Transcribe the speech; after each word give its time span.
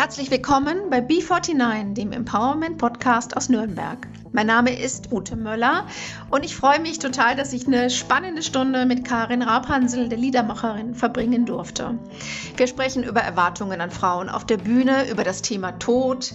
Herzlich 0.00 0.30
willkommen 0.30 0.88
bei 0.88 1.00
B49, 1.00 1.92
dem 1.92 2.12
Empowerment 2.12 2.78
Podcast 2.78 3.36
aus 3.36 3.50
Nürnberg. 3.50 4.08
Mein 4.32 4.46
Name 4.46 4.74
ist 4.74 5.12
Ute 5.12 5.36
Möller 5.36 5.86
und 6.30 6.42
ich 6.42 6.56
freue 6.56 6.80
mich 6.80 7.00
total, 7.00 7.36
dass 7.36 7.52
ich 7.52 7.66
eine 7.66 7.90
spannende 7.90 8.42
Stunde 8.42 8.86
mit 8.86 9.04
Karin 9.04 9.42
Rabhansel, 9.42 10.08
der 10.08 10.16
Liedermacherin, 10.16 10.94
verbringen 10.94 11.44
durfte. 11.44 11.98
Wir 12.56 12.66
sprechen 12.66 13.04
über 13.04 13.20
Erwartungen 13.20 13.82
an 13.82 13.90
Frauen 13.90 14.30
auf 14.30 14.46
der 14.46 14.56
Bühne, 14.56 15.10
über 15.10 15.22
das 15.22 15.42
Thema 15.42 15.72
Tod, 15.72 16.32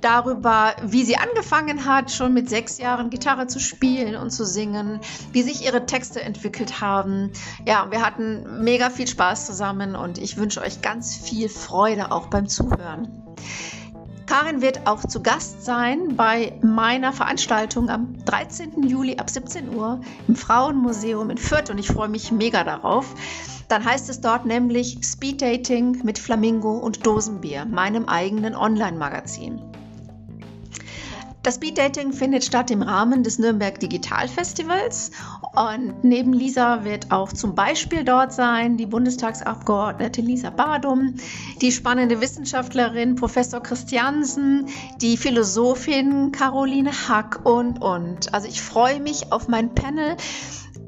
darüber, 0.00 0.74
wie 0.82 1.04
sie 1.04 1.16
angefangen 1.16 1.84
hat, 1.86 2.10
schon 2.10 2.34
mit 2.34 2.48
sechs 2.48 2.78
Jahren 2.78 3.10
Gitarre 3.10 3.46
zu 3.46 3.60
spielen 3.60 4.16
und 4.16 4.30
zu 4.30 4.44
singen, 4.44 5.00
wie 5.32 5.42
sich 5.42 5.64
ihre 5.64 5.86
Texte 5.86 6.22
entwickelt 6.22 6.80
haben. 6.80 7.32
Ja, 7.66 7.90
wir 7.90 8.04
hatten 8.04 8.62
mega 8.62 8.90
viel 8.90 9.06
Spaß 9.06 9.46
zusammen 9.46 9.96
und 9.96 10.18
ich 10.18 10.36
wünsche 10.36 10.60
euch 10.60 10.82
ganz 10.82 11.16
viel 11.16 11.48
Freude 11.48 12.12
auch 12.12 12.26
beim 12.26 12.46
Zuhören. 12.46 13.20
Karin 14.26 14.62
wird 14.62 14.86
auch 14.86 15.04
zu 15.04 15.22
Gast 15.22 15.64
sein 15.64 16.14
bei 16.14 16.56
meiner 16.62 17.12
Veranstaltung 17.12 17.90
am 17.90 18.16
13. 18.26 18.84
Juli 18.84 19.16
ab 19.18 19.28
17 19.28 19.74
Uhr 19.74 20.00
im 20.28 20.36
Frauenmuseum 20.36 21.30
in 21.30 21.36
Fürth 21.36 21.68
und 21.68 21.78
ich 21.78 21.88
freue 21.88 22.08
mich 22.08 22.30
mega 22.30 22.62
darauf. 22.62 23.12
Dann 23.66 23.84
heißt 23.84 24.08
es 24.08 24.20
dort 24.20 24.46
nämlich 24.46 24.98
Speed 25.02 25.42
Dating 25.42 26.04
mit 26.04 26.20
Flamingo 26.20 26.78
und 26.78 27.04
Dosenbier, 27.06 27.64
meinem 27.64 28.04
eigenen 28.06 28.54
Online-Magazin. 28.54 29.60
Das 31.42 31.54
Speed 31.54 31.78
Dating 31.78 32.12
findet 32.12 32.44
statt 32.44 32.70
im 32.70 32.82
Rahmen 32.82 33.22
des 33.22 33.38
Nürnberg 33.38 33.80
Digital 33.80 34.28
Festivals 34.28 35.10
und 35.54 36.04
neben 36.04 36.34
Lisa 36.34 36.84
wird 36.84 37.10
auch 37.10 37.32
zum 37.32 37.54
Beispiel 37.54 38.04
dort 38.04 38.34
sein 38.34 38.76
die 38.76 38.84
Bundestagsabgeordnete 38.84 40.20
Lisa 40.20 40.50
Badum, 40.50 41.14
die 41.62 41.72
spannende 41.72 42.20
Wissenschaftlerin 42.20 43.14
Professor 43.14 43.62
Christiansen, 43.62 44.66
die 45.00 45.16
Philosophin 45.16 46.30
Caroline 46.30 46.92
Hack 47.08 47.40
und 47.44 47.80
und. 47.80 48.34
Also 48.34 48.46
ich 48.46 48.60
freue 48.60 49.00
mich 49.00 49.32
auf 49.32 49.48
mein 49.48 49.74
Panel 49.74 50.18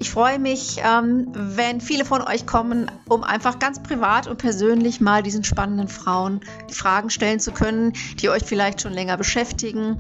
ich 0.03 0.11
freue 0.11 0.41
mich, 0.41 0.81
ähm, 0.85 1.29
wenn 1.33 1.81
viele 1.81 2.05
von 2.05 2.23
euch 2.23 2.45
kommen, 2.45 2.91
um 3.09 3.23
einfach 3.23 3.61
ganz 3.61 3.81
privat 3.81 4.27
und 4.27 4.37
persönlich 4.37 5.01
mal 5.01 5.23
diesen 5.23 5.45
spannenden 5.45 5.87
Frauen 5.87 6.41
die 6.69 6.75
Fragen 6.75 7.09
stellen 7.09 7.39
zu 7.39 7.53
können, 7.53 7.93
die 8.19 8.29
euch 8.29 8.43
vielleicht 8.43 8.81
schon 8.81 8.93
länger 8.93 9.17
beschäftigen. 9.17 9.99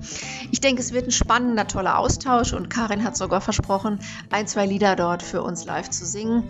Ich 0.50 0.60
denke, 0.60 0.82
es 0.82 0.92
wird 0.92 1.06
ein 1.06 1.12
spannender, 1.12 1.68
toller 1.68 1.98
Austausch 1.98 2.52
und 2.52 2.68
Karin 2.68 3.04
hat 3.04 3.16
sogar 3.16 3.40
versprochen, 3.40 4.00
ein, 4.30 4.48
zwei 4.48 4.66
Lieder 4.66 4.96
dort 4.96 5.22
für 5.22 5.40
uns 5.40 5.66
live 5.66 5.88
zu 5.88 6.04
singen. 6.04 6.48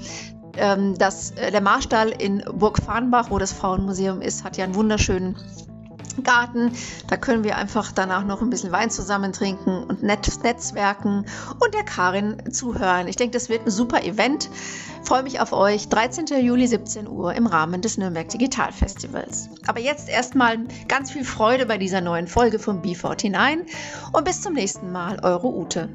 Ähm, 0.56 0.96
das, 0.96 1.32
äh, 1.32 1.50
der 1.50 1.60
Marstall 1.60 2.08
in 2.08 2.42
Burg 2.54 2.78
Farnbach, 2.78 3.30
wo 3.30 3.38
das 3.38 3.52
Frauenmuseum 3.52 4.22
ist, 4.22 4.44
hat 4.44 4.56
ja 4.56 4.64
einen 4.64 4.74
wunderschönen 4.74 5.36
Garten. 6.22 6.72
Da 7.08 7.16
können 7.16 7.44
wir 7.44 7.56
einfach 7.56 7.92
danach 7.92 8.24
noch 8.24 8.42
ein 8.42 8.50
bisschen 8.50 8.72
Wein 8.72 8.90
zusammen 8.90 9.32
trinken 9.32 9.84
und 9.84 10.02
netzwerken 10.02 11.26
und 11.58 11.74
der 11.74 11.84
Karin 11.84 12.52
zuhören. 12.52 13.08
Ich 13.08 13.16
denke, 13.16 13.32
das 13.32 13.48
wird 13.48 13.66
ein 13.66 13.70
super 13.70 14.04
Event. 14.04 14.50
Freue 15.02 15.22
mich 15.22 15.40
auf 15.40 15.52
euch. 15.52 15.88
13. 15.88 16.26
Juli 16.42 16.66
17 16.66 17.08
Uhr 17.08 17.34
im 17.34 17.46
Rahmen 17.46 17.80
des 17.80 17.98
Nürnberg 17.98 18.28
Digital 18.28 18.72
Festivals. 18.72 19.48
Aber 19.66 19.80
jetzt 19.80 20.08
erstmal 20.08 20.58
ganz 20.88 21.10
viel 21.10 21.24
Freude 21.24 21.66
bei 21.66 21.78
dieser 21.78 22.00
neuen 22.00 22.28
Folge 22.28 22.58
von 22.58 22.82
B49 22.82 23.66
und 24.12 24.24
bis 24.24 24.42
zum 24.42 24.52
nächsten 24.52 24.92
Mal, 24.92 25.18
eure 25.22 25.48
Ute. 25.48 25.88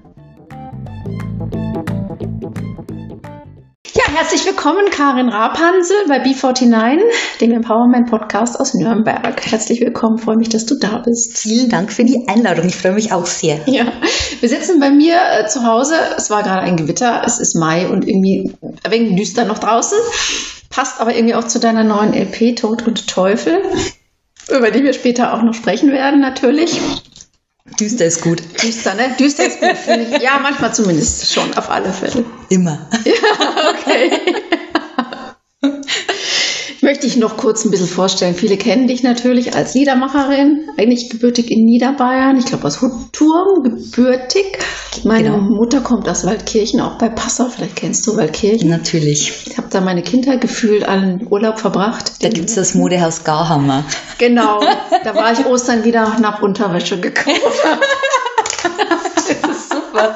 Herzlich 4.17 4.47
willkommen, 4.47 4.89
Karin 4.89 5.29
Rapansel 5.29 5.95
bei 6.07 6.23
B49, 6.23 7.01
dem 7.39 7.51
Empowerment 7.51 8.09
Podcast 8.09 8.59
aus 8.59 8.73
Nürnberg. 8.73 9.45
Herzlich 9.45 9.79
willkommen, 9.79 10.17
freue 10.17 10.37
mich, 10.37 10.49
dass 10.49 10.65
du 10.65 10.73
da 10.79 11.03
bist. 11.05 11.37
Vielen 11.37 11.69
Dank 11.69 11.93
für 11.93 12.03
die 12.03 12.27
Einladung, 12.27 12.65
ich 12.65 12.75
freue 12.75 12.93
mich 12.93 13.13
auch 13.13 13.27
sehr. 13.27 13.59
Ja, 13.67 13.85
wir 14.39 14.49
sitzen 14.49 14.79
bei 14.79 14.89
mir 14.89 15.17
äh, 15.17 15.45
zu 15.45 15.63
Hause. 15.63 15.93
Es 16.17 16.31
war 16.31 16.41
gerade 16.41 16.61
ein 16.61 16.77
Gewitter, 16.77 17.21
es 17.27 17.37
ist 17.37 17.55
Mai 17.55 17.87
und 17.87 18.07
irgendwie 18.07 18.51
ein 18.83 18.91
wenig 18.91 19.15
düster 19.17 19.45
noch 19.45 19.59
draußen. 19.59 19.99
Passt 20.71 20.99
aber 20.99 21.15
irgendwie 21.15 21.35
auch 21.35 21.45
zu 21.45 21.59
deiner 21.59 21.83
neuen 21.83 22.15
LP 22.15 22.55
Tod 22.55 22.87
und 22.87 23.07
Teufel, 23.07 23.61
über 24.49 24.71
die 24.71 24.81
wir 24.81 24.93
später 24.93 25.35
auch 25.35 25.43
noch 25.43 25.53
sprechen 25.53 25.91
werden, 25.91 26.21
natürlich. 26.21 26.81
Düster 27.79 28.05
ist 28.05 28.23
gut. 28.23 28.41
Düster, 28.63 28.95
ne? 28.95 29.11
Düster 29.19 29.45
ist 29.45 29.59
gut, 29.59 29.77
finde 29.77 30.15
ich. 30.15 30.23
Ja, 30.23 30.39
manchmal 30.41 30.73
zumindest 30.73 31.31
schon, 31.31 31.53
auf 31.55 31.69
alle 31.69 31.93
Fälle. 31.93 32.25
Immer. 32.49 32.89
Ja, 33.05 33.71
okay. 33.71 34.11
Ich 36.77 36.83
möchte 36.83 37.07
dich 37.07 37.17
noch 37.17 37.37
kurz 37.37 37.65
ein 37.65 37.71
bisschen 37.71 37.87
vorstellen. 37.87 38.35
Viele 38.35 38.55
kennen 38.55 38.87
dich 38.87 39.01
natürlich 39.03 39.55
als 39.55 39.73
Liedermacherin, 39.73 40.69
eigentlich 40.77 41.09
gebürtig 41.09 41.49
in 41.51 41.65
Niederbayern. 41.65 42.37
Ich 42.37 42.45
glaube 42.45 42.65
aus 42.65 42.81
Hutturm, 42.81 43.63
gebürtig. 43.63 44.45
Meine 45.03 45.31
genau. 45.31 45.41
Mutter 45.41 45.81
kommt 45.81 46.07
aus 46.07 46.25
Waldkirchen, 46.25 46.79
auch 46.79 46.97
bei 46.97 47.09
Passau. 47.09 47.45
Vielleicht 47.45 47.75
kennst 47.75 48.05
du 48.07 48.15
Waldkirchen. 48.15 48.69
Natürlich. 48.69 49.33
Ich 49.47 49.57
habe 49.57 49.67
da 49.69 49.81
meine 49.81 50.03
Kindheit 50.03 50.39
gefühlt 50.39 50.87
allen 50.87 51.27
Urlaub 51.29 51.59
verbracht. 51.59 52.23
Da 52.23 52.29
gibt 52.29 52.49
es 52.49 52.55
das 52.55 52.75
Modehaus 52.75 53.23
Garhammer. 53.23 53.83
Genau. 54.17 54.61
Da 55.03 55.15
war 55.15 55.33
ich 55.33 55.45
Ostern 55.45 55.83
wieder 55.83 56.17
nach 56.19 56.41
Unterwäsche 56.41 56.99
gekommen. 56.99 57.37
das 59.17 59.29
ist 59.29 59.69
super. 59.69 60.15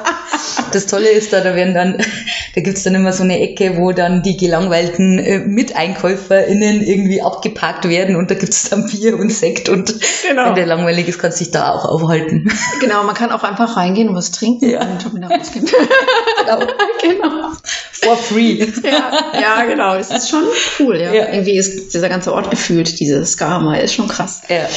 Das 0.72 0.88
Tolle 0.88 1.10
ist 1.10 1.34
da, 1.34 1.42
da 1.42 1.56
werden 1.56 1.74
dann, 1.74 1.98
da 2.56 2.62
gibt's 2.62 2.84
dann 2.84 2.96
immer 2.96 3.14
so 3.14 3.24
eine 3.24 3.40
Ecke, 3.40 3.78
wo 3.78 3.92
dann 3.92 4.24
die 4.24 4.38
gelangweilten 4.38 5.20
äh, 5.20 5.40
MiteinkäuferInnen 5.40 6.82
irgendwie 6.82 7.22
abgepackt 7.22 7.88
werden 7.88 8.16
und 8.16 8.32
da 8.32 8.36
gibt's 8.36 8.70
dann 8.70 8.88
Bier 8.88 9.18
und 9.18 9.32
Sekt 9.32 9.70
und 9.70 9.96
genau. 10.28 10.48
wenn 10.48 10.56
der 10.56 10.66
langweilig 10.66 11.08
ist, 11.08 11.20
kannst 11.20 11.40
du 11.40 11.46
dich 11.46 11.52
da 11.52 11.72
auch 11.74 11.86
aufhalten. 11.86 12.52
Genau, 12.80 13.04
man 13.04 13.16
kann 13.16 13.32
auch 13.32 13.44
einfach 13.44 13.78
reingehen 13.78 14.10
und 14.10 14.16
was 14.16 14.32
trinken 14.32 14.70
ja. 14.70 14.82
und 14.82 15.14
wieder 15.14 15.30
rausgehen. 15.30 15.66
genau. 15.66 16.60
genau. 17.02 17.52
For 17.92 18.18
free. 18.18 18.66
Ja, 18.84 19.12
ja, 19.40 19.66
genau. 19.66 19.96
Das 19.96 20.10
ist 20.10 20.30
schon 20.30 20.44
cool, 20.80 21.00
ja. 21.00 21.14
ja. 21.14 21.28
Irgendwie 21.32 21.58
ist 21.58 21.94
dieser 21.94 22.10
ganze 22.10 22.34
Ort 22.34 22.50
gefühlt, 22.50 23.00
dieses 23.00 23.34
Skama, 23.34 23.78
ist 23.78 23.94
schon 23.94 24.08
krass. 24.08 24.42
Ja. 24.50 24.68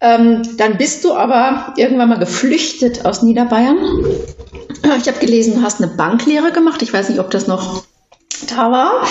Ähm, 0.00 0.42
dann 0.56 0.78
bist 0.78 1.04
du 1.04 1.14
aber 1.14 1.74
irgendwann 1.76 2.08
mal 2.08 2.18
geflüchtet 2.18 3.04
aus 3.04 3.22
Niederbayern. 3.22 3.78
Ich 4.96 5.02
habe 5.10 5.20
gelesen, 5.24 5.56
du 5.56 5.62
hast 5.62 5.82
eine 5.82 5.92
Banklehre 5.92 6.52
gemacht. 6.52 6.82
Ich 6.82 6.92
weiß 6.92 7.08
nicht, 7.08 7.20
ob 7.20 7.30
das 7.30 7.46
noch 7.46 7.84
da 8.48 8.70
war. 8.70 9.04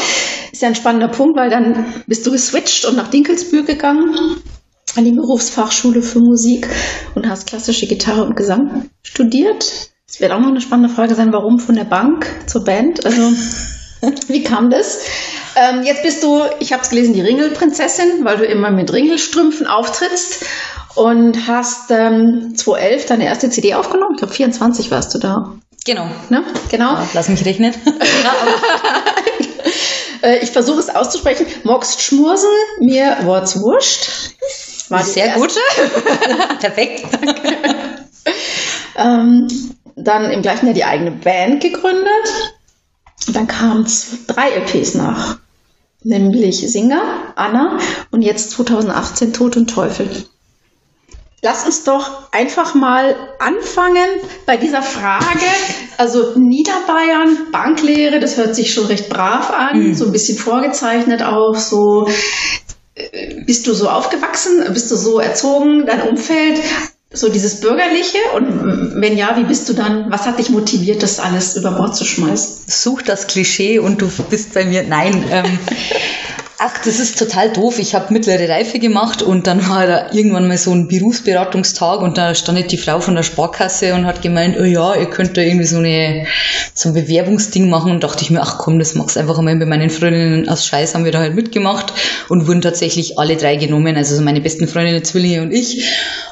Ist 0.51 0.61
ja 0.61 0.67
ein 0.67 0.75
spannender 0.75 1.07
Punkt, 1.07 1.37
weil 1.37 1.49
dann 1.49 1.85
bist 2.07 2.25
du 2.25 2.31
geswitcht 2.31 2.85
und 2.85 2.95
nach 2.95 3.09
Dinkelsbühl 3.09 3.63
gegangen 3.63 4.41
an 4.95 5.05
die 5.05 5.11
Berufsfachschule 5.11 6.01
für 6.01 6.19
Musik 6.19 6.67
und 7.13 7.29
hast 7.29 7.47
klassische 7.47 7.85
Gitarre 7.85 8.23
und 8.23 8.35
Gesang 8.35 8.89
studiert. 9.03 9.91
Es 10.07 10.19
wird 10.19 10.31
auch 10.31 10.39
noch 10.39 10.47
eine 10.47 10.61
spannende 10.61 10.93
Frage 10.93 11.13
sein, 11.13 11.31
warum 11.31 11.59
von 11.59 11.75
der 11.75 11.83
Bank 11.83 12.25
zur 12.47 12.63
Band? 12.63 13.05
Also, 13.05 13.21
wie 14.27 14.43
kam 14.43 14.71
das? 14.71 15.05
Ähm, 15.55 15.83
jetzt 15.83 16.01
bist 16.01 16.23
du, 16.23 16.41
ich 16.59 16.73
habe 16.73 16.81
es 16.81 16.89
gelesen, 16.89 17.13
die 17.13 17.21
Ringelprinzessin, 17.21 18.25
weil 18.25 18.37
du 18.37 18.45
immer 18.45 18.71
mit 18.71 18.91
Ringelstrümpfen 18.91 19.67
auftrittst 19.67 20.45
und 20.95 21.47
hast 21.47 21.91
ähm, 21.91 22.53
2011 22.55 23.05
deine 23.05 23.25
erste 23.25 23.49
CD 23.49 23.75
aufgenommen. 23.75 24.13
Ich 24.15 24.19
glaube, 24.19 24.33
24 24.33 24.89
warst 24.89 25.13
du 25.13 25.19
da. 25.19 25.53
Genau. 25.85 26.09
Ne? 26.29 26.43
Genau. 26.69 26.93
Ja, 26.93 27.09
lass 27.13 27.29
mich 27.29 27.45
rechnen. 27.45 27.73
Äh, 30.21 30.39
ich 30.39 30.51
versuche 30.51 30.79
es 30.79 30.89
auszusprechen. 30.89 31.45
Mogst 31.63 32.01
Schmursen, 32.01 32.49
mir 32.79 33.19
Worts 33.23 33.61
wurscht. 33.61 34.09
War 34.89 35.03
sehr 35.03 35.35
gut. 35.35 35.53
Perfekt. 36.59 37.05
ähm, 38.97 39.47
dann 39.95 40.31
im 40.31 40.41
gleichen 40.41 40.65
Jahr 40.65 40.73
die 40.73 40.83
eigene 40.83 41.11
Band 41.11 41.61
gegründet. 41.61 42.53
Dann 43.27 43.47
kamen 43.47 43.87
drei 44.27 44.49
LPs 44.49 44.95
nach. 44.95 45.39
Nämlich 46.01 46.59
Singer, 46.71 47.33
Anna 47.35 47.77
und 48.11 48.21
jetzt 48.21 48.51
2018 48.51 49.33
Tod 49.33 49.57
und 49.57 49.69
Teufel. 49.69 50.09
Lass 51.41 51.65
uns 51.65 51.85
doch 51.85 52.31
einfach 52.33 52.75
mal 52.75 53.15
anfangen 53.39 54.07
bei 54.45 54.57
dieser 54.57 54.81
Frage. 54.81 55.45
Also 55.97 56.37
Niederbayern, 56.37 57.51
Banklehre, 57.51 58.19
das 58.19 58.35
hört 58.35 58.55
sich 58.55 58.73
schon 58.73 58.87
recht 58.87 59.07
brav 59.09 59.51
an, 59.51 59.89
mhm. 59.89 59.93
so 59.95 60.05
ein 60.05 60.11
bisschen 60.11 60.37
vorgezeichnet 60.37 61.23
auch, 61.23 61.55
so 61.55 62.09
äh, 62.95 63.41
bist 63.45 63.67
du 63.67 63.73
so 63.73 63.89
aufgewachsen, 63.89 64.63
bist 64.73 64.91
du 64.91 64.97
so 64.97 65.19
erzogen, 65.19 65.85
dein 65.85 66.09
Umfeld, 66.09 66.59
so 67.11 67.29
dieses 67.29 67.61
Bürgerliche? 67.61 68.17
Und 68.35 69.01
wenn 69.01 69.17
ja, 69.17 69.37
wie 69.37 69.45
bist 69.45 69.69
du 69.69 69.73
dann, 69.73 70.11
was 70.11 70.25
hat 70.25 70.39
dich 70.39 70.49
motiviert, 70.49 71.01
das 71.03 71.19
alles 71.19 71.55
über 71.55 71.71
Bord 71.71 71.95
zu 71.95 72.03
schmeißen? 72.03 72.65
Such 72.67 73.01
das 73.01 73.27
Klischee 73.27 73.79
und 73.79 74.01
du 74.01 74.09
bist 74.29 74.53
bei 74.53 74.65
mir, 74.65 74.83
nein. 74.83 75.23
Ähm, 75.31 75.57
Ach, 76.61 76.77
das 76.83 76.99
ist 76.99 77.17
total 77.17 77.53
doof. 77.53 77.79
Ich 77.79 77.95
habe 77.95 78.11
mittlere 78.11 78.49
Reife 78.49 78.79
gemacht 78.79 79.21
und 79.21 79.47
dann 79.47 79.69
war 79.69 79.87
da 79.87 80.11
irgendwann 80.11 80.49
mal 80.49 80.57
so 80.57 80.73
ein 80.73 80.89
Berufsberatungstag 80.89 82.01
und 82.01 82.17
da 82.17 82.35
stand 82.35 82.69
die 82.69 82.77
Frau 82.77 82.99
von 82.99 83.15
der 83.15 83.23
Sparkasse 83.23 83.93
und 83.93 84.05
hat 84.05 84.21
gemeint, 84.21 84.57
oh 84.59 84.65
ja, 84.65 84.93
ihr 84.93 85.05
könnt 85.05 85.37
da 85.37 85.41
irgendwie 85.41 85.65
so, 85.65 85.77
eine, 85.77 86.27
so 86.73 86.89
ein 86.89 86.95
Bewerbungsding 86.95 87.69
machen 87.69 87.93
und 87.93 88.03
dachte 88.03 88.23
ich 88.23 88.29
mir, 88.29 88.41
ach 88.41 88.57
komm, 88.57 88.77
das 88.77 88.93
mach's 88.93 89.15
einfach 89.15 89.37
einmal 89.37 89.55
bei 89.55 89.65
meinen 89.65 89.89
Freundinnen 89.89 90.49
aus 90.49 90.65
Scheiß 90.65 90.95
haben 90.95 91.05
wir 91.05 91.13
da 91.13 91.19
halt 91.19 91.33
mitgemacht 91.33 91.93
und 92.27 92.45
wurden 92.45 92.59
tatsächlich 92.59 93.17
alle 93.17 93.37
drei 93.37 93.55
genommen, 93.55 93.95
also 93.95 94.17
so 94.17 94.21
meine 94.21 94.41
besten 94.41 94.67
Freundinnen, 94.67 95.05
Zwillinge 95.05 95.41
und 95.41 95.53
ich. 95.53 95.87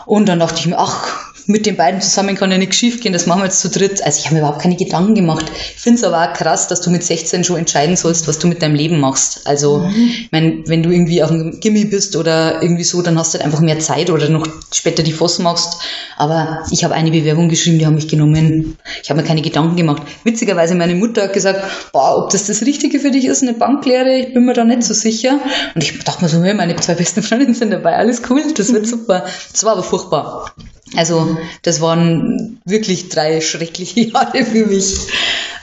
Und 0.05 0.27
dann 0.27 0.39
dachte 0.39 0.59
ich 0.59 0.67
mir, 0.67 0.77
ach, 0.77 1.26
mit 1.47 1.65
den 1.65 1.77
beiden 1.77 2.01
zusammen 2.01 2.35
kann 2.35 2.51
ja 2.51 2.57
nichts 2.57 2.75
schief 2.75 2.99
gehen, 2.99 3.13
das 3.13 3.25
machen 3.25 3.39
wir 3.39 3.45
jetzt 3.45 3.61
zu 3.61 3.69
dritt. 3.69 4.03
Also 4.03 4.19
ich 4.19 4.25
habe 4.25 4.35
mir 4.35 4.41
überhaupt 4.41 4.61
keine 4.61 4.75
Gedanken 4.75 5.15
gemacht. 5.15 5.45
Ich 5.75 5.81
finde 5.81 5.97
es 5.97 6.03
aber 6.03 6.21
auch 6.21 6.33
krass, 6.33 6.67
dass 6.67 6.81
du 6.81 6.89
mit 6.89 7.03
16 7.03 7.45
schon 7.45 7.57
entscheiden 7.57 7.95
sollst, 7.95 8.27
was 8.27 8.37
du 8.37 8.47
mit 8.47 8.61
deinem 8.61 8.75
Leben 8.75 8.99
machst. 8.99 9.47
Also, 9.47 9.79
mhm. 9.79 10.09
ich 10.09 10.31
meine, 10.31 10.63
wenn 10.67 10.83
du 10.83 10.91
irgendwie 10.91 11.23
auf 11.23 11.29
dem 11.29 11.59
Gimmi 11.61 11.85
bist 11.85 12.17
oder 12.17 12.61
irgendwie 12.61 12.83
so, 12.83 13.01
dann 13.01 13.17
hast 13.17 13.33
du 13.33 13.37
halt 13.37 13.45
einfach 13.45 13.61
mehr 13.61 13.79
Zeit 13.79 14.09
oder 14.09 14.29
noch 14.29 14.45
später 14.73 15.03
die 15.03 15.13
FOS 15.13 15.39
machst. 15.39 15.79
Aber 16.17 16.63
ich 16.69 16.83
habe 16.83 16.93
eine 16.93 17.11
Bewerbung 17.11 17.47
geschrieben, 17.47 17.79
die 17.79 17.85
haben 17.85 17.95
mich 17.95 18.09
genommen. 18.09 18.77
Ich 19.01 19.09
habe 19.09 19.21
mir 19.21 19.27
keine 19.27 19.41
Gedanken 19.41 19.77
gemacht. 19.77 20.01
Witzigerweise, 20.25 20.75
meine 20.75 20.95
Mutter 20.95 21.23
hat 21.23 21.33
gesagt, 21.33 21.63
boah, 21.93 22.17
ob 22.17 22.31
das 22.31 22.47
das 22.47 22.61
Richtige 22.63 22.99
für 22.99 23.11
dich 23.11 23.25
ist, 23.25 23.41
eine 23.41 23.53
Banklehre, 23.53 24.17
ich 24.17 24.33
bin 24.33 24.43
mir 24.43 24.53
da 24.53 24.65
nicht 24.65 24.83
so 24.83 24.93
sicher. 24.93 25.39
Und 25.75 25.83
ich 25.83 25.97
dachte 26.03 26.23
mir 26.23 26.29
so, 26.29 26.43
hey, 26.43 26.53
meine 26.53 26.75
zwei 26.75 26.95
besten 26.95 27.23
Freundinnen 27.23 27.53
sind 27.53 27.71
dabei, 27.71 27.95
alles 27.95 28.21
cool, 28.29 28.43
das 28.53 28.73
wird 28.73 28.85
super. 28.85 29.25
Das 29.53 29.63
war 29.63 29.73
aber 29.73 29.83
furchtbar. 29.83 30.51
Also 30.95 31.37
das 31.63 31.81
waren 31.81 32.59
wirklich 32.65 33.09
drei 33.09 33.41
schreckliche 33.41 33.99
Jahre 34.11 34.45
für 34.45 34.65
mich. 34.65 35.07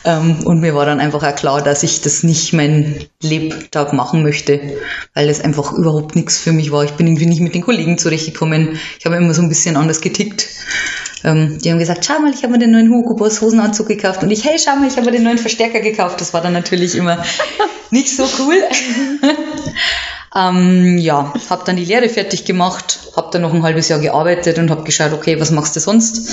Ähm, 0.04 0.44
und 0.44 0.60
mir 0.60 0.74
war 0.74 0.84
dann 0.84 1.00
einfach 1.00 1.22
auch 1.22 1.34
klar, 1.34 1.62
dass 1.62 1.82
ich 1.82 2.02
das 2.02 2.22
nicht 2.22 2.52
mein 2.52 3.06
Lebtag 3.22 3.94
machen 3.94 4.22
möchte, 4.22 4.60
weil 5.14 5.28
es 5.30 5.40
einfach 5.40 5.72
überhaupt 5.72 6.14
nichts 6.14 6.38
für 6.38 6.52
mich 6.52 6.70
war. 6.72 6.84
Ich 6.84 6.92
bin 6.92 7.06
irgendwie 7.06 7.26
nicht 7.26 7.40
mit 7.40 7.54
den 7.54 7.62
Kollegen 7.62 7.96
zurechtgekommen. 7.96 8.78
Ich 8.98 9.06
habe 9.06 9.16
immer 9.16 9.32
so 9.32 9.40
ein 9.40 9.48
bisschen 9.48 9.76
anders 9.76 10.02
getickt. 10.02 10.46
Ähm, 11.24 11.58
die 11.58 11.70
haben 11.70 11.78
gesagt, 11.78 12.04
schau 12.04 12.20
mal, 12.20 12.32
ich 12.34 12.42
habe 12.42 12.52
mir 12.52 12.58
den 12.58 12.72
neuen 12.72 12.90
Hugo 12.90 13.14
Boss 13.14 13.40
Hosenanzug 13.40 13.88
gekauft. 13.88 14.22
Und 14.22 14.30
ich, 14.30 14.44
hey, 14.44 14.58
schau 14.62 14.76
mal, 14.76 14.88
ich 14.88 14.96
habe 14.96 15.06
mir 15.06 15.12
den 15.12 15.22
neuen 15.22 15.38
Verstärker 15.38 15.80
gekauft. 15.80 16.20
Das 16.20 16.34
war 16.34 16.42
dann 16.42 16.52
natürlich 16.52 16.94
immer 16.96 17.24
nicht 17.94 18.14
so 18.14 18.24
cool. 18.38 18.56
Ähm, 20.36 20.98
ja, 20.98 21.32
habe 21.48 21.62
dann 21.64 21.76
die 21.76 21.84
Lehre 21.84 22.08
fertig 22.08 22.44
gemacht, 22.44 22.98
habe 23.14 23.28
dann 23.30 23.42
noch 23.42 23.54
ein 23.54 23.62
halbes 23.62 23.88
Jahr 23.88 24.00
gearbeitet 24.00 24.58
und 24.58 24.68
habe 24.68 24.82
geschaut, 24.82 25.12
okay, 25.12 25.38
was 25.38 25.52
machst 25.52 25.76
du 25.76 25.80
sonst? 25.80 26.28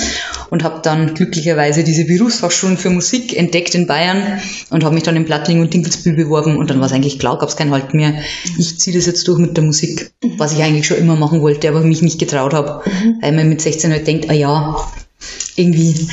Und 0.50 0.64
habe 0.64 0.80
dann 0.82 1.14
glücklicherweise 1.14 1.84
diese 1.84 2.04
Berufsfachschulen 2.04 2.76
für 2.76 2.90
Musik 2.90 3.36
entdeckt 3.36 3.76
in 3.76 3.86
Bayern 3.86 4.40
und 4.70 4.82
habe 4.82 4.96
mich 4.96 5.04
dann 5.04 5.14
in 5.14 5.24
Plattling 5.24 5.60
und 5.60 5.72
Dinkelsbühl 5.72 6.14
beworben 6.14 6.56
und 6.56 6.68
dann 6.68 6.80
war 6.80 6.86
es 6.86 6.92
eigentlich 6.92 7.20
klar, 7.20 7.38
gab 7.38 7.48
es 7.48 7.54
kein 7.54 7.70
Halt 7.70 7.94
mehr. 7.94 8.14
Ich 8.58 8.80
ziehe 8.80 8.96
das 8.96 9.06
jetzt 9.06 9.28
durch 9.28 9.38
mit 9.38 9.56
der 9.56 9.62
Musik, 9.62 10.10
was 10.36 10.52
ich 10.52 10.64
eigentlich 10.64 10.88
schon 10.88 10.96
immer 10.96 11.14
machen 11.14 11.40
wollte, 11.40 11.68
aber 11.68 11.82
mich 11.82 12.02
nicht 12.02 12.18
getraut 12.18 12.54
habe, 12.54 12.82
mhm. 12.84 13.18
weil 13.20 13.30
man 13.30 13.48
mit 13.48 13.60
16 13.60 13.92
halt 13.92 14.08
denkt, 14.08 14.28
ah 14.28 14.34
ja, 14.34 14.84
irgendwie 15.54 16.08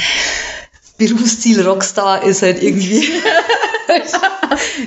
Berufsziel 1.00 1.66
Rockstar 1.66 2.24
ist 2.24 2.44
halt 2.44 2.62
irgendwie 2.62 3.04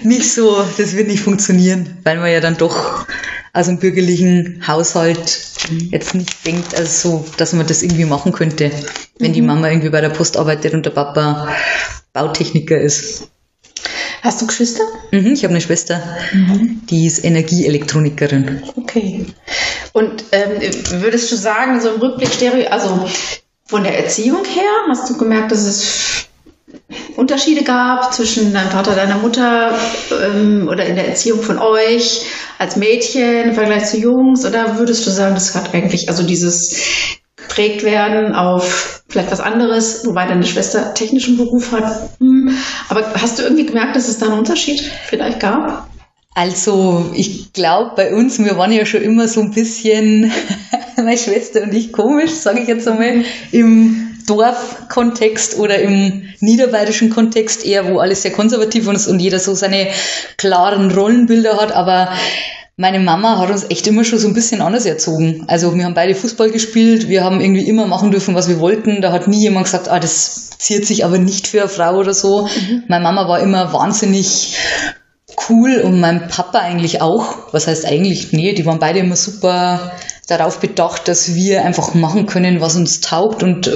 nicht 0.03 0.33
so, 0.33 0.65
das 0.79 0.97
wird 0.97 1.09
nicht 1.09 1.23
funktionieren, 1.23 1.99
weil 2.05 2.19
man 2.19 2.31
ja 2.31 2.41
dann 2.41 2.57
doch 2.57 3.07
aus 3.53 3.69
einem 3.69 3.79
bürgerlichen 3.79 4.63
Haushalt 4.67 5.39
jetzt 5.91 6.15
nicht 6.15 6.47
denkt, 6.47 6.75
also 6.75 7.11
so, 7.11 7.25
dass 7.37 7.53
man 7.53 7.67
das 7.67 7.83
irgendwie 7.83 8.05
machen 8.05 8.33
könnte, 8.33 8.71
wenn 9.19 9.31
mhm. 9.31 9.35
die 9.35 9.43
Mama 9.43 9.69
irgendwie 9.69 9.91
bei 9.91 10.01
der 10.01 10.09
Post 10.09 10.37
arbeitet 10.37 10.75
und 10.75 10.87
der 10.87 10.91
Papa 10.91 11.55
Bautechniker 12.13 12.79
ist. 12.79 13.29
Hast 14.23 14.41
du 14.41 14.47
Geschwister? 14.47 14.85
Mhm, 15.11 15.33
ich 15.33 15.45
habe 15.45 15.53
eine 15.53 15.61
Schwester, 15.61 16.01
mhm. 16.33 16.83
die 16.89 17.07
ist 17.07 17.25
Energieelektronikerin. 17.25 18.63
Okay. 18.77 19.27
Und 19.93 20.25
ähm, 20.33 20.51
würdest 21.03 21.31
du 21.33 21.37
sagen, 21.37 21.81
so 21.81 21.93
im 21.93 22.01
Rückblick 22.01 22.33
Stereo, 22.33 22.69
also 22.69 23.09
von 23.67 23.83
der 23.83 23.99
Erziehung 23.99 24.45
her, 24.45 24.71
hast 24.89 25.11
du 25.11 25.19
gemerkt, 25.19 25.51
dass 25.51 25.63
es 25.63 26.27
Unterschiede 27.17 27.63
gab 27.65 28.13
zwischen 28.13 28.53
deinem 28.53 28.71
Vater, 28.71 28.95
deiner 28.95 29.17
Mutter 29.17 29.75
ähm, 30.11 30.69
oder 30.69 30.85
in 30.87 30.97
der 30.97 31.09
Erziehung 31.09 31.43
von 31.43 31.59
euch 31.59 32.23
als 32.59 32.77
Mädchen 32.77 33.49
im 33.49 33.55
Vergleich 33.55 33.87
zu 33.87 33.99
Jungs? 33.99 34.45
Oder 34.45 34.79
würdest 34.79 35.07
du 35.07 35.11
sagen, 35.11 35.35
das 35.35 35.55
hat 35.55 35.75
eigentlich, 35.75 36.09
also 36.09 36.23
dieses 36.23 37.19
geprägt 37.37 37.83
werden 37.83 38.35
auf 38.35 39.03
vielleicht 39.09 39.31
was 39.31 39.41
anderes, 39.41 40.07
wobei 40.07 40.27
deine 40.27 40.47
Schwester 40.47 40.95
technischen 40.95 41.37
Beruf 41.37 41.73
hat. 41.73 42.11
Hm. 42.19 42.57
Aber 42.89 43.13
hast 43.21 43.39
du 43.39 43.43
irgendwie 43.43 43.67
gemerkt, 43.67 43.95
dass 43.95 44.09
es 44.09 44.19
da 44.19 44.27
einen 44.27 44.39
Unterschied 44.39 44.81
vielleicht 45.07 45.41
gab? 45.41 45.89
Also 46.35 47.11
ich 47.15 47.53
glaube, 47.53 47.93
bei 47.95 48.15
uns, 48.15 48.39
wir 48.39 48.57
waren 48.57 48.73
ja 48.73 48.87
schon 48.87 49.03
immer 49.03 49.29
so 49.29 49.43
ein 49.43 49.51
bisschen, 49.51 50.33
meine 50.97 51.19
Schwester 51.19 51.63
und 51.63 51.75
ich, 51.75 51.93
komisch, 51.93 52.31
sage 52.31 52.61
ich 52.61 52.69
jetzt 52.69 52.89
einmal, 52.89 53.25
im 53.51 54.02
Dorfkontext 54.27 55.59
oder 55.59 55.79
im 55.79 56.25
niederbayerischen 56.41 57.11
Kontext 57.11 57.65
eher, 57.65 57.89
wo 57.89 57.99
alles 57.99 58.23
sehr 58.23 58.33
konservativ 58.33 58.89
ist 58.89 59.07
und 59.07 59.21
jeder 59.21 59.39
so 59.39 59.55
seine 59.55 59.89
klaren 60.37 60.91
Rollenbilder 60.91 61.57
hat, 61.59 61.73
aber 61.73 62.09
meine 62.77 63.01
Mama 63.01 63.39
hat 63.39 63.51
uns 63.51 63.65
echt 63.71 63.87
immer 63.87 64.03
schon 64.03 64.19
so 64.19 64.29
ein 64.29 64.35
bisschen 64.35 64.63
anders 64.63 64.87
erzogen. 64.87 65.45
Also 65.47 65.75
wir 65.75 65.85
haben 65.85 65.95
beide 65.95 66.15
Fußball 66.15 66.51
gespielt, 66.51 67.09
wir 67.09 67.23
haben 67.23 67.41
irgendwie 67.41 67.69
immer 67.69 67.87
machen 67.87 68.11
dürfen, 68.11 68.35
was 68.35 68.49
wir 68.49 68.61
wollten. 68.61 69.03
Da 69.03 69.13
hat 69.13 69.29
nie 69.29 69.41
jemand 69.41 69.67
gesagt, 69.67 69.89
ah, 69.89 70.01
das 70.01 70.51
ziert 70.59 70.87
sich 70.87 71.05
aber 71.05 71.19
nicht 71.19 71.47
für 71.47 71.61
eine 71.61 71.69
Frau 71.69 71.97
oder 71.99 72.15
so. 72.15 72.47
Mhm. 72.47 72.85
Meine 72.89 73.05
Mama 73.05 73.29
war 73.29 73.41
immer 73.41 73.73
wahnsinnig 73.75 74.57
cool 75.49 75.81
und 75.81 76.01
mein 76.01 76.29
Papa 76.29 76.59
eigentlich 76.59 77.01
auch. 77.01 77.53
Was 77.53 77.67
heißt 77.67 77.85
eigentlich? 77.85 78.33
Nee, 78.33 78.53
die 78.53 78.67
waren 78.67 78.79
beide 78.79 79.01
immer 79.01 79.17
super 79.17 79.93
darauf 80.27 80.61
bedacht, 80.61 81.09
dass 81.09 81.35
wir 81.35 81.65
einfach 81.65 81.95
machen 81.95 82.27
können, 82.27 82.61
was 82.61 82.77
uns 82.77 83.01
taugt 83.01 83.43
und 83.43 83.67
äh, 83.67 83.73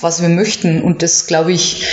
was 0.00 0.20
wir 0.20 0.28
möchten. 0.28 0.82
Und 0.82 1.02
das, 1.02 1.26
glaube 1.26 1.52
ich, 1.52 1.86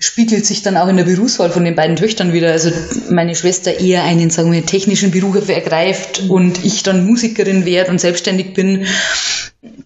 spiegelt 0.00 0.46
sich 0.46 0.62
dann 0.62 0.76
auch 0.76 0.88
in 0.88 0.96
der 0.96 1.04
Berufswahl 1.04 1.50
von 1.50 1.64
den 1.64 1.74
beiden 1.74 1.96
Töchtern 1.96 2.32
wieder. 2.32 2.50
Also 2.50 2.70
meine 3.10 3.34
Schwester 3.34 3.78
eher 3.78 4.04
einen, 4.04 4.30
sagen 4.30 4.52
wir, 4.52 4.64
technischen 4.64 5.10
Beruf 5.10 5.48
ergreift 5.48 6.22
und 6.28 6.64
ich 6.64 6.82
dann 6.82 7.06
Musikerin 7.06 7.64
werde 7.64 7.90
und 7.90 8.00
selbstständig 8.00 8.54
bin. 8.54 8.86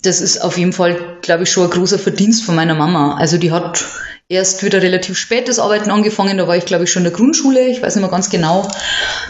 Das 0.02 0.20
ist 0.20 0.42
auf 0.42 0.58
jeden 0.58 0.72
Fall, 0.72 1.18
glaube 1.22 1.44
ich, 1.44 1.50
schon 1.50 1.64
ein 1.64 1.70
großer 1.70 1.98
Verdienst 1.98 2.44
von 2.44 2.54
meiner 2.54 2.74
Mama. 2.74 3.16
Also 3.16 3.38
die 3.38 3.52
hat 3.52 3.84
erst 4.28 4.62
wieder 4.64 4.82
relativ 4.82 5.18
spät 5.18 5.48
das 5.48 5.58
Arbeiten 5.58 5.90
angefangen. 5.90 6.38
Da 6.38 6.48
war 6.48 6.56
ich, 6.56 6.64
glaube 6.64 6.84
ich, 6.84 6.92
schon 6.92 7.04
in 7.04 7.10
der 7.10 7.18
Grundschule. 7.18 7.68
Ich 7.68 7.82
weiß 7.82 7.94
nicht 7.94 8.02
mehr 8.02 8.10
ganz 8.10 8.30
genau. 8.30 8.68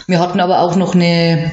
Wir 0.07 0.19
hatten 0.19 0.39
aber 0.39 0.61
auch 0.61 0.75
noch 0.75 0.95
eine 0.95 1.51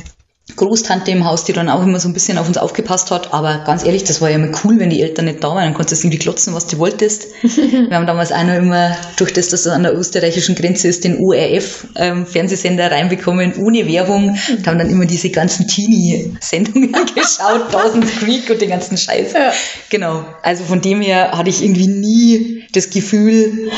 Großtante 0.56 1.10
im 1.10 1.24
Haus, 1.24 1.44
die 1.44 1.52
dann 1.52 1.68
auch 1.68 1.82
immer 1.82 2.00
so 2.00 2.08
ein 2.08 2.12
bisschen 2.12 2.38
auf 2.38 2.48
uns 2.48 2.58
aufgepasst 2.58 3.10
hat. 3.10 3.32
Aber 3.32 3.62
ganz 3.64 3.84
ehrlich, 3.84 4.04
das 4.04 4.20
war 4.20 4.30
ja 4.30 4.36
immer 4.36 4.50
cool, 4.64 4.78
wenn 4.78 4.90
die 4.90 5.02
Eltern 5.02 5.26
nicht 5.26 5.42
da 5.42 5.48
waren. 5.48 5.64
Dann 5.64 5.74
konntest 5.74 6.02
du 6.02 6.06
irgendwie 6.06 6.18
klotzen, 6.18 6.54
was 6.54 6.66
du 6.66 6.78
wolltest. 6.78 7.26
Wir 7.42 7.96
haben 7.96 8.06
damals 8.06 8.30
noch 8.30 8.54
immer, 8.54 8.96
durch 9.16 9.32
das, 9.32 9.48
dass 9.48 9.60
es 9.60 9.68
an 9.68 9.82
der 9.82 9.94
österreichischen 9.94 10.54
Grenze 10.54 10.88
ist, 10.88 11.04
den 11.04 11.18
ORF-Fernsehsender 11.18 12.86
ähm, 12.86 12.92
reinbekommen, 12.92 13.54
ohne 13.56 13.86
Werbung. 13.86 14.38
Und 14.48 14.66
haben 14.66 14.78
dann 14.78 14.90
immer 14.90 15.06
diese 15.06 15.30
ganzen 15.30 15.66
Teenie-Sendungen 15.66 16.92
geschaut, 17.14 17.72
Dawson's 17.72 18.18
Creek 18.18 18.50
und 18.50 18.60
den 18.60 18.70
ganzen 18.70 18.96
Scheiß. 18.96 19.32
Ja. 19.32 19.52
Genau. 19.88 20.24
Also 20.42 20.64
von 20.64 20.80
dem 20.80 21.00
her 21.00 21.32
hatte 21.32 21.50
ich 21.50 21.62
irgendwie 21.62 21.88
nie 21.88 22.59
das 22.72 22.90
Gefühl, 22.90 23.70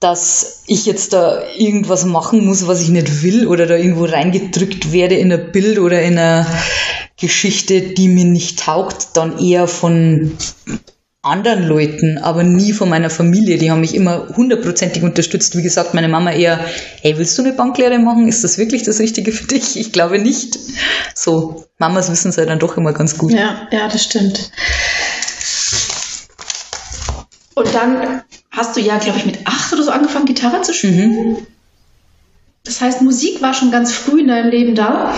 dass 0.00 0.62
ich 0.66 0.84
jetzt 0.84 1.12
da 1.12 1.42
irgendwas 1.56 2.04
machen 2.04 2.44
muss, 2.44 2.66
was 2.66 2.82
ich 2.82 2.90
nicht 2.90 3.22
will 3.22 3.46
oder 3.46 3.66
da 3.66 3.76
irgendwo 3.76 4.04
reingedrückt 4.04 4.92
werde 4.92 5.14
in 5.16 5.32
ein 5.32 5.52
Bild 5.52 5.78
oder 5.78 6.02
in 6.02 6.18
eine 6.18 6.46
Geschichte, 7.18 7.80
die 7.80 8.08
mir 8.08 8.26
nicht 8.26 8.60
taugt, 8.60 9.08
dann 9.14 9.38
eher 9.38 9.66
von 9.66 10.36
anderen 11.22 11.66
Leuten, 11.66 12.18
aber 12.18 12.42
nie 12.44 12.72
von 12.72 12.88
meiner 12.88 13.10
Familie. 13.10 13.58
Die 13.58 13.70
haben 13.70 13.80
mich 13.80 13.94
immer 13.94 14.28
hundertprozentig 14.36 15.02
unterstützt. 15.02 15.56
Wie 15.56 15.62
gesagt, 15.62 15.92
meine 15.94 16.08
Mama 16.08 16.30
eher, 16.30 16.60
hey, 17.00 17.18
willst 17.18 17.36
du 17.36 17.42
eine 17.42 17.52
Banklehre 17.52 17.98
machen? 17.98 18.28
Ist 18.28 18.44
das 18.44 18.58
wirklich 18.58 18.84
das 18.84 19.00
Richtige 19.00 19.32
für 19.32 19.46
dich? 19.46 19.78
Ich 19.78 19.92
glaube 19.92 20.18
nicht. 20.18 20.58
So, 21.14 21.64
Mamas 21.78 22.10
wissen 22.10 22.28
es 22.28 22.36
ja 22.36 22.44
dann 22.44 22.58
doch 22.58 22.76
immer 22.76 22.92
ganz 22.92 23.18
gut. 23.18 23.32
Ja, 23.32 23.66
ja, 23.72 23.88
das 23.88 24.04
stimmt. 24.04 24.50
Und 27.56 27.74
dann 27.74 28.22
hast 28.50 28.76
du 28.76 28.80
ja, 28.80 28.98
glaube 28.98 29.18
ich, 29.18 29.24
mit 29.24 29.46
acht 29.46 29.72
oder 29.72 29.82
so 29.82 29.90
angefangen, 29.90 30.26
Gitarre 30.26 30.60
zu 30.60 30.74
spielen. 30.74 31.10
Mhm. 31.10 31.36
Das 32.64 32.82
heißt, 32.82 33.00
Musik 33.00 33.40
war 33.40 33.54
schon 33.54 33.70
ganz 33.70 33.92
früh 33.92 34.20
in 34.20 34.28
deinem 34.28 34.50
Leben 34.50 34.74
da. 34.74 35.14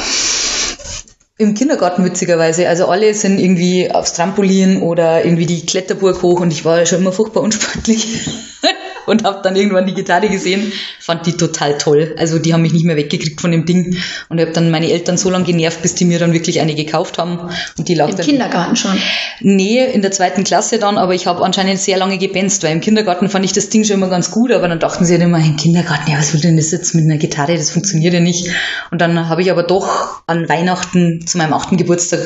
Im 1.37 1.55
Kindergarten 1.55 2.05
witzigerweise. 2.05 2.69
Also 2.69 2.87
alle 2.87 3.13
sind 3.15 3.41
irgendwie 3.41 3.91
aufs 3.91 4.13
Trampolin 4.13 4.83
oder 4.83 5.25
irgendwie 5.25 5.47
die 5.47 5.67
Kletterburg 5.67 6.23
hoch 6.23 6.41
und 6.41 6.53
ich 6.53 6.65
war 6.65 6.79
ja 6.79 6.87
schon 6.87 7.01
immer 7.01 7.11
furchtbar 7.11 7.43
unsportlich. 7.43 8.29
und 9.09 9.25
habe 9.25 9.41
dann 9.43 9.57
irgendwann 9.57 9.87
die 9.87 9.95
Gitarre 9.95 10.29
gesehen, 10.29 10.73
fand 11.01 11.27
die 11.27 11.33
total 11.33 11.79
toll. 11.79 12.15
Also 12.19 12.39
die 12.39 12.53
haben 12.53 12.63
mich 12.63 12.73
nicht 12.73 12.85
mehr 12.85 12.97
weggekriegt 12.97 13.41
von 13.41 13.51
dem 13.51 13.65
Ding 13.65 13.97
und 14.29 14.39
ich 14.39 14.45
habe 14.45 14.53
dann 14.53 14.71
meine 14.71 14.91
Eltern 14.91 15.17
so 15.17 15.31
lange 15.31 15.45
genervt, 15.45 15.83
bis 15.83 15.95
die 15.95 16.05
mir 16.05 16.19
dann 16.19 16.33
wirklich 16.33 16.61
eine 16.61 16.75
gekauft 16.75 17.19
haben 17.19 17.51
und 17.77 17.89
die 17.89 17.95
lag 17.95 18.09
Im 18.11 18.17
dann 18.17 18.27
Kindergarten 18.27 18.77
schon. 18.77 18.99
Nee, 19.41 19.85
in 19.85 20.03
der 20.03 20.11
zweiten 20.11 20.45
Klasse 20.45 20.79
dann, 20.79 20.99
aber 20.99 21.15
ich 21.15 21.27
habe 21.27 21.45
anscheinend 21.45 21.81
sehr 21.81 21.97
lange 21.97 22.19
gebenzt, 22.19 22.63
weil 22.63 22.73
im 22.73 22.81
Kindergarten 22.81 23.29
fand 23.29 23.45
ich 23.45 23.53
das 23.53 23.69
Ding 23.69 23.85
schon 23.85 23.97
immer 23.97 24.09
ganz 24.09 24.31
gut, 24.31 24.53
aber 24.53 24.69
dann 24.69 24.81
dachten 24.81 25.05
sie 25.05 25.15
halt 25.15 25.23
immer, 25.23 25.39
im 25.39 25.57
Kindergarten, 25.57 26.11
ja, 26.11 26.19
was 26.19 26.35
will 26.35 26.41
denn 26.41 26.57
das 26.57 26.71
jetzt 26.71 26.95
mit 26.95 27.05
einer 27.05 27.17
Gitarre, 27.17 27.57
das 27.57 27.71
funktioniert 27.71 28.15
ja 28.15 28.21
nicht. 28.21 28.49
Und 28.91 29.01
dann 29.01 29.29
habe 29.29 29.43
ich 29.43 29.51
aber 29.51 29.63
doch 29.63 30.23
an 30.27 30.49
Weihnachten 30.49 31.27
zu 31.27 31.39
meinem 31.39 31.53
achten 31.53 31.77
Geburtstag, 31.77 32.21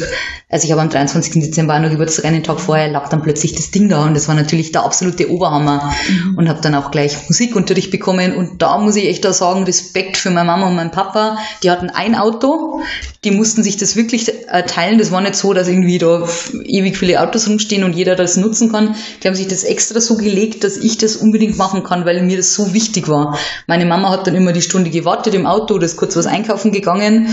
also 0.49 0.67
ich 0.67 0.73
habe 0.73 0.83
am 0.83 0.91
23. 0.91 1.33
Dezember 1.43 1.77
auch 1.77 1.81
noch 1.81 1.91
Geburtstag, 1.91 2.25
einen 2.27 2.43
Tag 2.43 2.61
vorher, 2.61 2.89
lag 2.89 3.09
dann 3.09 3.23
plötzlich 3.23 3.55
das 3.55 3.71
Ding 3.71 3.89
da 3.89 4.05
und 4.05 4.15
das 4.15 4.29
war 4.29 4.35
natürlich 4.35 4.73
der 4.73 4.85
absolute 4.85 5.31
Oberhammer 5.31 5.93
mhm. 6.09 6.39
und 6.39 6.49
habe 6.49 6.61
dann 6.61 6.72
auch 6.75 6.91
gleich 6.91 7.29
Musikunterricht 7.29 7.91
bekommen 7.91 8.35
und 8.35 8.62
da 8.62 8.79
muss 8.79 8.97
ich 8.97 9.09
echt 9.09 9.25
da 9.25 9.33
sagen, 9.33 9.64
Respekt 9.64 10.17
für 10.17 10.31
meine 10.31 10.47
Mama 10.47 10.69
und 10.69 10.76
meinen 10.76 10.91
Papa, 10.91 11.38
die 11.62 11.71
hatten 11.71 11.91
ein 11.91 12.14
Auto, 12.14 12.83
die 13.25 13.31
mussten 13.31 13.62
sich 13.62 13.76
das 13.76 13.97
wirklich 13.97 14.29
äh, 14.29 14.64
teilen, 14.64 14.99
das 14.99 15.11
war 15.11 15.21
nicht 15.21 15.35
so, 15.35 15.52
dass 15.52 15.69
irgendwie 15.69 15.99
da 15.99 16.29
ewig 16.64 16.97
viele 16.97 17.21
Autos 17.21 17.49
rumstehen 17.49 17.85
und 17.85 17.95
jeder 17.95 18.17
das 18.17 18.37
nutzen 18.37 18.73
kann. 18.73 18.95
Die 19.23 19.29
haben 19.29 19.35
sich 19.35 19.49
das 19.49 19.64
extra 19.64 20.00
so 20.00 20.17
gelegt, 20.17 20.64
dass 20.64 20.76
ich 20.76 20.99
das 20.99 21.17
unbedingt 21.17 21.57
machen 21.57 21.85
kann, 21.85 22.05
weil 22.05 22.23
mir 22.23 22.37
das 22.37 22.55
so 22.55 22.75
wichtig 22.75 23.09
war. 23.09 23.38
Meine 23.67 23.87
Mama 23.87 24.11
hat 24.11 24.26
dann 24.26 24.35
immer 24.35 24.52
die 24.52 24.62
Stunde 24.62 24.91
gewartet 24.91 25.35
im 25.35 25.47
Auto, 25.47 25.79
ist 25.79 25.97
kurz 25.97 26.17
was 26.17 26.26
einkaufen 26.26 26.73
gegangen 26.73 27.29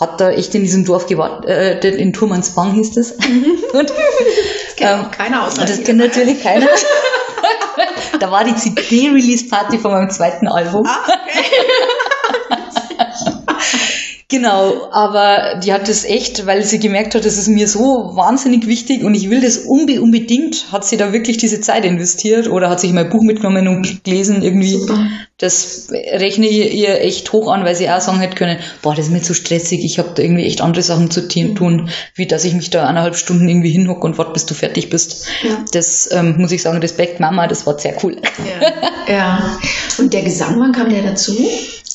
hat 0.00 0.18
da 0.18 0.30
echt 0.30 0.54
in 0.54 0.62
diesem 0.62 0.86
Dorf 0.86 1.06
gewartet, 1.06 1.84
äh, 1.84 1.88
in 1.90 2.14
Turmansbang 2.14 2.72
hieß 2.72 2.92
das. 2.92 3.12
und, 3.72 3.90
das 3.90 4.76
kennt 4.76 5.04
ähm, 5.04 5.10
keiner 5.10 5.46
außer 5.46 5.66
Das 5.66 5.84
kennt 5.84 5.98
natürlich 5.98 6.42
keiner. 6.42 6.68
da 8.18 8.30
war 8.30 8.44
die 8.44 8.54
CD-Release-Party 8.54 9.78
von 9.78 9.92
meinem 9.92 10.10
zweiten 10.10 10.48
Album. 10.48 10.84
Ah, 10.86 11.04
okay. 11.04 11.44
Genau, 14.30 14.88
aber 14.92 15.60
die 15.62 15.72
hat 15.72 15.88
das 15.88 16.04
echt, 16.04 16.46
weil 16.46 16.62
sie 16.62 16.78
gemerkt 16.78 17.16
hat, 17.16 17.24
das 17.24 17.36
ist 17.36 17.48
mir 17.48 17.66
so 17.66 18.12
wahnsinnig 18.14 18.68
wichtig 18.68 19.02
und 19.02 19.14
ich 19.14 19.28
will 19.28 19.40
das 19.40 19.58
unbe 19.58 20.00
unbedingt, 20.00 20.70
hat 20.70 20.84
sie 20.84 20.96
da 20.96 21.12
wirklich 21.12 21.36
diese 21.36 21.60
Zeit 21.60 21.84
investiert 21.84 22.48
oder 22.48 22.70
hat 22.70 22.78
sich 22.78 22.92
mein 22.92 23.10
Buch 23.10 23.22
mitgenommen 23.22 23.66
und 23.66 24.04
gelesen 24.04 24.42
irgendwie. 24.42 24.78
Super. 24.78 25.04
Das 25.38 25.88
rechne 25.90 26.46
ich 26.46 26.74
ihr 26.74 27.00
echt 27.00 27.32
hoch 27.32 27.50
an, 27.50 27.64
weil 27.64 27.74
sie 27.74 27.90
auch 27.90 28.00
sagen 28.00 28.20
hätte 28.20 28.36
können, 28.36 28.58
boah, 28.82 28.94
das 28.94 29.06
ist 29.06 29.12
mir 29.12 29.22
zu 29.22 29.34
stressig, 29.34 29.84
ich 29.84 29.98
habe 29.98 30.10
da 30.14 30.22
irgendwie 30.22 30.44
echt 30.44 30.60
andere 30.60 30.82
Sachen 30.82 31.10
zu 31.10 31.26
tun, 31.26 31.90
wie 32.14 32.26
dass 32.26 32.44
ich 32.44 32.54
mich 32.54 32.70
da 32.70 32.86
eineinhalb 32.86 33.16
Stunden 33.16 33.48
irgendwie 33.48 33.70
hinhocke 33.70 34.06
und 34.06 34.16
warte, 34.16 34.32
bis 34.32 34.46
du 34.46 34.54
fertig 34.54 34.90
bist. 34.90 35.26
Ja. 35.42 35.64
Das 35.72 36.08
ähm, 36.12 36.36
muss 36.38 36.52
ich 36.52 36.62
sagen, 36.62 36.78
Respekt 36.78 37.18
Mama, 37.18 37.48
das 37.48 37.66
war 37.66 37.76
sehr 37.78 37.96
cool. 38.04 38.16
Ja. 39.08 39.12
ja. 39.12 39.58
Und 39.98 40.12
der 40.12 40.22
Gesang, 40.22 40.60
wann 40.60 40.72
kam 40.72 40.88
der 40.88 41.02
dazu? 41.02 41.34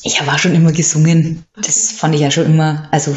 Ich 0.06 0.20
habe 0.20 0.30
auch 0.30 0.38
schon 0.38 0.54
immer 0.54 0.70
gesungen. 0.70 1.42
Das 1.60 1.90
fand 1.90 2.14
ich 2.14 2.20
ja 2.20 2.30
schon 2.30 2.46
immer, 2.46 2.88
also 2.92 3.16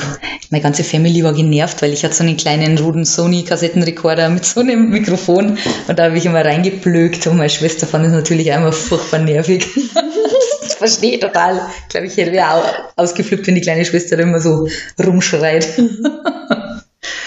meine 0.50 0.64
ganze 0.64 0.84
Family 0.84 1.24
war 1.24 1.34
genervt, 1.34 1.84
weil 1.84 1.94
ich 1.94 2.04
hatte 2.04 2.16
so 2.16 2.24
einen 2.24 2.36
kleinen 2.36 2.80
roten 2.80 3.06
Sony-Kassettenrekorder 3.06 4.28
mit 4.30 4.44
so 4.44 4.62
einem 4.62 4.90
Mikrofon 4.90 5.60
und 5.88 6.00
da 6.00 6.06
habe 6.06 6.18
ich 6.18 6.26
immer 6.26 6.44
reingeblökt 6.44 7.28
und 7.28 7.38
meine 7.38 7.52
Schwester 7.52 7.86
fand 7.86 8.08
es 8.08 8.12
natürlich 8.12 8.52
einmal 8.52 8.72
furchtbar 8.72 9.20
nervig. 9.20 9.68
das 10.64 10.74
verstehe 10.74 11.14
ich 11.14 11.20
total. 11.20 11.62
Ich 11.84 11.90
glaube, 11.90 12.08
ich 12.08 12.18
hätte 12.18 12.44
auch 12.44 12.64
ausgeflippt, 12.96 13.46
wenn 13.46 13.56
die 13.56 13.62
kleine 13.62 13.86
Schwester 13.86 14.18
da 14.18 14.24
immer 14.24 14.40
so 14.40 14.68
rumschreit. 15.00 15.68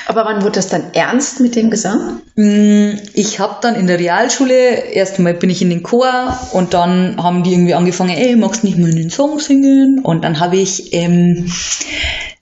Aber 0.07 0.25
wann 0.25 0.43
wurde 0.43 0.53
das 0.53 0.69
dann 0.69 0.93
ernst 0.95 1.41
mit 1.41 1.55
dem 1.55 1.71
Gesang? 1.71 2.21
Mm, 2.37 2.93
ich 3.15 3.39
habe 3.39 3.59
dann 3.63 3.75
in 3.75 3.87
der 3.87 3.99
Realschule, 3.99 4.55
erst 4.93 5.19
einmal 5.19 5.35
bin 5.35 5.51
ich 5.51 5.63
in 5.63 5.71
den 5.71 5.83
Chor 5.83 6.39
und 6.53 6.75
dann 6.75 7.23
haben 7.23 7.43
die 7.43 7.53
irgendwie 7.53 7.75
angefangen, 7.75 8.17
ey, 8.17 8.37
magst 8.37 8.63
du 8.63 8.67
nicht 8.67 8.79
mal 8.79 8.91
einen 8.91 9.11
Song 9.11 9.39
singen? 9.39 10.01
Und 10.03 10.25
dann 10.25 10.41
habe 10.41 10.57
ich 10.57 10.93
ähm, 10.93 11.51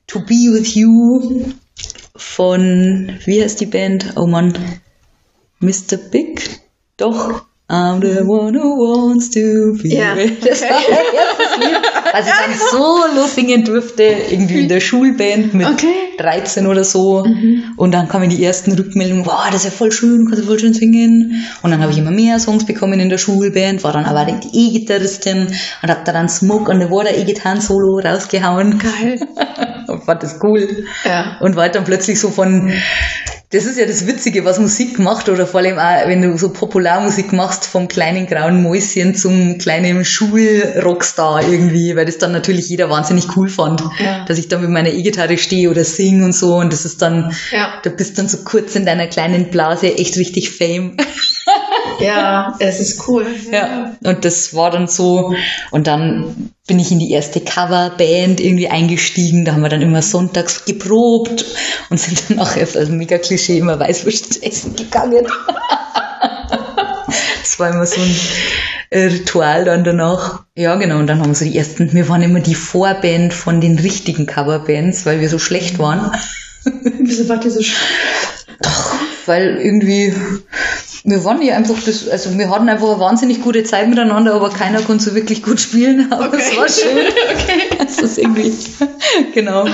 To 0.07 0.21
Be 0.21 0.53
With 0.53 0.75
You 0.75 1.53
von, 2.17 3.19
wie 3.25 3.43
heißt 3.43 3.61
die 3.61 3.67
Band? 3.67 4.15
Oh 4.17 4.27
Mann, 4.27 4.55
Mr. 5.61 5.97
Big? 6.11 6.61
Doch, 6.97 7.45
I'm 7.71 8.01
the 8.01 8.25
one 8.25 8.55
who 8.55 8.77
wants 8.79 9.31
to 9.31 9.77
be 9.81 9.91
ja, 9.91 10.13
okay. 10.13 10.37
Das 10.45 10.61
war 10.63 10.81
mein 10.91 11.15
erstes 11.15 11.57
Lied, 11.59 11.90
was 12.13 12.27
ich 12.27 12.33
dann 12.33 12.55
solo 12.71 13.27
singen 13.27 13.65
durfte, 13.65 14.03
irgendwie 14.03 14.63
in 14.63 14.69
der 14.69 14.81
Schulband 14.81 15.55
mit 15.55 15.67
okay. 15.67 15.95
13 16.19 16.67
oder 16.67 16.85
so. 16.85 17.25
Mhm. 17.25 17.75
Und 17.77 17.93
dann 17.93 18.09
kamen 18.09 18.29
die 18.31 18.45
ersten 18.45 18.73
Rückmeldungen, 18.73 19.27
wow, 19.27 19.47
das 19.47 19.65
ist 19.65 19.65
ja 19.65 19.71
voll 19.71 19.93
schön, 19.93 20.27
kannst 20.27 20.43
du 20.43 20.47
voll 20.47 20.59
schön 20.59 20.75
singen. 20.75 21.47
Und 21.63 21.71
dann 21.71 21.81
habe 21.81 21.93
ich 21.93 21.99
immer 21.99 22.11
mehr 22.11 22.39
Songs 22.39 22.67
bekommen 22.67 23.01
in 23.01 23.09
der 23.09 23.19
Schulband, 23.19 23.83
war 23.85 23.93
dann 23.93 24.05
aber 24.05 24.25
die 24.25 24.69
E-Gitarristin 24.69 25.47
und 25.83 25.89
habe 25.89 26.01
da 26.05 26.13
dann 26.13 26.29
Smoke 26.29 26.71
on 26.71 26.81
the 26.81 26.91
Water 26.91 27.17
E-Gitarren-Solo 27.17 28.01
rausgehauen. 28.01 28.79
Geil. 28.79 29.21
und 29.89 30.05
fand 30.05 30.23
das 30.23 30.39
cool. 30.43 30.85
Ja. 31.05 31.39
Und 31.41 31.57
war 31.57 31.69
dann 31.69 31.85
plötzlich 31.85 32.21
so 32.21 32.31
von 32.31 32.73
das 33.53 33.65
ist 33.65 33.79
ja 33.79 33.85
das 33.85 34.07
Witzige, 34.07 34.45
was 34.45 34.61
Musik 34.61 35.01
macht 35.01 35.29
oder 35.29 35.45
vor 35.45 35.59
allem 35.59 35.77
auch, 35.77 36.07
wenn 36.07 36.23
du 36.23 36.39
so 36.39 36.53
Popularmusik 36.53 37.33
machst, 37.33 37.67
vom 37.67 37.89
kleinen 37.89 38.27
grauen 38.27 38.63
Mäuschen 38.63 39.17
zum 39.17 39.59
kleinen 39.59 40.05
Schulrockstar 40.05 41.43
irgendwie, 41.43 41.97
weil 41.97 42.07
das 42.07 42.19
dann 42.19 42.31
natürlich 42.31 42.69
jeder 42.69 42.89
wahnsinnig 42.91 43.37
cool 43.37 43.49
fand, 43.49 43.83
ja. 43.99 44.25
dass 44.25 44.39
ich 44.39 44.47
da 44.47 44.59
mit 44.59 44.71
meiner 44.71 44.91
E-Gitarre 44.91 45.37
stehe 45.37 45.69
oder 45.69 45.83
sing 45.83 46.23
und 46.23 46.33
so 46.33 46.59
und 46.59 46.73
das 46.73 46.85
ist 46.85 47.03
dann, 47.03 47.35
ja. 47.51 47.81
du 47.83 47.91
bist 47.91 48.19
dann 48.19 48.29
so 48.29 48.39
kurz 48.45 48.77
in 48.77 48.87
deiner 48.87 49.09
kleinen 49.09 49.51
Blase 49.51 49.97
echt 49.97 50.17
richtig 50.17 50.51
Fame. 50.51 50.97
Ja, 52.01 52.55
es 52.61 52.81
ist 52.81 53.07
cool. 53.09 53.27
Ja. 53.51 53.97
Und 54.03 54.25
das 54.25 54.55
war 54.55 54.71
dann 54.71 54.87
so. 54.87 55.35
Und 55.71 55.87
dann 55.87 56.53
bin 56.67 56.79
ich 56.79 56.91
in 56.93 56.99
die 56.99 57.11
erste 57.11 57.41
Coverband 57.41 58.41
irgendwie 58.41 58.69
eingestiegen. 58.69 59.45
Da 59.45 59.53
haben 59.53 59.63
wir 59.63 59.69
dann 59.69 59.83
immer 59.83 60.03
sonntags 60.03 60.65
geprobt 60.65 61.45
und 61.91 61.99
sind 61.99 62.31
dann 62.31 62.39
auch 62.39 62.57
als 62.57 62.77
mega 62.89 63.19
Klischee 63.19 63.59
immer 63.59 63.79
Weißwurst 63.79 64.43
essen 64.43 64.77
gegangen. 64.77 65.27
das 67.43 67.59
war 67.59 67.71
immer 67.71 67.87
so 67.87 68.01
ein 68.01 68.15
Ritual 68.93 69.65
dann 69.65 69.85
danach. 69.85 70.45
Ja, 70.57 70.77
genau. 70.77 70.99
Und 70.99 71.07
dann 71.07 71.21
haben 71.21 71.31
wir 71.31 71.35
so 71.35 71.45
die 71.45 71.57
ersten, 71.57 71.93
wir 71.93 72.09
waren 72.09 72.23
immer 72.23 72.41
die 72.41 72.55
Vorband 72.55 73.33
von 73.33 73.61
den 73.61 73.79
richtigen 73.79 74.27
Coverbands, 74.27 75.07
weil 75.07 75.21
wir 75.21 75.29
so 75.29 75.39
schlecht 75.39 75.79
waren. 75.79 76.13
Wieso 76.65 77.29
wart 77.29 77.45
ihr 77.45 77.51
so 77.51 77.63
schlecht? 77.63 78.47
Doch, 78.61 78.95
weil 79.27 79.57
irgendwie 79.57 80.15
wir 81.05 81.25
waren 81.25 81.41
ja 81.43 81.57
einfach 81.57 81.77
das, 81.85 82.09
also 82.09 82.37
wir 82.37 82.51
hatten 82.51 82.69
einfach 82.69 82.89
eine 82.89 83.01
wahnsinnig 83.01 83.43
gute 83.43 83.65
Zeit 83.65 83.89
miteinander, 83.89 84.35
aber 84.35 84.51
keiner 84.51 84.83
konnte 84.83 85.05
so 85.05 85.15
wirklich 85.15 85.43
gut 85.43 85.61
spielen. 85.61 86.13
Aber 86.13 86.29
okay. 86.29 86.43
es 86.51 86.57
war 86.57 86.69
schön. 86.69 87.07
okay. 87.07 87.77
Das 87.79 87.99
ist 87.99 88.19
irgendwie, 88.19 88.53
genau. 89.35 89.67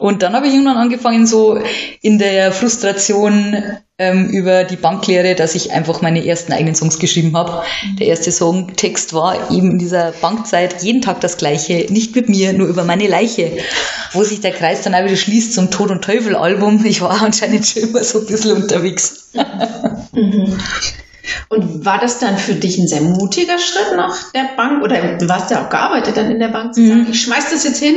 Und 0.00 0.22
dann 0.22 0.32
habe 0.32 0.46
ich 0.46 0.54
irgendwann 0.54 0.78
angefangen, 0.78 1.26
so 1.26 1.60
in 2.00 2.18
der 2.18 2.52
Frustration 2.52 3.54
ähm, 3.98 4.30
über 4.30 4.64
die 4.64 4.76
Banklehre, 4.76 5.34
dass 5.34 5.54
ich 5.54 5.72
einfach 5.72 6.00
meine 6.00 6.26
ersten 6.26 6.54
eigenen 6.54 6.74
Songs 6.74 6.98
geschrieben 6.98 7.36
habe. 7.36 7.62
Der 7.98 8.06
erste 8.06 8.32
Songtext 8.32 9.12
war 9.12 9.50
eben 9.50 9.72
in 9.72 9.78
dieser 9.78 10.12
Bankzeit 10.12 10.82
jeden 10.82 11.02
Tag 11.02 11.20
das 11.20 11.36
gleiche, 11.36 11.86
nicht 11.92 12.16
mit 12.16 12.30
mir, 12.30 12.54
nur 12.54 12.66
über 12.66 12.84
meine 12.84 13.08
Leiche. 13.08 13.58
Wo 14.12 14.24
sich 14.24 14.40
der 14.40 14.52
Kreis 14.52 14.80
dann 14.80 14.94
auch 14.94 15.04
wieder 15.04 15.16
schließt 15.16 15.52
zum 15.52 15.70
Tod 15.70 15.90
und 15.90 16.02
Teufel 16.02 16.34
Album. 16.34 16.82
Ich 16.86 17.02
war 17.02 17.22
anscheinend 17.22 17.66
schon 17.66 17.82
immer 17.82 18.02
so 18.02 18.20
ein 18.20 18.26
bisschen 18.26 18.52
unterwegs. 18.52 19.28
Mhm. 20.12 20.58
Und 21.48 21.84
war 21.84 21.98
das 21.98 22.18
dann 22.18 22.36
für 22.36 22.54
dich 22.54 22.78
ein 22.78 22.86
sehr 22.86 23.02
mutiger 23.02 23.58
Schritt 23.58 23.96
nach 23.96 24.32
der 24.32 24.50
Bank? 24.56 24.82
Oder 24.82 25.16
du 25.18 25.28
warst 25.28 25.50
ja 25.50 25.64
auch 25.64 25.70
gearbeitet 25.70 26.16
dann 26.16 26.30
in 26.30 26.38
der 26.38 26.48
Bank, 26.48 26.74
zu 26.74 26.86
sagen, 26.86 27.02
mhm. 27.02 27.10
ich 27.10 27.22
schmeiß 27.22 27.50
das 27.50 27.64
jetzt 27.64 27.78
hin 27.78 27.96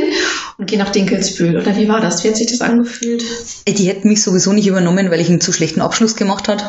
und 0.58 0.66
gehe 0.66 0.78
nach 0.78 0.90
Dinkelsbühl. 0.90 1.56
Oder 1.56 1.76
wie 1.76 1.88
war 1.88 2.00
das? 2.00 2.24
Wie 2.24 2.28
hat 2.28 2.36
sich 2.36 2.50
das 2.50 2.60
angefühlt? 2.60 3.24
Die 3.66 3.88
hätten 3.88 4.08
mich 4.08 4.22
sowieso 4.22 4.52
nicht 4.52 4.66
übernommen, 4.66 5.10
weil 5.10 5.20
ich 5.20 5.28
einen 5.28 5.40
zu 5.40 5.52
schlechten 5.52 5.80
Abschluss 5.80 6.16
gemacht 6.16 6.48
hat. 6.48 6.64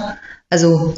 Also 0.50 0.96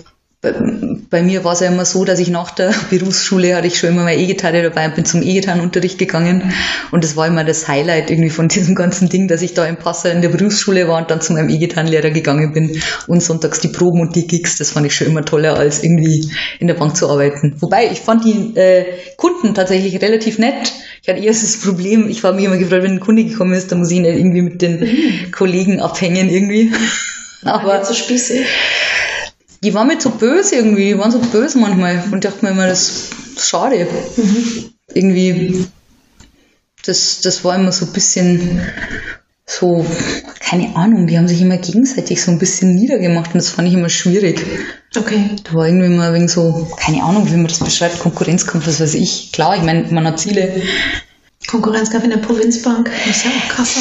bei, 1.09 1.21
mir 1.21 1.43
war 1.43 1.53
es 1.53 1.59
ja 1.59 1.67
immer 1.67 1.85
so, 1.85 2.05
dass 2.05 2.19
ich 2.19 2.29
nach 2.29 2.51
der 2.51 2.73
Berufsschule 2.89 3.55
hatte 3.55 3.67
ich 3.67 3.79
schon 3.79 3.89
immer 3.89 4.03
meine 4.03 4.21
E-Gitarre 4.21 4.61
dabei 4.61 4.85
und 4.85 4.95
bin 4.95 5.05
zum 5.05 5.21
E-Gitarrenunterricht 5.21 5.97
gegangen. 5.97 6.53
Und 6.91 7.03
das 7.03 7.15
war 7.15 7.27
immer 7.27 7.43
das 7.43 7.67
Highlight 7.67 8.09
irgendwie 8.09 8.29
von 8.29 8.47
diesem 8.49 8.75
ganzen 8.75 9.09
Ding, 9.09 9.27
dass 9.27 9.41
ich 9.41 9.53
da 9.53 9.65
im 9.65 9.77
Passer 9.77 10.11
in 10.11 10.21
der 10.21 10.29
Berufsschule 10.29 10.87
war 10.87 10.97
und 10.99 11.11
dann 11.11 11.21
zu 11.21 11.33
meinem 11.33 11.49
E-Gitarrenlehrer 11.49 12.09
gegangen 12.09 12.53
bin 12.53 12.81
und 13.07 13.21
sonntags 13.21 13.59
die 13.59 13.69
Proben 13.69 14.01
und 14.01 14.15
die 14.15 14.27
Gigs. 14.27 14.57
Das 14.57 14.71
fand 14.71 14.85
ich 14.85 14.95
schon 14.95 15.07
immer 15.07 15.23
toller, 15.23 15.57
als 15.57 15.83
irgendwie 15.83 16.29
in 16.59 16.67
der 16.67 16.75
Bank 16.75 16.95
zu 16.95 17.09
arbeiten. 17.09 17.55
Wobei, 17.59 17.89
ich 17.91 18.01
fand 18.01 18.25
die 18.25 18.57
äh, 18.57 18.85
Kunden 19.17 19.53
tatsächlich 19.53 20.01
relativ 20.01 20.39
nett. 20.39 20.73
Ich 21.01 21.09
hatte 21.09 21.19
eher 21.21 21.31
das 21.31 21.57
Problem, 21.57 22.09
ich 22.09 22.23
war 22.23 22.33
mir 22.33 22.47
immer 22.47 22.57
gefreut, 22.57 22.83
wenn 22.83 22.93
ein 22.93 22.99
Kunde 22.99 23.23
gekommen 23.23 23.53
ist, 23.53 23.71
dann 23.71 23.79
muss 23.79 23.91
ich 23.91 23.97
ihn 23.97 24.05
irgendwie 24.05 24.41
mit 24.41 24.61
den 24.61 24.79
mhm. 24.79 25.31
Kollegen 25.31 25.79
abhängen 25.79 26.29
irgendwie. 26.29 26.71
Aber 27.43 27.85
so 27.85 27.93
spießig 27.93 28.45
die 29.63 29.73
waren 29.73 29.87
mir 29.87 29.99
zu 29.99 30.11
böse 30.11 30.55
irgendwie, 30.55 30.93
die 30.93 30.97
waren 30.97 31.11
so 31.11 31.19
böse 31.19 31.57
manchmal. 31.57 32.03
Und 32.11 32.23
dachte 32.23 32.45
mir 32.45 32.51
immer, 32.51 32.67
das 32.67 33.09
ist 33.35 33.47
schade. 33.49 33.87
Mhm. 34.15 34.73
Irgendwie, 34.93 35.67
das, 36.85 37.21
das 37.21 37.43
war 37.43 37.55
immer 37.55 37.71
so 37.71 37.85
ein 37.85 37.93
bisschen, 37.93 38.61
so, 39.45 39.85
keine 40.39 40.75
Ahnung, 40.75 41.07
die 41.07 41.17
haben 41.17 41.27
sich 41.27 41.41
immer 41.41 41.57
gegenseitig 41.57 42.21
so 42.21 42.31
ein 42.31 42.39
bisschen 42.39 42.75
niedergemacht 42.75 43.33
und 43.33 43.35
das 43.35 43.49
fand 43.49 43.67
ich 43.67 43.73
immer 43.73 43.89
schwierig. 43.89 44.45
Okay. 44.95 45.29
Da 45.43 45.53
war 45.53 45.67
irgendwie 45.67 45.87
immer 45.87 46.13
wegen 46.13 46.27
so, 46.27 46.67
keine 46.77 47.03
Ahnung, 47.03 47.27
wie 47.31 47.35
man 47.35 47.47
das 47.47 47.59
beschreibt, 47.59 47.99
Konkurrenzkampf, 47.99 48.67
was 48.67 48.79
weiß 48.79 48.93
ich. 48.95 49.31
Klar, 49.31 49.55
ich 49.55 49.63
meine, 49.63 49.91
man 49.91 50.05
hat 50.05 50.19
Ziele. 50.19 50.61
Konkurrenzkampf 51.47 52.03
in 52.03 52.09
der 52.11 52.17
Provinzbank. 52.17 52.89
Muss 53.05 53.23
ja 53.23 53.31
auch 53.31 53.55
krass 53.55 53.75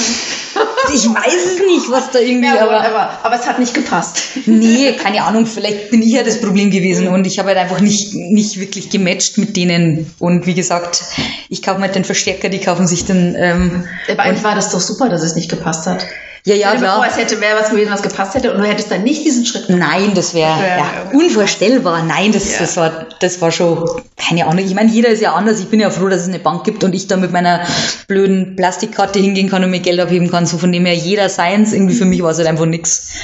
Ich 0.92 1.04
weiß 1.06 1.46
es 1.54 1.58
nicht, 1.66 1.90
was 1.90 2.10
da 2.10 2.18
irgendwie, 2.18 2.46
Ja, 2.46 2.62
aber, 2.62 2.80
aber, 2.80 3.18
aber 3.22 3.34
es 3.34 3.46
hat 3.46 3.58
nicht 3.58 3.74
gepasst. 3.74 4.18
nee, 4.46 4.92
keine 4.92 5.24
Ahnung, 5.24 5.46
vielleicht 5.46 5.90
bin 5.90 6.02
ich 6.02 6.12
ja 6.12 6.22
das 6.22 6.40
Problem 6.40 6.70
gewesen 6.70 7.08
und 7.08 7.26
ich 7.26 7.38
habe 7.38 7.48
halt 7.48 7.58
einfach 7.58 7.80
nicht, 7.80 8.14
nicht 8.14 8.58
wirklich 8.60 8.90
gematcht 8.90 9.38
mit 9.38 9.56
denen. 9.56 10.12
Und 10.18 10.46
wie 10.46 10.54
gesagt, 10.54 11.02
ich 11.48 11.62
kaufe 11.62 11.78
mir 11.78 11.86
halt 11.86 11.94
den 11.96 12.04
Verstärker, 12.04 12.48
die 12.48 12.58
kaufen 12.60 12.86
sich 12.86 13.04
den, 13.04 13.34
ähm, 13.38 13.84
Aber 14.10 14.22
eigentlich 14.22 14.44
war 14.44 14.54
das 14.54 14.70
doch 14.70 14.80
super, 14.80 15.08
dass 15.08 15.22
es 15.22 15.34
nicht 15.34 15.50
gepasst 15.50 15.86
hat. 15.86 16.04
Ja, 16.46 16.54
ja, 16.54 16.68
Stell 16.68 16.78
dir 16.78 16.84
klar. 16.84 16.96
vor, 16.98 17.06
es 17.06 17.16
hätte 17.18 17.40
wäre 17.40 17.58
was 17.60 17.70
gewesen, 17.70 17.90
was 17.92 18.02
gepasst 18.02 18.34
hätte 18.36 18.52
und 18.52 18.60
du 18.60 18.64
hättest 18.68 18.88
dann 18.92 19.02
nicht 19.02 19.24
diesen 19.24 19.44
Schritt 19.44 19.66
gemacht. 19.66 19.82
Nein, 19.90 20.12
das 20.14 20.32
wäre 20.32 20.48
Ja, 20.60 20.76
ja, 20.76 20.84
unvorstellbar. 21.12 22.04
Nein, 22.04 22.30
das, 22.30 22.52
Ja. 22.52 22.58
das, 22.60 22.76
war, 22.76 23.06
das 23.18 23.40
war 23.40 23.50
schon, 23.50 23.84
keine 24.16 24.46
Ahnung. 24.46 24.64
Ich 24.64 24.72
meine, 24.74 24.88
jeder 24.90 25.08
ist 25.08 25.20
ja 25.20 25.34
anders. 25.34 25.58
Ich 25.58 25.66
bin 25.66 25.80
ja 25.80 25.90
froh, 25.90 26.08
dass 26.08 26.22
es 26.22 26.28
eine 26.28 26.38
Bank 26.38 26.62
gibt 26.62 26.84
und 26.84 26.94
ich 26.94 27.08
da 27.08 27.16
mit 27.16 27.32
meiner 27.32 27.62
blöden 28.06 28.54
Plastikkarte 28.54 29.18
hingehen 29.18 29.50
kann 29.50 29.64
und 29.64 29.70
mir 29.70 29.80
Geld 29.80 29.98
abheben 29.98 30.30
kann. 30.30 30.46
So 30.46 30.56
von 30.56 30.70
dem 30.70 30.86
her 30.86 30.94
jeder 30.94 31.28
seins. 31.28 31.72
Irgendwie 31.72 31.96
für 31.96 32.04
mich 32.04 32.22
war 32.22 32.30
es 32.30 32.38
halt 32.38 32.46
einfach 32.46 32.66
nix. 32.66 33.14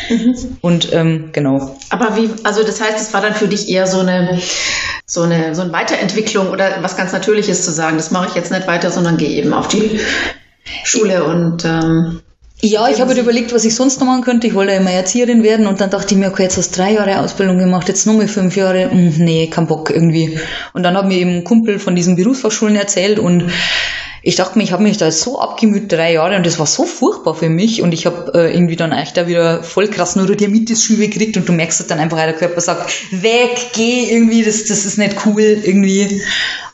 Und 0.60 0.92
ähm, 0.92 1.28
genau. 1.32 1.76
Aber 1.90 2.16
wie, 2.16 2.28
also 2.42 2.64
das 2.64 2.80
heißt, 2.80 2.98
es 3.00 3.14
war 3.14 3.20
dann 3.20 3.34
für 3.36 3.46
dich 3.46 3.68
eher 3.68 3.86
so 3.86 4.00
eine, 4.00 4.40
so 5.06 5.22
eine, 5.22 5.54
so 5.54 5.62
eine 5.62 5.72
Weiterentwicklung 5.72 6.50
oder 6.50 6.78
was 6.82 6.96
ganz 6.96 7.12
Natürliches 7.12 7.64
zu 7.64 7.70
sagen, 7.70 7.98
das 7.98 8.10
mache 8.10 8.26
ich 8.30 8.34
jetzt 8.34 8.50
nicht 8.50 8.66
weiter, 8.66 8.90
sondern 8.90 9.16
gehe 9.16 9.28
eben 9.30 9.52
auf 9.54 9.68
die 9.68 10.00
Schule 10.82 11.22
und 11.24 11.64
ähm, 11.64 12.20
Ja, 12.64 12.88
ich 12.88 13.00
habe 13.00 13.10
halt 13.10 13.18
überlegt, 13.18 13.52
was 13.52 13.64
ich 13.64 13.74
sonst 13.74 13.98
noch 13.98 14.06
machen 14.06 14.22
könnte. 14.22 14.46
Ich 14.46 14.54
wollte 14.54 14.72
ja 14.72 14.78
immer 14.78 14.92
Erzieherin 14.92 15.42
werden 15.42 15.66
und 15.66 15.80
dann 15.80 15.90
dachte 15.90 16.14
ich 16.14 16.20
mir, 16.20 16.28
okay, 16.28 16.44
jetzt 16.44 16.56
hast 16.56 16.70
du 16.70 16.76
drei 16.76 16.92
Jahre 16.92 17.18
Ausbildung 17.18 17.58
gemacht, 17.58 17.88
jetzt 17.88 18.06
nochmal 18.06 18.28
fünf 18.28 18.54
Jahre. 18.54 18.88
Hm, 18.88 19.14
nee, 19.18 19.48
kein 19.48 19.66
Bock 19.66 19.90
irgendwie. 19.90 20.38
Und 20.72 20.84
dann 20.84 20.96
hat 20.96 21.06
mir 21.06 21.18
eben 21.18 21.38
ein 21.38 21.44
Kumpel 21.44 21.80
von 21.80 21.96
diesen 21.96 22.14
Berufsfachschulen 22.14 22.76
erzählt 22.76 23.18
und 23.18 23.50
ich 24.22 24.36
dachte 24.36 24.56
mir, 24.56 24.62
ich 24.62 24.70
habe 24.70 24.84
mich 24.84 24.96
da 24.96 25.10
so 25.10 25.40
abgemüht, 25.40 25.90
drei 25.90 26.12
Jahre, 26.12 26.36
und 26.36 26.46
das 26.46 26.60
war 26.60 26.66
so 26.66 26.84
furchtbar 26.84 27.34
für 27.34 27.48
mich. 27.48 27.82
Und 27.82 27.92
ich 27.92 28.06
habe 28.06 28.30
äh, 28.34 28.54
irgendwie 28.54 28.76
dann 28.76 28.92
echt 28.92 29.16
da 29.16 29.26
wieder 29.26 29.64
voll 29.64 29.88
krass 29.88 30.14
Neurodermitis-Schübe 30.14 31.08
gekriegt 31.08 31.36
und 31.36 31.48
du 31.48 31.52
merkst 31.52 31.80
halt 31.80 31.90
dann 31.90 31.98
einfach, 31.98 32.18
der 32.18 32.32
Körper 32.34 32.60
sagt, 32.60 32.92
weg, 33.10 33.70
geh 33.74 34.08
irgendwie, 34.08 34.44
das, 34.44 34.66
das 34.66 34.84
ist 34.84 34.98
nicht 34.98 35.16
cool 35.26 35.40
irgendwie. 35.40 36.22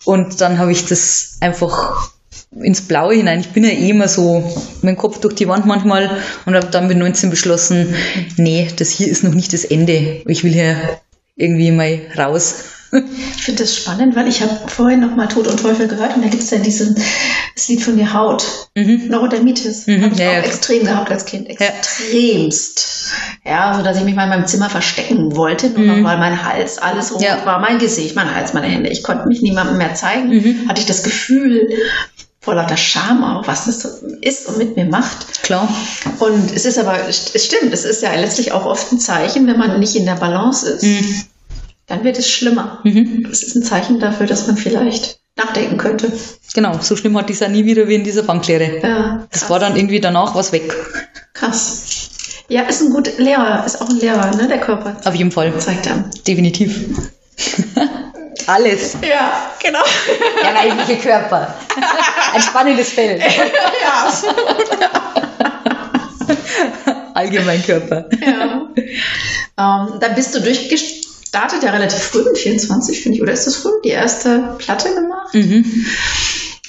Und 0.05 0.43
dann 0.43 0.59
habe 0.59 0.73
ich 0.73 0.85
das 0.85 1.39
einfach 1.41 2.11
ins 2.51 2.83
Blaue 2.83 3.15
hinein. 3.15 3.41
Ich 3.41 3.49
bin 3.51 3.65
ja 3.65 3.71
eh 3.71 3.91
immer 3.91 4.09
so 4.09 4.43
dem 4.83 4.97
Kopf 4.97 5.19
durch 5.21 5.35
die 5.35 5.49
Wand 5.49 5.67
manchmal 5.67 6.11
und 6.47 6.55
habe 6.55 6.67
dann 6.69 6.89
mit 6.89 6.97
19 6.99 7.31
beschlossen, 7.31 7.95
nee, 8.37 8.69
das 8.77 8.91
hier 8.91 9.09
ist 9.09 9.23
noch 9.25 9.35
nicht 9.35 9.53
das 9.53 9.65
Ende. 9.65 10.23
Ich 10.27 10.45
will 10.45 10.53
hier 10.53 10.77
irgendwie 11.37 11.71
mal 11.71 12.01
raus. 12.17 12.55
ich 13.37 13.43
finde 13.43 13.63
das 13.65 13.77
spannend, 13.77 14.17
weil 14.17 14.29
ich 14.29 14.41
habe 14.41 14.59
vorhin 14.67 15.01
noch 15.01 15.15
mal 15.15 15.27
Tod 15.29 15.47
und 15.47 15.61
Teufel 15.61 15.89
gehört 15.89 16.17
und 16.17 16.23
da 16.25 16.29
gibt 16.31 16.43
es 16.43 16.49
dann 16.49 16.63
diesen, 16.63 16.95
das 17.55 17.69
Lied 17.69 17.83
von 17.83 17.99
der 17.99 18.15
Haut, 18.15 18.47
Neurodermitis, 18.75 19.87
Mhm, 19.87 20.05
habe 20.05 20.15
ich 20.15 20.21
ja, 20.21 20.29
auch 20.31 20.33
ja. 20.33 20.41
extrem 20.41 20.85
gehabt 20.85 21.11
als 21.11 21.27
Kind, 21.27 21.51
extremst. 21.51 23.11
Ja, 23.45 23.75
so 23.77 23.83
dass 23.83 23.99
ich 23.99 24.05
mich 24.05 24.15
mal 24.15 24.25
in 24.25 24.31
meinem 24.31 24.47
Zimmer 24.47 24.71
verstecken 24.71 25.37
wollte, 25.37 25.69
nur 25.69 25.85
noch 25.85 26.03
weil 26.09 26.17
mein 26.17 26.43
Hals 26.45 26.79
alles 26.79 27.13
rot 27.13 27.21
Mhm. 27.21 27.27
Ja. 27.27 27.45
war, 27.45 27.59
mein 27.61 27.79
Gesicht, 27.79 28.17
mein 28.17 28.35
Hals, 28.35 28.55
meine 28.55 28.69
Hände. 28.69 28.89
Ich 28.91 29.03
konnte 29.03 29.29
mich 29.29 29.43
niemandem 29.43 29.77
mehr 29.77 29.95
zeigen. 29.95 30.31
Mhm. 30.31 30.69
Hatte 30.69 30.81
ich 30.81 30.87
das 30.87 31.03
Gefühl, 31.03 31.69
vor 32.49 32.55
lauter 32.55 32.79
Scham 32.79 33.23
auch, 33.23 33.47
was 33.47 33.67
das 33.67 33.85
ist 34.23 34.49
und 34.49 34.57
mit 34.57 34.75
mir 34.75 34.87
macht. 34.87 35.43
Klar. 35.43 35.69
Und 36.19 36.51
es 36.55 36.65
ist 36.65 36.79
aber, 36.79 37.07
es 37.07 37.31
stimmt, 37.45 37.75
es 37.75 37.85
ist 37.85 38.03
ja 38.03 38.15
letztlich 38.15 38.53
auch 38.53 38.65
oft 38.65 38.91
ein 38.91 38.99
Zeichen, 38.99 39.47
wenn 39.47 39.59
man 39.59 39.79
nicht 39.79 39.95
in 39.97 40.07
der 40.07 40.15
Balance 40.15 40.67
ist, 40.67 40.83
Mhm. 40.83 41.25
dann 41.89 42.05
wird 42.05 42.19
es 42.19 42.31
schlimmer. 42.31 42.83
Es 43.31 43.43
ist 43.43 43.55
ein 43.55 43.63
Zeichen 43.63 44.01
dafür, 44.01 44.25
dass 44.27 44.47
man 44.47 44.57
vielleicht 44.57 45.21
nachdenken 45.37 45.77
könnte. 45.77 46.11
Genau, 46.55 46.79
so 46.81 46.97
schlimm 46.97 47.17
es 47.19 47.43
auch 47.43 47.49
nie 47.51 47.67
wieder 47.67 47.87
wie 47.87 47.97
in 47.97 48.05
dieser 48.05 48.23
Banklehre. 48.23 48.81
Ja, 48.83 49.27
Das 49.31 49.51
war 49.51 49.59
dann 49.61 49.77
irgendwie 49.77 50.01
danach 50.01 50.35
was 50.35 50.51
weg. 50.53 50.73
krass. 51.35 51.83
Ja, 52.49 52.63
ist 52.63 52.81
ein 52.81 52.89
guter 52.95 53.13
Lehrer, 53.19 53.67
ist 53.67 53.79
auch 53.83 53.91
ein 53.91 53.99
Lehrer, 53.99 54.35
ne, 54.37 54.49
der 54.49 54.59
Körper 54.59 54.97
Auf 55.05 55.15
jeden 55.15 55.31
Fall. 55.31 55.53
zeigt 55.61 55.87
er. 55.87 56.03
Definitiv. 56.27 56.81
Alles. 58.47 58.97
Ja, 59.07 59.51
genau. 59.63 59.83
Der 60.43 60.55
weibliche 60.55 60.97
Körper. 61.01 61.55
Ein 62.35 62.43
spannendes 62.43 62.91
Feld. 62.93 63.23
ja. 63.23 64.13
Allgemein 67.15 67.63
Körper. 67.65 68.09
ja. 68.21 68.69
Ähm, 69.59 69.99
dann 70.01 70.15
bist 70.15 70.35
du 70.35 70.41
durchgestartet, 70.41 71.63
ja 71.63 71.71
relativ 71.71 71.99
früh, 71.99 72.23
mit 72.23 72.39
24, 72.39 73.01
finde 73.03 73.17
ich, 73.17 73.23
oder 73.23 73.33
ist 73.33 73.47
das 73.47 73.57
früh, 73.57 73.73
die 73.85 73.89
erste 73.89 74.55
Platte 74.59 74.95
gemacht? 74.95 75.35
Mhm. 75.35 75.87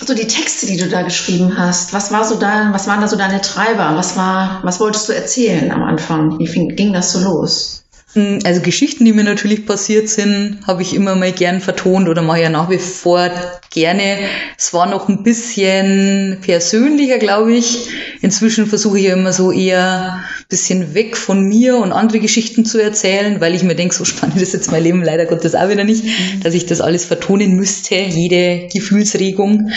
So 0.05 0.13
die 0.13 0.27
Texte, 0.27 0.65
die 0.65 0.77
du 0.77 0.87
da 0.87 1.01
geschrieben 1.03 1.57
hast, 1.57 1.93
was 1.93 2.11
war 2.11 2.23
so 2.23 2.35
dein, 2.35 2.73
was 2.73 2.87
waren 2.87 3.01
da 3.01 3.07
so 3.07 3.17
deine 3.17 3.41
Treiber? 3.41 3.91
Was 3.95 4.15
war, 4.15 4.59
was 4.63 4.79
wolltest 4.79 5.09
du 5.09 5.13
erzählen 5.13 5.71
am 5.71 5.83
Anfang? 5.83 6.39
Wie 6.39 6.47
fing, 6.47 6.75
ging 6.75 6.93
das 6.93 7.11
so 7.11 7.19
los? 7.19 7.83
Also 8.15 8.61
Geschichten, 8.61 9.05
die 9.05 9.13
mir 9.13 9.23
natürlich 9.23 9.67
passiert 9.67 10.09
sind, 10.09 10.61
habe 10.65 10.81
ich 10.81 10.95
immer 10.95 11.15
mal 11.15 11.31
gern 11.31 11.61
vertont 11.61 12.09
oder 12.09 12.23
mache 12.23 12.41
ja 12.41 12.49
nach 12.49 12.69
wie 12.69 12.79
vor 12.79 13.29
gerne. 13.69 14.17
Es 14.57 14.73
war 14.73 14.89
noch 14.89 15.09
ein 15.09 15.21
bisschen 15.21 16.39
persönlicher, 16.41 17.19
glaube 17.19 17.53
ich. 17.53 17.89
Inzwischen 18.21 18.65
versuche 18.65 18.97
ich 18.97 19.05
ja 19.05 19.13
immer 19.13 19.31
so 19.31 19.51
eher 19.51 20.23
bisschen 20.49 20.95
weg 20.95 21.15
von 21.15 21.47
mir 21.47 21.77
und 21.77 21.91
andere 21.91 22.19
Geschichten 22.19 22.65
zu 22.65 22.81
erzählen, 22.81 23.39
weil 23.39 23.53
ich 23.53 23.61
mir 23.61 23.75
denke, 23.75 23.93
so 23.93 24.03
spannend 24.03 24.41
ist 24.41 24.53
jetzt 24.53 24.71
mein 24.71 24.83
Leben 24.83 25.03
leider 25.03 25.27
Gottes 25.27 25.53
auch 25.53 25.69
wieder 25.69 25.83
nicht, 25.83 26.03
dass 26.43 26.55
ich 26.55 26.65
das 26.65 26.81
alles 26.81 27.05
vertonen 27.05 27.55
müsste, 27.55 27.95
jede 27.95 28.67
Gefühlsregung. 28.73 29.69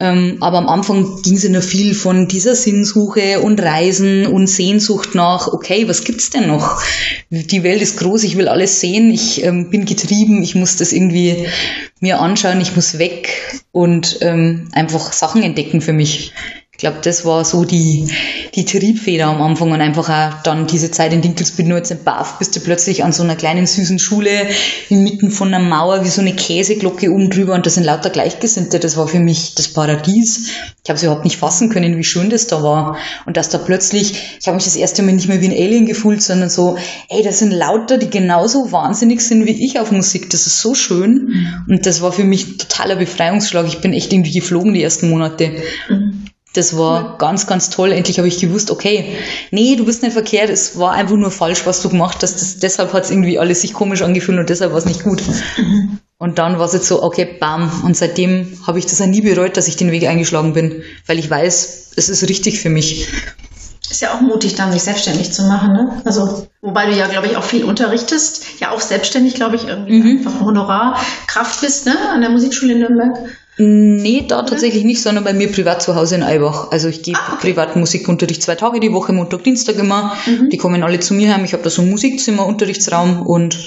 Ähm, 0.00 0.38
aber 0.40 0.58
am 0.58 0.68
Anfang 0.68 1.22
ging 1.22 1.36
es 1.36 1.44
ja 1.44 1.50
nur 1.50 1.62
viel 1.62 1.94
von 1.94 2.26
dieser 2.26 2.56
Sinnsuche 2.56 3.38
und 3.40 3.62
Reisen 3.62 4.26
und 4.26 4.48
Sehnsucht 4.48 5.14
nach, 5.14 5.46
okay, 5.46 5.86
was 5.86 6.02
gibt's 6.02 6.30
denn 6.30 6.48
noch? 6.48 6.82
Die 7.30 7.62
Welt 7.62 7.80
ist 7.80 7.98
groß, 7.98 8.24
ich 8.24 8.36
will 8.36 8.48
alles 8.48 8.80
sehen, 8.80 9.12
ich 9.12 9.44
ähm, 9.44 9.70
bin 9.70 9.84
getrieben, 9.84 10.42
ich 10.42 10.56
muss 10.56 10.76
das 10.76 10.92
irgendwie 10.92 11.46
mir 12.00 12.18
anschauen, 12.18 12.60
ich 12.60 12.74
muss 12.74 12.98
weg 12.98 13.62
und 13.70 14.18
ähm, 14.22 14.68
einfach 14.72 15.12
Sachen 15.12 15.44
entdecken 15.44 15.80
für 15.80 15.92
mich. 15.92 16.32
Ich 16.82 16.84
glaube, 16.84 16.98
das 17.04 17.24
war 17.24 17.44
so 17.44 17.64
die, 17.64 18.08
die 18.56 18.64
Triebfeder 18.64 19.26
am 19.26 19.40
Anfang 19.40 19.70
und 19.70 19.80
einfach 19.80 20.08
auch 20.08 20.42
dann 20.42 20.66
diese 20.66 20.90
Zeit 20.90 21.12
in 21.12 21.22
Dinkelsbüttel, 21.22 21.68
19 21.74 22.02
baff, 22.02 22.40
bist 22.40 22.56
du 22.56 22.60
plötzlich 22.60 23.04
an 23.04 23.12
so 23.12 23.22
einer 23.22 23.36
kleinen 23.36 23.68
süßen 23.68 24.00
Schule 24.00 24.48
inmitten 24.88 25.30
von 25.30 25.54
einer 25.54 25.64
Mauer 25.64 26.04
wie 26.04 26.08
so 26.08 26.20
eine 26.20 26.34
Käseglocke 26.34 27.12
oben 27.12 27.30
drüber 27.30 27.54
und 27.54 27.66
das 27.66 27.74
sind 27.74 27.84
lauter 27.84 28.10
Gleichgesinnte. 28.10 28.80
Das 28.80 28.96
war 28.96 29.06
für 29.06 29.20
mich 29.20 29.54
das 29.54 29.68
Paradies. 29.68 30.48
Ich 30.82 30.90
habe 30.90 30.96
es 30.96 31.04
überhaupt 31.04 31.22
nicht 31.22 31.36
fassen 31.36 31.68
können, 31.68 31.96
wie 31.96 32.02
schön 32.02 32.30
das 32.30 32.48
da 32.48 32.64
war. 32.64 32.96
Und 33.26 33.36
dass 33.36 33.48
da 33.48 33.58
plötzlich, 33.58 34.14
ich 34.40 34.48
habe 34.48 34.56
mich 34.56 34.64
das 34.64 34.74
erste 34.74 35.04
Mal 35.04 35.12
nicht 35.12 35.28
mehr 35.28 35.40
wie 35.40 35.46
ein 35.46 35.52
Alien 35.52 35.86
gefühlt, 35.86 36.20
sondern 36.20 36.50
so, 36.50 36.76
ey, 37.10 37.22
das 37.22 37.38
sind 37.38 37.52
lauter, 37.52 37.96
die 37.96 38.10
genauso 38.10 38.72
wahnsinnig 38.72 39.20
sind 39.20 39.46
wie 39.46 39.64
ich 39.64 39.78
auf 39.78 39.92
Musik. 39.92 40.30
Das 40.30 40.48
ist 40.48 40.60
so 40.60 40.74
schön. 40.74 41.32
Und 41.68 41.86
das 41.86 42.02
war 42.02 42.10
für 42.10 42.24
mich 42.24 42.48
ein 42.48 42.58
totaler 42.58 42.96
Befreiungsschlag. 42.96 43.68
Ich 43.68 43.80
bin 43.80 43.92
echt 43.92 44.12
irgendwie 44.12 44.32
geflogen 44.32 44.74
die 44.74 44.82
ersten 44.82 45.08
Monate. 45.08 45.52
Das 46.54 46.76
war 46.76 47.16
ganz, 47.18 47.46
ganz 47.46 47.70
toll. 47.70 47.92
Endlich 47.92 48.18
habe 48.18 48.28
ich 48.28 48.38
gewusst, 48.38 48.70
okay, 48.70 49.16
nee, 49.50 49.76
du 49.76 49.84
bist 49.84 50.02
nicht 50.02 50.12
verkehrt, 50.12 50.50
es 50.50 50.78
war 50.78 50.92
einfach 50.92 51.16
nur 51.16 51.30
falsch, 51.30 51.64
was 51.64 51.82
du 51.82 51.88
gemacht 51.88 52.18
hast. 52.22 52.34
Das, 52.34 52.58
deshalb 52.58 52.92
hat 52.92 53.04
es 53.04 53.10
irgendwie 53.10 53.38
alles 53.38 53.62
sich 53.62 53.72
komisch 53.72 54.02
angefühlt 54.02 54.38
und 54.38 54.50
deshalb 54.50 54.72
war 54.72 54.78
es 54.78 54.86
nicht 54.86 55.02
gut. 55.02 55.22
Und 56.18 56.38
dann 56.38 56.58
war 56.60 56.66
es 56.66 56.72
jetzt 56.72 56.86
so, 56.86 57.02
okay, 57.02 57.24
bam. 57.40 57.82
Und 57.84 57.96
seitdem 57.96 58.56
habe 58.64 58.78
ich 58.78 58.86
das 58.86 59.00
ja 59.00 59.06
nie 59.06 59.22
bereut, 59.22 59.56
dass 59.56 59.66
ich 59.66 59.76
den 59.76 59.90
Weg 59.90 60.06
eingeschlagen 60.06 60.52
bin, 60.52 60.84
weil 61.06 61.18
ich 61.18 61.28
weiß, 61.28 61.92
es 61.96 62.08
ist 62.08 62.28
richtig 62.28 62.60
für 62.60 62.68
mich. 62.68 63.08
Ist 63.90 64.00
ja 64.00 64.14
auch 64.14 64.20
mutig, 64.20 64.54
dann 64.54 64.72
sich 64.72 64.82
selbstständig 64.82 65.32
zu 65.32 65.42
machen, 65.42 65.72
ne? 65.72 66.02
Also, 66.04 66.46
wobei 66.62 66.86
du 66.86 66.92
ja, 66.92 67.08
glaube 67.08 67.26
ich, 67.26 67.36
auch 67.36 67.44
viel 67.44 67.64
unterrichtest, 67.64 68.60
ja 68.60 68.70
auch 68.70 68.80
selbstständig, 68.80 69.34
glaube 69.34 69.56
ich, 69.56 69.66
irgendwie 69.66 70.18
einfach 70.18 70.40
Honorarkraft 70.40 71.60
bist, 71.60 71.86
ne? 71.86 71.94
An 72.10 72.20
der 72.20 72.30
Musikschule 72.30 72.72
in 72.72 72.78
Nürnberg. 72.78 73.18
Nee, 73.58 74.24
da 74.26 74.42
tatsächlich 74.42 74.84
nicht, 74.84 75.02
sondern 75.02 75.24
bei 75.24 75.34
mir 75.34 75.52
privat 75.52 75.82
zu 75.82 75.94
Hause 75.94 76.14
in 76.14 76.22
Eibach. 76.22 76.70
Also 76.70 76.88
ich 76.88 77.02
gebe 77.02 77.18
privaten 77.38 77.80
Musikunterricht 77.80 78.42
zwei 78.42 78.54
Tage 78.54 78.80
die 78.80 78.94
Woche, 78.94 79.12
Montag, 79.12 79.44
Dienstag 79.44 79.76
immer. 79.76 80.16
Die 80.50 80.56
kommen 80.56 80.82
alle 80.82 81.00
zu 81.00 81.12
mir 81.12 81.34
heim. 81.34 81.44
Ich 81.44 81.52
habe 81.52 81.62
da 81.62 81.68
so 81.68 81.82
ein 81.82 81.90
Musikzimmer, 81.90 82.46
Unterrichtsraum 82.46 83.26
und 83.26 83.58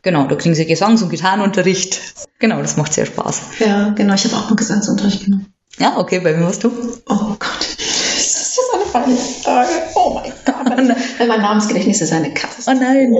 genau, 0.00 0.26
da 0.26 0.36
kriegen 0.36 0.54
sie 0.54 0.64
Gesangs- 0.64 1.02
und 1.02 1.10
Gitarrenunterricht. 1.10 2.00
Genau, 2.38 2.62
das 2.62 2.78
macht 2.78 2.94
sehr 2.94 3.04
Spaß. 3.04 3.42
Ja, 3.58 3.90
genau, 3.90 4.14
ich 4.14 4.24
habe 4.24 4.36
auch 4.36 4.48
mal 4.48 4.56
Gesangsunterricht 4.56 5.26
genommen. 5.26 5.52
Ja, 5.78 5.98
okay, 5.98 6.20
bei 6.20 6.32
mir 6.32 6.46
warst 6.46 6.64
du? 6.64 6.70
Oh 7.06 7.36
Gott. 7.38 7.63
Frage. 9.02 9.68
Oh 9.94 10.14
mein 10.14 10.32
Gott. 10.44 10.96
Wenn 11.18 11.28
mein 11.28 11.40
Namensgedächtnis 11.42 12.00
ist 12.00 12.12
eine 12.12 12.32
Katastrophe. 12.32 12.78
Oh 12.78 12.84
nein. 12.84 13.14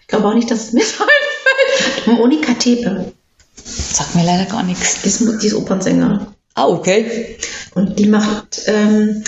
Ich 0.00 0.06
glaube 0.08 0.26
auch 0.28 0.34
nicht, 0.34 0.50
dass 0.50 0.64
es 0.64 0.72
mir 0.72 0.84
so 0.84 1.04
einfällt. 1.04 2.06
Monika 2.18 2.54
Tepe, 2.54 3.12
Sagt 3.56 4.14
mir 4.14 4.24
leider 4.24 4.44
gar 4.46 4.62
nichts. 4.62 5.02
die 5.02 5.08
ist, 5.08 5.20
die 5.42 5.46
ist 5.46 5.54
Opernsängerin. 5.54 6.26
Ah, 6.54 6.68
okay. 6.68 7.36
Und 7.74 7.98
die 7.98 8.06
macht, 8.06 8.62
ähm, 8.66 9.24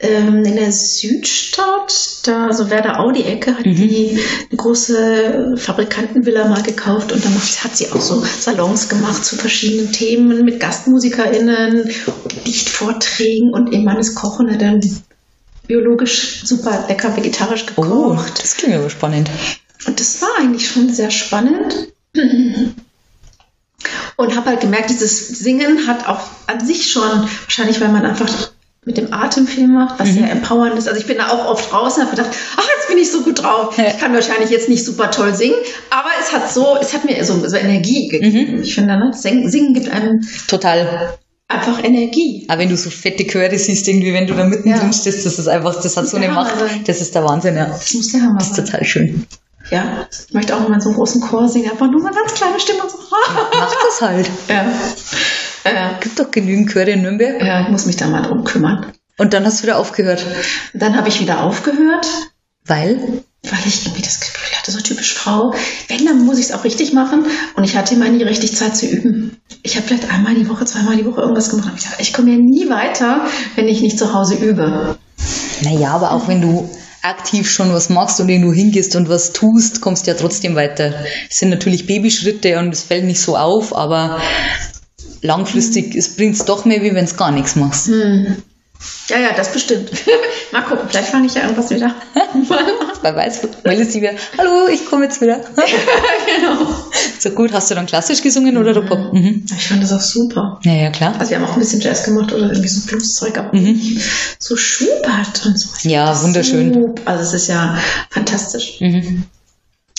ähm, 0.00 0.44
in 0.44 0.56
der 0.56 0.72
Südstadt, 0.72 2.18
da 2.24 2.52
so 2.52 2.70
Werder 2.70 3.00
Audi-Ecke, 3.00 3.56
hat 3.58 3.66
Mhm. 3.66 3.74
die 3.76 4.18
eine 4.50 4.56
große 4.56 5.54
Fabrikantenvilla 5.56 6.48
mal 6.48 6.62
gekauft 6.62 7.12
und 7.12 7.24
dann 7.24 7.34
macht, 7.34 7.64
hat 7.64 7.76
sie 7.76 7.90
auch 7.92 8.00
so 8.00 8.22
Salons 8.24 8.88
gemacht 8.88 9.24
zu 9.24 9.36
verschiedenen 9.36 9.92
Themen 9.92 10.44
mit 10.44 10.60
GastmusikerInnen, 10.60 11.90
Gedichtvorträgen 12.28 13.52
und 13.52 13.72
ihr 13.72 13.80
Mann 13.80 13.98
ist 13.98 14.14
Koch 14.14 14.38
und 14.40 14.50
hat 14.52 14.60
dann 14.62 14.80
biologisch 15.66 16.42
super 16.44 16.84
lecker 16.88 17.16
vegetarisch 17.16 17.64
Oh, 17.76 17.82
gekocht. 17.82 18.42
das 18.42 18.56
klingt 18.56 18.74
aber 18.76 18.90
spannend. 18.90 19.30
Und 19.86 19.98
das 20.00 20.20
war 20.22 20.28
eigentlich 20.38 20.68
schon 20.68 20.92
sehr 20.92 21.10
spannend. 21.10 21.74
Und 24.16 24.36
habe 24.36 24.50
halt 24.50 24.60
gemerkt, 24.60 24.90
dieses 24.90 25.28
Singen 25.28 25.86
hat 25.86 26.06
auch 26.08 26.20
an 26.46 26.64
sich 26.64 26.90
schon, 26.90 27.02
wahrscheinlich 27.42 27.80
weil 27.80 27.88
man 27.90 28.06
einfach 28.06 28.28
mit 28.86 28.96
dem 28.98 29.12
Atem 29.12 29.46
viel 29.46 29.66
macht, 29.66 29.98
was 29.98 30.08
Mhm. 30.10 30.14
sehr 30.14 30.30
empowernd 30.30 30.76
ist. 30.76 30.88
Also 30.88 31.00
ich 31.00 31.06
bin 31.06 31.16
da 31.18 31.28
auch 31.28 31.46
oft 31.46 31.72
draußen 31.72 32.02
und 32.02 32.08
habe 32.10 32.16
gedacht, 32.16 32.34
ach, 32.56 32.66
jetzt 32.76 32.88
bin 32.88 32.98
ich 32.98 33.10
so 33.10 33.22
gut 33.22 33.42
drauf. 33.42 33.76
Ja. 33.78 33.86
Ich 33.88 33.98
kann 33.98 34.12
wahrscheinlich 34.14 34.50
jetzt 34.50 34.68
nicht 34.68 34.84
super 34.84 35.10
toll 35.10 35.34
singen, 35.34 35.56
aber 35.90 36.10
es 36.20 36.32
hat 36.32 36.52
so, 36.52 36.76
es 36.80 36.92
hat 36.92 37.04
mir 37.04 37.24
so, 37.24 37.46
so 37.48 37.56
Energie 37.56 38.08
gegeben. 38.08 38.56
Mhm. 38.56 38.62
Ich 38.62 38.74
finde, 38.74 38.96
ne, 38.98 39.12
Singen, 39.14 39.50
Singen 39.50 39.72
gibt 39.74 39.88
einem 39.90 40.20
Total. 40.48 41.14
einfach 41.48 41.82
Energie. 41.82 42.44
Aber 42.48 42.60
wenn 42.60 42.68
du 42.68 42.76
so 42.76 42.90
fette 42.90 43.26
Chöre 43.26 43.58
siehst, 43.58 43.86
irgendwie, 43.88 44.12
wenn 44.12 44.26
du 44.26 44.34
da 44.34 44.44
mittendrin 44.44 44.86
Ja. 44.88 44.92
stehst, 44.92 45.24
das 45.24 45.38
ist 45.38 45.48
einfach, 45.48 45.80
das 45.80 45.96
hat 45.96 46.06
so 46.08 46.16
eine 46.16 46.26
Ja, 46.26 46.32
Macht. 46.32 46.52
also- 46.54 46.66
Das 46.86 47.00
ist 47.00 47.14
der 47.14 47.24
Wahnsinn, 47.24 47.56
ja. 47.56 47.66
Das 47.66 47.94
muss 47.94 48.12
der 48.12 48.22
Hammer 48.22 48.38
Das 48.38 48.48
ist 48.50 48.56
sein. 48.56 48.64
total 48.66 48.84
schön. 48.84 49.26
Ja, 49.70 50.06
ich 50.28 50.34
möchte 50.34 50.54
auch 50.54 50.66
immer 50.66 50.74
in 50.74 50.80
so 50.82 50.90
einem 50.90 50.98
großen 50.98 51.22
Chor 51.22 51.48
singen, 51.48 51.70
einfach 51.70 51.90
nur 51.90 52.02
mal 52.02 52.12
ganz 52.12 52.34
kleine 52.34 52.60
Stimme 52.60 52.82
und 52.82 52.90
so. 52.90 52.98
Mach 53.10 53.74
das 53.86 54.00
halt. 54.02 54.30
ja. 54.48 54.66
Ja. 55.64 55.98
Gibt 56.00 56.18
doch 56.18 56.30
genügend 56.30 56.70
Chöre 56.70 56.90
in 56.90 57.02
Nürnberg. 57.02 57.42
Ja, 57.42 57.62
ich 57.62 57.68
muss 57.68 57.86
mich 57.86 57.96
da 57.96 58.06
mal 58.08 58.22
drum 58.22 58.44
kümmern. 58.44 58.92
Und 59.16 59.32
dann 59.32 59.44
hast 59.44 59.60
du 59.60 59.62
wieder 59.64 59.78
aufgehört. 59.78 60.24
Und 60.72 60.82
dann 60.82 60.96
habe 60.96 61.08
ich 61.08 61.20
wieder 61.20 61.42
aufgehört, 61.42 62.06
Weil? 62.64 63.22
weil 63.44 63.60
ich 63.66 63.84
irgendwie 63.84 64.02
das 64.02 64.20
Gefühl 64.20 64.56
hatte, 64.56 64.70
so 64.72 64.80
typisch 64.80 65.14
Frau, 65.14 65.54
wenn, 65.88 66.04
dann 66.06 66.24
muss 66.24 66.38
ich 66.38 66.46
es 66.46 66.52
auch 66.52 66.64
richtig 66.64 66.92
machen. 66.92 67.26
Und 67.56 67.64
ich 67.64 67.76
hatte 67.76 67.94
immer 67.94 68.08
nie 68.08 68.22
richtig 68.22 68.56
Zeit 68.56 68.76
zu 68.76 68.86
üben. 68.86 69.38
Ich 69.62 69.76
habe 69.76 69.86
vielleicht 69.86 70.10
einmal 70.10 70.34
die 70.34 70.48
Woche, 70.48 70.64
zweimal 70.64 70.96
die 70.96 71.04
Woche 71.04 71.20
irgendwas 71.20 71.50
gemacht. 71.50 71.68
Aber 71.68 71.76
ich 71.76 71.84
dachte, 71.84 72.02
ich 72.02 72.12
komme 72.12 72.30
ja 72.30 72.38
nie 72.38 72.68
weiter, 72.68 73.26
wenn 73.54 73.68
ich 73.68 73.80
nicht 73.82 73.98
zu 73.98 74.12
Hause 74.14 74.34
übe. 74.34 74.98
Naja, 75.62 75.90
aber 75.90 76.12
auch 76.12 76.26
wenn 76.26 76.40
du 76.40 76.68
aktiv 77.02 77.50
schon 77.50 77.72
was 77.72 77.90
machst 77.90 78.18
und 78.20 78.30
irgendwo 78.30 78.52
hingehst 78.52 78.96
und 78.96 79.10
was 79.10 79.32
tust, 79.32 79.82
kommst 79.82 80.06
du 80.06 80.10
ja 80.10 80.16
trotzdem 80.16 80.54
weiter. 80.56 80.94
Es 81.30 81.36
sind 81.36 81.50
natürlich 81.50 81.86
Babyschritte 81.86 82.58
und 82.58 82.72
es 82.72 82.82
fällt 82.82 83.04
nicht 83.04 83.20
so 83.20 83.36
auf, 83.36 83.76
aber 83.76 84.20
langfristig 85.24 85.94
es 85.96 86.14
bringt 86.16 86.36
es 86.36 86.44
doch 86.44 86.64
mehr, 86.64 86.82
wie 86.82 86.94
wenn 86.94 87.04
es 87.04 87.16
gar 87.16 87.30
nichts 87.32 87.56
machst. 87.56 87.88
Hm. 87.88 88.36
Ja, 89.08 89.18
ja, 89.18 89.32
das 89.34 89.50
bestimmt. 89.52 89.90
mal 90.52 90.62
gucken, 90.62 90.86
vielleicht 90.90 91.08
fange 91.08 91.26
ich 91.26 91.34
ja 91.34 91.42
irgendwas 91.42 91.70
wieder. 91.70 91.94
Wer 93.02 93.16
weiß, 93.16 93.40
meldest 93.64 93.94
dich 93.94 94.02
wieder, 94.02 94.12
hallo, 94.38 94.68
ich 94.70 94.84
komme 94.86 95.04
jetzt 95.04 95.20
wieder. 95.22 95.36
genau. 96.36 96.66
So 97.18 97.30
gut, 97.30 97.52
hast 97.52 97.70
du 97.70 97.74
dann 97.74 97.86
klassisch 97.86 98.20
gesungen 98.22 98.56
oder 98.58 98.74
Rockpop? 98.74 99.12
Mhm. 99.14 99.44
Ich 99.56 99.68
fand 99.68 99.82
das 99.82 99.92
auch 99.92 100.00
super. 100.00 100.60
Ja, 100.64 100.72
ja, 100.74 100.90
klar. 100.90 101.14
Also 101.18 101.30
wir 101.30 101.38
haben 101.38 101.44
auch 101.46 101.54
ein 101.54 101.58
bisschen 101.60 101.80
Jazz 101.80 102.04
gemacht 102.04 102.32
oder 102.32 102.48
irgendwie 102.50 102.68
so 102.68 102.86
Blueszeug, 102.86 103.38
aber 103.38 103.56
Mhm. 103.56 103.98
so 104.38 104.56
Schubert 104.56 105.46
und 105.46 105.58
so. 105.58 105.68
Ja, 105.88 106.22
wunderschön. 106.22 106.74
Sup- 106.74 107.00
Also 107.06 107.22
es 107.22 107.32
ist 107.42 107.48
ja 107.48 107.78
fantastisch. 108.10 108.80
Mhm. 108.80 109.24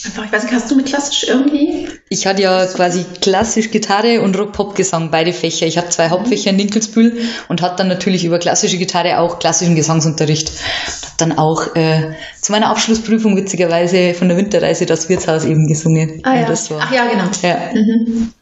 Einfach, 0.05 0.25
ich 0.25 0.31
weiß 0.31 0.43
nicht, 0.43 0.53
hast 0.53 0.69
du 0.69 0.75
mit 0.75 0.85
klassisch 0.85 1.23
irgendwie? 1.27 1.84
Ich 2.07 2.27
hatte 2.27 2.43
ja 2.43 2.67
quasi 2.67 3.03
klassisch 3.19 3.71
Gitarre 3.71 4.21
und 4.21 4.37
Rock-Pop-Gesang, 4.37 5.09
beide 5.09 5.33
Fächer. 5.33 5.65
Ich 5.65 5.77
habe 5.77 5.89
zwei 5.89 6.09
Hauptfächer 6.09 6.51
in 6.51 6.57
Dinkelsbühl 6.59 7.17
und 7.47 7.63
hatte 7.63 7.77
dann 7.77 7.87
natürlich 7.87 8.25
über 8.25 8.37
klassische 8.37 8.77
Gitarre 8.77 9.19
auch 9.19 9.39
klassischen 9.39 9.75
Gesangsunterricht. 9.75 10.49
Habe 10.49 11.15
dann 11.17 11.37
auch 11.39 11.75
äh, 11.75 12.13
zu 12.39 12.51
meiner 12.51 12.69
Abschlussprüfung 12.69 13.35
witzigerweise 13.35 14.13
von 14.13 14.27
der 14.27 14.37
Winterreise 14.37 14.85
das 14.85 15.09
Wirtshaus 15.09 15.45
eben 15.45 15.67
gesungen. 15.67 16.21
Ah 16.23 16.35
ja. 16.35 16.47
Und 16.47 16.71
Ach 16.79 16.91
ja, 16.93 17.07
genau. 17.07 17.23
ja, 17.41 17.57
Mhm. 17.73 18.33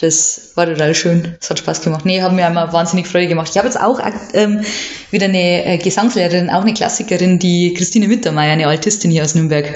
Das 0.00 0.52
war 0.54 0.66
total 0.66 0.94
schön. 0.94 1.36
Es 1.40 1.50
hat 1.50 1.58
Spaß 1.58 1.82
gemacht. 1.82 2.04
Nee, 2.04 2.22
haben 2.22 2.36
mir 2.36 2.46
einmal 2.46 2.72
wahnsinnig 2.72 3.08
Freude 3.08 3.26
gemacht. 3.26 3.48
Ich 3.50 3.58
habe 3.58 3.66
jetzt 3.66 3.80
auch 3.80 4.00
ähm, 4.32 4.64
wieder 5.10 5.24
eine 5.26 5.64
äh, 5.64 5.78
Gesangslehrerin, 5.78 6.50
auch 6.50 6.62
eine 6.62 6.72
Klassikerin, 6.72 7.40
die 7.40 7.74
Christine 7.74 8.06
Mittermeier, 8.06 8.52
eine 8.52 8.68
Altistin 8.68 9.10
hier 9.10 9.24
aus 9.24 9.34
Nürnberg. 9.34 9.74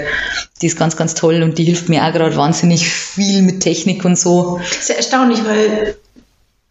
Die 0.61 0.67
ist 0.67 0.77
ganz, 0.79 0.95
ganz 0.95 1.13
toll 1.13 1.43
und 1.43 1.57
die 1.57 1.65
hilft 1.65 1.89
mir 1.89 2.05
auch 2.05 2.13
gerade 2.13 2.37
wahnsinnig 2.37 2.87
viel 2.87 3.41
mit 3.41 3.59
Technik 3.59 4.05
und 4.05 4.17
so. 4.17 4.61
Sehr 4.79 4.95
erstaunlich, 4.95 5.43
weil 5.43 5.95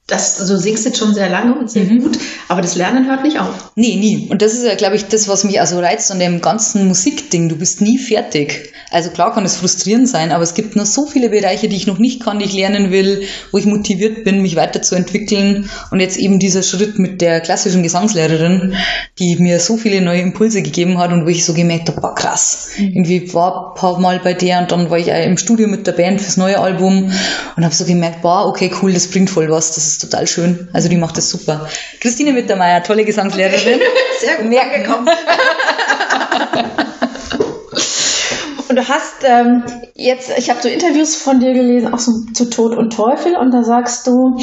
das, 0.06 0.38
du 0.38 0.58
singst 0.58 0.86
jetzt 0.86 0.98
schon 0.98 1.14
sehr 1.14 1.28
lange 1.28 1.54
und 1.54 1.70
sehr 1.70 1.84
Mhm. 1.84 2.02
gut, 2.02 2.18
aber 2.48 2.62
das 2.62 2.74
Lernen 2.74 3.06
hört 3.06 3.22
nicht 3.22 3.38
auf. 3.38 3.72
Nee, 3.76 3.96
nie. 3.96 4.28
Und 4.30 4.40
das 4.42 4.54
ist 4.54 4.64
ja, 4.64 4.74
glaube 4.74 4.96
ich, 4.96 5.06
das, 5.06 5.28
was 5.28 5.44
mich 5.44 5.60
also 5.60 5.78
reizt 5.78 6.10
an 6.10 6.18
dem 6.18 6.40
ganzen 6.40 6.88
Musikding. 6.88 7.48
Du 7.50 7.56
bist 7.56 7.82
nie 7.82 7.98
fertig. 7.98 8.71
Also 8.92 9.10
klar 9.10 9.32
kann 9.32 9.44
es 9.44 9.56
frustrierend 9.56 10.08
sein, 10.08 10.32
aber 10.32 10.42
es 10.42 10.54
gibt 10.54 10.76
noch 10.76 10.84
so 10.84 11.06
viele 11.06 11.30
Bereiche, 11.30 11.68
die 11.68 11.76
ich 11.76 11.86
noch 11.86 11.98
nicht 11.98 12.22
kann, 12.22 12.38
die 12.38 12.44
ich 12.44 12.52
lernen 12.52 12.90
will, 12.90 13.22
wo 13.50 13.58
ich 13.58 13.64
motiviert 13.64 14.24
bin, 14.24 14.42
mich 14.42 14.54
weiterzuentwickeln. 14.54 15.70
Und 15.90 16.00
jetzt 16.00 16.18
eben 16.18 16.38
dieser 16.38 16.62
Schritt 16.62 16.98
mit 16.98 17.22
der 17.22 17.40
klassischen 17.40 17.82
Gesangslehrerin, 17.82 18.74
die 19.18 19.36
mir 19.36 19.60
so 19.60 19.78
viele 19.78 20.02
neue 20.02 20.20
Impulse 20.20 20.60
gegeben 20.60 20.98
hat 20.98 21.10
und 21.10 21.24
wo 21.24 21.28
ich 21.28 21.44
so 21.46 21.54
gemerkt 21.54 21.88
habe, 21.88 22.02
boah, 22.02 22.14
krass. 22.14 22.72
Irgendwie 22.76 23.32
war 23.32 23.70
ein 23.70 23.74
paar 23.80 23.98
Mal 23.98 24.20
bei 24.22 24.34
der 24.34 24.58
und 24.58 24.70
dann 24.70 24.90
war 24.90 24.98
ich 24.98 25.10
auch 25.10 25.24
im 25.24 25.38
Studio 25.38 25.68
mit 25.68 25.86
der 25.86 25.92
Band 25.92 26.20
fürs 26.20 26.36
neue 26.36 26.58
Album 26.58 27.10
und 27.56 27.64
habe 27.64 27.74
so 27.74 27.86
gemerkt, 27.86 28.20
boah, 28.20 28.46
okay, 28.46 28.70
cool, 28.82 28.92
das 28.92 29.08
bringt 29.08 29.30
voll 29.30 29.48
was, 29.48 29.74
das 29.74 29.86
ist 29.86 30.02
total 30.02 30.26
schön. 30.26 30.68
Also 30.74 30.90
die 30.90 30.98
macht 30.98 31.16
das 31.16 31.30
super. 31.30 31.66
Christine 32.00 32.34
Mittermeier, 32.34 32.82
tolle 32.82 33.06
Gesangslehrerin. 33.06 33.80
Sehr 34.20 34.36
gut 34.36 34.50
Merken. 34.50 34.82
angekommen. 34.82 35.08
Und 38.72 38.76
du 38.76 38.88
hast 38.88 39.16
ähm, 39.24 39.64
jetzt, 39.94 40.30
ich 40.38 40.48
habe 40.48 40.62
so 40.62 40.66
Interviews 40.66 41.14
von 41.14 41.40
dir 41.40 41.52
gelesen, 41.52 41.92
auch 41.92 41.98
so 41.98 42.24
zu 42.32 42.48
Tod 42.48 42.74
und 42.74 42.90
Teufel, 42.90 43.36
und 43.36 43.50
da 43.50 43.64
sagst 43.64 44.06
du, 44.06 44.38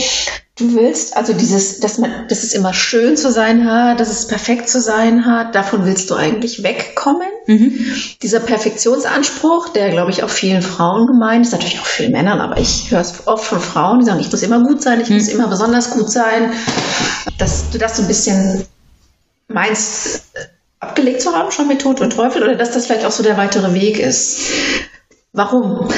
du 0.56 0.76
willst, 0.76 1.18
also 1.18 1.34
dieses, 1.34 1.80
dass 1.80 1.98
man, 1.98 2.28
dass 2.28 2.44
es 2.44 2.54
immer 2.54 2.72
schön 2.72 3.18
zu 3.18 3.32
sein 3.32 3.65
hat, 3.65 4.00
dass 4.00 4.12
es 4.12 4.28
perfekt 4.28 4.70
zu 4.70 4.82
sein 4.82 5.26
hat, 5.26 5.56
davon 5.56 5.84
willst 5.84 6.12
du 6.12 6.13
eigentlich 6.13 6.62
wegkommen. 6.62 7.28
Mhm. 7.48 7.80
Dieser 8.22 8.39
Perfektionsanspruch, 8.39 9.70
der, 9.70 9.89
glaube 9.89 10.12
ich, 10.12 10.22
auch 10.22 10.30
vielen 10.30 10.62
Frauen 10.62 11.08
gemeint 11.08 11.48
ist, 11.48 11.52
natürlich 11.52 11.80
auch 11.80 11.88
vielen 11.88 12.12
Männern, 12.12 12.39
aber 12.39 12.60
ich 12.60 12.92
höre 12.92 13.02
es 13.02 13.26
oft 13.26 13.46
von 13.46 13.60
Frauen, 13.60 13.98
die 13.98 14.06
sagen, 14.06 14.20
ich 14.20 14.32
muss 14.32 14.44
immer 14.44 14.63
gut 14.63 14.84
sein, 14.84 15.02
ich 15.02 15.10
muss 15.10 15.28
immer 15.30 15.48
besonders 15.48 15.89
gut 15.89 16.12
sein, 16.12 16.54
dass 17.39 17.72
du 17.72 17.80
das 17.80 17.98
so 17.98 18.04
ein 18.04 18.08
bisschen 18.08 18.63
meinst, 19.48 20.26
abgelegt 20.80 21.22
zu 21.22 21.34
haben, 21.34 21.52
schon 21.52 21.68
mit 21.68 21.82
Tod 21.82 22.02
und 22.02 22.12
Teufel, 22.12 22.44
oder 22.44 22.56
dass 22.56 22.72
das 22.72 22.86
vielleicht 22.86 23.06
auch 23.06 23.12
so 23.12 23.24
der 23.24 23.38
weitere 23.38 23.74
Weg 23.74 24.00
ist. 24.00 24.39
Warum? 25.34 25.89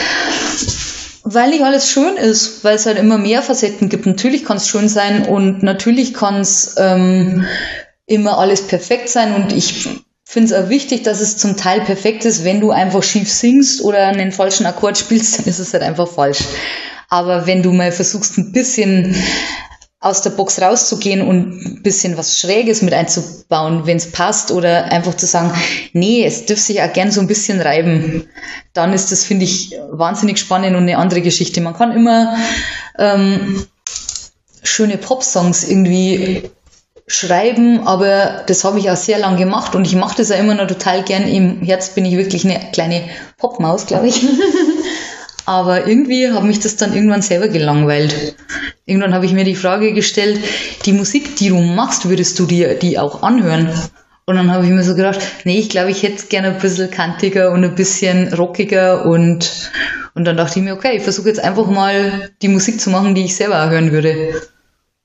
Weil 1.23 1.51
nicht 1.51 1.63
alles 1.63 1.89
schön 1.89 2.17
ist, 2.17 2.63
weil 2.63 2.75
es 2.75 2.85
halt 2.85 2.97
immer 2.97 3.17
mehr 3.17 3.43
Facetten 3.43 3.89
gibt. 3.89 4.05
Natürlich 4.05 4.43
kann 4.43 4.57
es 4.57 4.67
schön 4.67 4.89
sein 4.89 5.27
und 5.27 5.63
natürlich 5.63 6.13
kann 6.13 6.41
es 6.41 6.75
ähm, 6.77 7.45
immer 8.07 8.39
alles 8.39 8.63
perfekt 8.63 9.09
sein 9.09 9.35
und 9.35 9.53
ich 9.53 9.87
finde 10.25 10.53
es 10.53 10.53
auch 10.53 10.69
wichtig, 10.69 11.03
dass 11.03 11.21
es 11.21 11.37
zum 11.37 11.57
Teil 11.57 11.81
perfekt 11.81 12.25
ist. 12.25 12.43
Wenn 12.43 12.59
du 12.59 12.71
einfach 12.71 13.03
schief 13.03 13.31
singst 13.31 13.83
oder 13.83 14.07
einen 14.07 14.31
falschen 14.31 14.65
Akkord 14.65 14.97
spielst, 14.97 15.39
dann 15.39 15.45
ist 15.45 15.59
es 15.59 15.73
halt 15.73 15.83
einfach 15.83 16.07
falsch. 16.07 16.39
Aber 17.09 17.45
wenn 17.45 17.61
du 17.61 17.71
mal 17.71 17.91
versuchst, 17.91 18.37
ein 18.37 18.51
bisschen 18.51 19.15
aus 20.03 20.23
der 20.23 20.31
Box 20.31 20.59
rauszugehen 20.59 21.21
und 21.21 21.63
ein 21.63 21.83
bisschen 21.83 22.17
was 22.17 22.39
Schräges 22.39 22.81
mit 22.81 22.91
einzubauen, 22.91 23.85
wenn 23.85 23.97
es 23.97 24.11
passt, 24.11 24.49
oder 24.49 24.91
einfach 24.91 25.13
zu 25.13 25.27
sagen, 25.27 25.53
nee, 25.93 26.25
es 26.25 26.47
dürfte 26.47 26.65
sich 26.65 26.81
auch 26.81 26.91
gern 26.91 27.11
so 27.11 27.21
ein 27.21 27.27
bisschen 27.27 27.61
reiben, 27.61 28.27
dann 28.73 28.93
ist 28.93 29.11
das, 29.11 29.23
finde 29.23 29.45
ich, 29.45 29.75
wahnsinnig 29.91 30.39
spannend 30.39 30.75
und 30.75 30.83
eine 30.83 30.97
andere 30.97 31.21
Geschichte. 31.21 31.61
Man 31.61 31.75
kann 31.75 31.91
immer 31.95 32.35
ähm, 32.97 33.67
schöne 34.63 34.97
Pop-Songs 34.97 35.69
irgendwie 35.69 36.49
schreiben, 37.05 37.85
aber 37.85 38.43
das 38.47 38.63
habe 38.63 38.79
ich 38.79 38.89
auch 38.89 38.95
sehr 38.95 39.19
lang 39.19 39.37
gemacht 39.37 39.75
und 39.75 39.85
ich 39.85 39.95
mache 39.95 40.17
das 40.17 40.29
ja 40.29 40.37
immer 40.37 40.55
noch 40.55 40.67
total 40.67 41.03
gern. 41.03 41.27
Im 41.27 41.61
Herz 41.61 41.89
bin 41.89 42.05
ich 42.05 42.17
wirklich 42.17 42.43
eine 42.43 42.71
kleine 42.71 43.03
Popmaus, 43.37 43.85
glaube 43.85 44.07
ich. 44.07 44.25
Aber 45.51 45.85
irgendwie 45.85 46.31
hat 46.31 46.45
mich 46.45 46.61
das 46.61 46.77
dann 46.77 46.93
irgendwann 46.93 47.21
selber 47.21 47.49
gelangweilt. 47.49 48.37
Irgendwann 48.85 49.13
habe 49.13 49.25
ich 49.25 49.33
mir 49.33 49.43
die 49.43 49.57
Frage 49.57 49.91
gestellt, 49.91 50.39
die 50.85 50.93
Musik, 50.93 51.35
die 51.35 51.49
du 51.49 51.59
machst, 51.59 52.07
würdest 52.07 52.39
du 52.39 52.45
dir 52.45 52.75
die 52.75 52.97
auch 52.97 53.21
anhören? 53.21 53.67
Und 54.25 54.37
dann 54.37 54.49
habe 54.49 54.63
ich 54.63 54.71
mir 54.71 54.81
so 54.81 54.95
gedacht, 54.95 55.19
nee, 55.43 55.59
ich 55.59 55.67
glaube, 55.67 55.91
ich 55.91 56.03
hätte 56.03 56.15
es 56.15 56.29
gerne 56.29 56.53
ein 56.53 56.59
bisschen 56.59 56.89
kantiger 56.89 57.51
und 57.51 57.65
ein 57.65 57.75
bisschen 57.75 58.33
rockiger 58.33 59.05
und, 59.05 59.73
und 60.15 60.23
dann 60.23 60.37
dachte 60.37 60.57
ich 60.57 60.63
mir, 60.63 60.73
okay, 60.73 60.95
ich 60.95 61.03
versuche 61.03 61.27
jetzt 61.27 61.43
einfach 61.43 61.67
mal 61.67 62.31
die 62.41 62.47
Musik 62.47 62.79
zu 62.79 62.89
machen, 62.89 63.13
die 63.13 63.25
ich 63.25 63.35
selber 63.35 63.61
auch 63.61 63.71
hören 63.71 63.91
würde. 63.91 64.41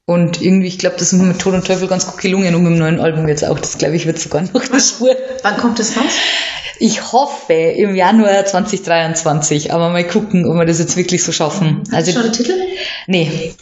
Und 0.09 0.40
irgendwie, 0.40 0.69
ich 0.69 0.79
glaube, 0.79 0.97
das 0.99 1.12
ist 1.12 1.21
mit 1.21 1.40
Tod 1.40 1.55
und 1.55 1.66
Teufel 1.66 1.88
ganz 1.88 2.07
gut 2.07 2.19
gelungen 2.21 2.55
und 2.55 2.62
mit 2.62 2.73
dem 2.73 2.79
neuen 2.79 3.01
Album 3.01 3.27
jetzt 3.27 3.45
auch. 3.45 3.59
Das 3.59 3.77
glaube 3.77 3.97
ich 3.97 4.07
wird 4.07 4.21
sogar 4.21 4.42
noch 4.42 4.71
eine 4.71 4.81
Spur. 4.81 5.16
Wann 5.42 5.57
kommt 5.57 5.81
es 5.81 5.97
raus? 5.97 6.12
Ich 6.79 7.12
hoffe 7.12 7.55
im 7.55 7.97
Januar 7.97 8.45
2023, 8.45 9.73
aber 9.73 9.88
mal 9.88 10.07
gucken, 10.07 10.47
ob 10.47 10.57
wir 10.57 10.64
das 10.64 10.79
jetzt 10.79 10.97
wirklich 10.97 11.25
so 11.25 11.33
schaffen. 11.33 11.83
Hast 11.90 12.07
du 12.07 12.12
schon 12.12 12.23
einen 12.23 12.33
Titel? 12.33 12.53
Nee, 13.09 13.55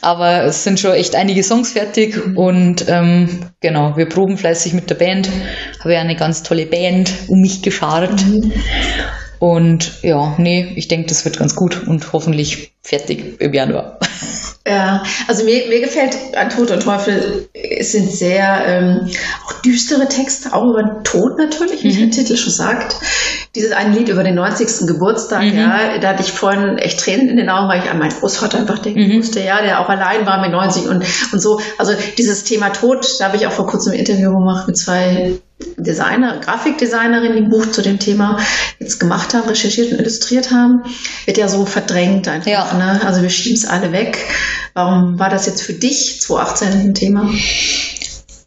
Aber 0.00 0.44
es 0.44 0.62
sind 0.62 0.78
schon 0.78 0.92
echt 0.92 1.16
einige 1.16 1.42
Songs 1.42 1.72
fertig 1.72 2.36
und 2.36 2.84
ähm, 2.88 3.46
genau, 3.60 3.96
wir 3.96 4.06
proben 4.08 4.38
fleißig 4.38 4.74
mit 4.74 4.90
der 4.90 4.94
Band. 4.94 5.28
Habe 5.80 5.94
ja 5.94 6.00
eine 6.00 6.14
ganz 6.14 6.44
tolle 6.44 6.66
Band 6.66 7.10
um 7.26 7.40
mich 7.40 7.62
geschart. 7.62 8.24
Mhm. 8.24 8.52
Und 9.40 10.02
ja, 10.02 10.34
nee, 10.38 10.72
ich 10.76 10.88
denke, 10.88 11.08
das 11.08 11.24
wird 11.24 11.38
ganz 11.38 11.56
gut 11.56 11.86
und 11.86 12.12
hoffentlich 12.12 12.72
fertig 12.82 13.40
im 13.40 13.52
Januar. 13.52 13.98
Ja, 14.68 15.02
also 15.26 15.44
mir, 15.44 15.66
mir 15.68 15.80
gefällt 15.80 16.14
an 16.36 16.50
Tod 16.50 16.70
und 16.70 16.82
Teufel, 16.82 17.48
es 17.54 17.92
sind 17.92 18.12
sehr 18.12 18.66
ähm, 18.66 19.08
auch 19.46 19.52
düstere 19.62 20.08
Texte, 20.08 20.52
auch 20.52 20.68
über 20.68 20.82
den 20.82 21.04
Tod 21.04 21.38
natürlich, 21.38 21.82
wie 21.84 21.92
mhm. 21.92 21.98
der 21.98 22.10
Titel 22.10 22.36
schon 22.36 22.52
sagt. 22.52 22.96
Dieses 23.54 23.72
eine 23.72 23.96
Lied 23.96 24.10
über 24.10 24.22
den 24.22 24.34
90. 24.34 24.86
Geburtstag, 24.86 25.42
mhm. 25.42 25.58
ja, 25.58 25.98
da 25.98 26.08
hatte 26.10 26.22
ich 26.22 26.32
vorhin 26.32 26.76
echt 26.76 27.00
Tränen 27.00 27.30
in 27.30 27.38
den 27.38 27.48
Augen, 27.48 27.68
weil 27.68 27.82
ich 27.82 27.90
an 27.90 27.98
meinen 27.98 28.12
Großvater 28.12 28.58
einfach 28.58 28.78
denken 28.78 29.08
mhm. 29.08 29.16
musste, 29.16 29.40
ja, 29.40 29.62
der 29.62 29.80
auch 29.80 29.88
allein 29.88 30.26
war 30.26 30.40
mit 30.42 30.50
90 30.50 30.86
und, 30.88 31.04
und 31.32 31.40
so. 31.40 31.60
Also 31.78 31.94
dieses 32.18 32.44
Thema 32.44 32.68
Tod, 32.68 33.06
da 33.18 33.26
habe 33.26 33.36
ich 33.36 33.46
auch 33.46 33.52
vor 33.52 33.66
kurzem 33.66 33.92
ein 33.92 33.98
Interview 33.98 34.32
gemacht 34.32 34.66
mit 34.66 34.76
zwei 34.76 35.38
Designer, 35.76 36.38
Grafikdesignerin, 36.38 37.32
die 37.32 37.38
ein 37.38 37.50
Buch 37.50 37.66
zu 37.70 37.82
dem 37.82 37.98
Thema 37.98 38.38
jetzt 38.78 39.00
gemacht 39.00 39.34
haben, 39.34 39.48
recherchiert 39.48 39.92
und 39.92 39.98
illustriert 39.98 40.50
haben, 40.52 40.82
wird 41.24 41.36
ja 41.36 41.48
so 41.48 41.66
verdrängt 41.66 42.28
einfach. 42.28 42.50
Ja. 42.50 42.72
Ne? 42.74 43.00
Also 43.04 43.22
wir 43.22 43.30
schieben 43.30 43.56
es 43.56 43.66
alle 43.66 43.92
weg. 43.92 44.18
Warum 44.74 45.18
war 45.18 45.30
das 45.30 45.46
jetzt 45.46 45.62
für 45.62 45.72
dich 45.72 46.20
2018 46.20 46.68
ein 46.68 46.94
Thema? 46.94 47.28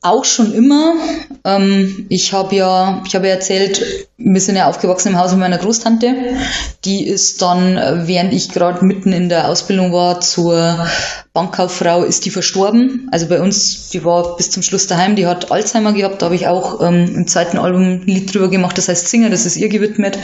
Auch 0.04 0.26
schon 0.26 0.52
immer. 0.52 0.96
Ähm, 1.46 2.08
ich 2.10 2.34
habe 2.34 2.56
ja, 2.56 3.04
ich 3.06 3.14
habe 3.14 3.28
ja 3.28 3.36
erzählt, 3.36 4.08
wir 4.18 4.42
sind 4.42 4.56
ja 4.56 4.68
aufgewachsen 4.68 5.10
im 5.10 5.20
Haus 5.20 5.30
mit 5.32 5.40
meiner 5.40 5.60
Großtante. 5.60 6.16
Die 6.86 7.08
ist 7.08 7.40
dann, 7.44 7.76
während 8.08 8.34
ich 8.34 8.50
gerade 8.50 8.84
mitten 8.84 9.14
in 9.14 9.30
der 9.30 9.48
Ausbildung 9.48 9.94
war 9.94 10.20
zur 10.20 10.88
Bankkauffrau, 11.34 12.04
ist 12.04 12.26
die 12.26 12.32
verstorben. 12.32 13.10
Also 13.12 13.28
bei 13.28 13.40
uns, 13.40 13.90
die 13.90 14.04
war 14.04 14.36
bis 14.38 14.50
zum 14.50 14.64
Schluss 14.64 14.88
daheim, 14.88 15.16
die 15.16 15.28
hat 15.28 15.52
Alzheimer 15.52 15.94
gehabt. 15.94 16.24
Da 16.24 16.26
habe 16.26 16.36
ich 16.36 16.48
auch 16.48 16.82
ähm, 16.82 17.16
im 17.16 17.28
zweiten 17.28 17.60
Album 17.60 17.84
ein 17.84 18.02
Lied 18.08 18.34
drüber 18.34 18.50
gemacht, 18.50 18.80
das 18.80 18.90
heißt 18.90 19.08
Singer, 19.08 19.30
das 19.30 19.46
ist 19.46 19.56
ihr 19.56 19.70
gewidmet. 19.70 20.18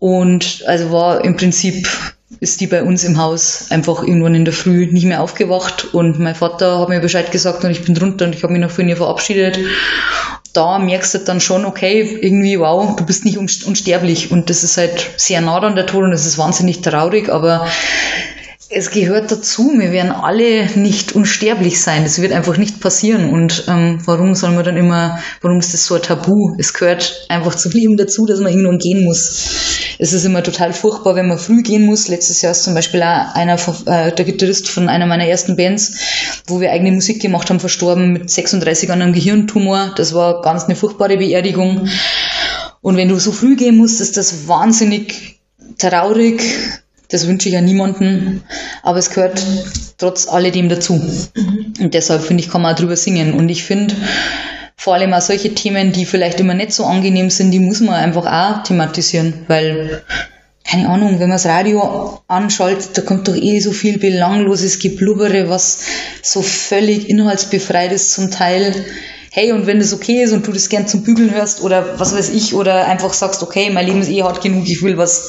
Und 0.00 0.64
also 0.66 0.90
war 0.90 1.24
im 1.24 1.36
Prinzip 1.36 1.88
ist 2.42 2.60
die 2.60 2.66
bei 2.66 2.82
uns 2.82 3.04
im 3.04 3.18
Haus 3.18 3.66
einfach 3.70 4.02
irgendwann 4.02 4.34
in 4.34 4.44
der 4.44 4.52
Früh 4.52 4.88
nicht 4.90 5.06
mehr 5.06 5.22
aufgewacht 5.22 5.94
und 5.94 6.18
mein 6.18 6.34
Vater 6.34 6.80
hat 6.80 6.88
mir 6.88 6.98
Bescheid 6.98 7.30
gesagt 7.30 7.62
und 7.62 7.70
ich 7.70 7.84
bin 7.84 7.94
drunter 7.94 8.24
und 8.24 8.34
ich 8.34 8.42
habe 8.42 8.52
mich 8.52 8.60
noch 8.60 8.72
von 8.72 8.88
ihr 8.88 8.96
verabschiedet. 8.96 9.60
Da 10.52 10.80
merkst 10.80 11.14
du 11.14 11.18
dann 11.18 11.40
schon, 11.40 11.64
okay, 11.64 12.18
irgendwie, 12.20 12.58
wow, 12.58 12.96
du 12.96 13.06
bist 13.06 13.24
nicht 13.24 13.38
unsterblich 13.38 14.32
und 14.32 14.50
das 14.50 14.64
ist 14.64 14.76
halt 14.76 15.10
sehr 15.16 15.40
nah 15.40 15.58
an 15.58 15.76
der 15.76 15.86
Tod 15.86 16.02
und 16.02 16.10
das 16.10 16.26
ist 16.26 16.36
wahnsinnig 16.36 16.80
traurig, 16.80 17.28
aber 17.28 17.64
es 18.74 18.90
gehört 18.90 19.30
dazu. 19.30 19.72
Wir 19.76 19.92
werden 19.92 20.10
alle 20.10 20.66
nicht 20.78 21.12
unsterblich 21.12 21.80
sein. 21.80 22.04
Das 22.04 22.20
wird 22.20 22.32
einfach 22.32 22.56
nicht 22.56 22.80
passieren. 22.80 23.30
Und 23.30 23.64
ähm, 23.68 23.98
warum 24.06 24.34
soll 24.34 24.52
man 24.52 24.64
dann 24.64 24.76
immer, 24.76 25.18
warum 25.42 25.58
ist 25.58 25.74
das 25.74 25.86
so 25.86 25.94
ein 25.94 26.02
Tabu? 26.02 26.54
Es 26.58 26.72
gehört 26.72 27.26
einfach 27.28 27.54
zum 27.54 27.72
Leben 27.72 27.96
dazu, 27.96 28.24
dass 28.26 28.40
man 28.40 28.50
irgendwann 28.50 28.78
gehen 28.78 29.04
muss. 29.04 29.96
Es 29.98 30.12
ist 30.12 30.24
immer 30.24 30.42
total 30.42 30.72
furchtbar, 30.72 31.14
wenn 31.14 31.28
man 31.28 31.38
früh 31.38 31.62
gehen 31.62 31.84
muss. 31.84 32.08
Letztes 32.08 32.40
Jahr 32.40 32.52
ist 32.52 32.64
zum 32.64 32.74
Beispiel 32.74 33.02
auch 33.02 33.34
einer, 33.34 33.56
äh, 33.86 34.12
der 34.12 34.24
Gitarrist 34.24 34.68
von 34.68 34.88
einer 34.88 35.06
meiner 35.06 35.26
ersten 35.26 35.56
Bands, 35.56 35.98
wo 36.46 36.60
wir 36.60 36.72
eigene 36.72 36.92
Musik 36.92 37.20
gemacht 37.20 37.50
haben, 37.50 37.60
verstorben 37.60 38.12
mit 38.12 38.30
36 38.30 38.90
an 38.90 39.02
einem 39.02 39.12
Gehirntumor. 39.12 39.92
Das 39.96 40.14
war 40.14 40.40
ganz 40.40 40.64
eine 40.64 40.76
furchtbare 40.76 41.18
Beerdigung. 41.18 41.88
Und 42.80 42.96
wenn 42.96 43.08
du 43.08 43.18
so 43.18 43.32
früh 43.32 43.54
gehen 43.54 43.76
musst, 43.76 44.00
ist 44.00 44.16
das 44.16 44.48
wahnsinnig 44.48 45.40
traurig 45.78 46.42
das 47.12 47.26
wünsche 47.26 47.48
ich 47.48 47.54
ja 47.54 47.60
niemanden, 47.60 48.42
aber 48.82 48.98
es 48.98 49.10
gehört 49.10 49.42
trotz 49.98 50.28
alledem 50.28 50.68
dazu. 50.68 50.94
Und 51.80 51.94
deshalb 51.94 52.22
finde 52.22 52.42
ich, 52.42 52.50
kann 52.50 52.62
man 52.62 52.74
auch 52.74 52.78
drüber 52.78 52.96
singen. 52.96 53.34
Und 53.34 53.48
ich 53.48 53.64
finde, 53.64 53.94
vor 54.76 54.94
allem 54.94 55.12
auch 55.12 55.20
solche 55.20 55.54
Themen, 55.54 55.92
die 55.92 56.06
vielleicht 56.06 56.40
immer 56.40 56.54
nicht 56.54 56.72
so 56.72 56.84
angenehm 56.84 57.30
sind, 57.30 57.50
die 57.50 57.60
muss 57.60 57.80
man 57.80 57.94
einfach 57.94 58.26
auch 58.26 58.62
thematisieren, 58.64 59.44
weil 59.46 60.02
keine 60.64 60.88
Ahnung, 60.88 61.14
wenn 61.14 61.28
man 61.28 61.32
das 61.32 61.46
Radio 61.46 62.20
anschaltet, 62.28 62.96
da 62.96 63.02
kommt 63.02 63.28
doch 63.28 63.36
eh 63.36 63.60
so 63.60 63.72
viel 63.72 63.98
belangloses 63.98 64.78
Geblubbere, 64.78 65.48
was 65.48 65.80
so 66.22 66.40
völlig 66.40 67.10
inhaltsbefreit 67.10 67.92
ist 67.92 68.12
zum 68.12 68.30
Teil 68.30 68.74
hey, 69.34 69.50
und 69.52 69.66
wenn 69.66 69.78
das 69.78 69.94
okay 69.94 70.22
ist 70.22 70.32
und 70.32 70.46
du 70.46 70.52
das 70.52 70.68
gern 70.68 70.86
zum 70.86 71.02
Bügeln 71.02 71.30
hörst 71.30 71.62
oder 71.62 71.98
was 71.98 72.14
weiß 72.14 72.28
ich, 72.30 72.54
oder 72.54 72.86
einfach 72.86 73.14
sagst, 73.14 73.42
okay, 73.42 73.70
mein 73.70 73.86
Leben 73.86 74.02
ist 74.02 74.10
eh 74.10 74.22
hart 74.22 74.42
genug, 74.42 74.68
ich 74.68 74.82
will 74.82 74.98
was, 74.98 75.28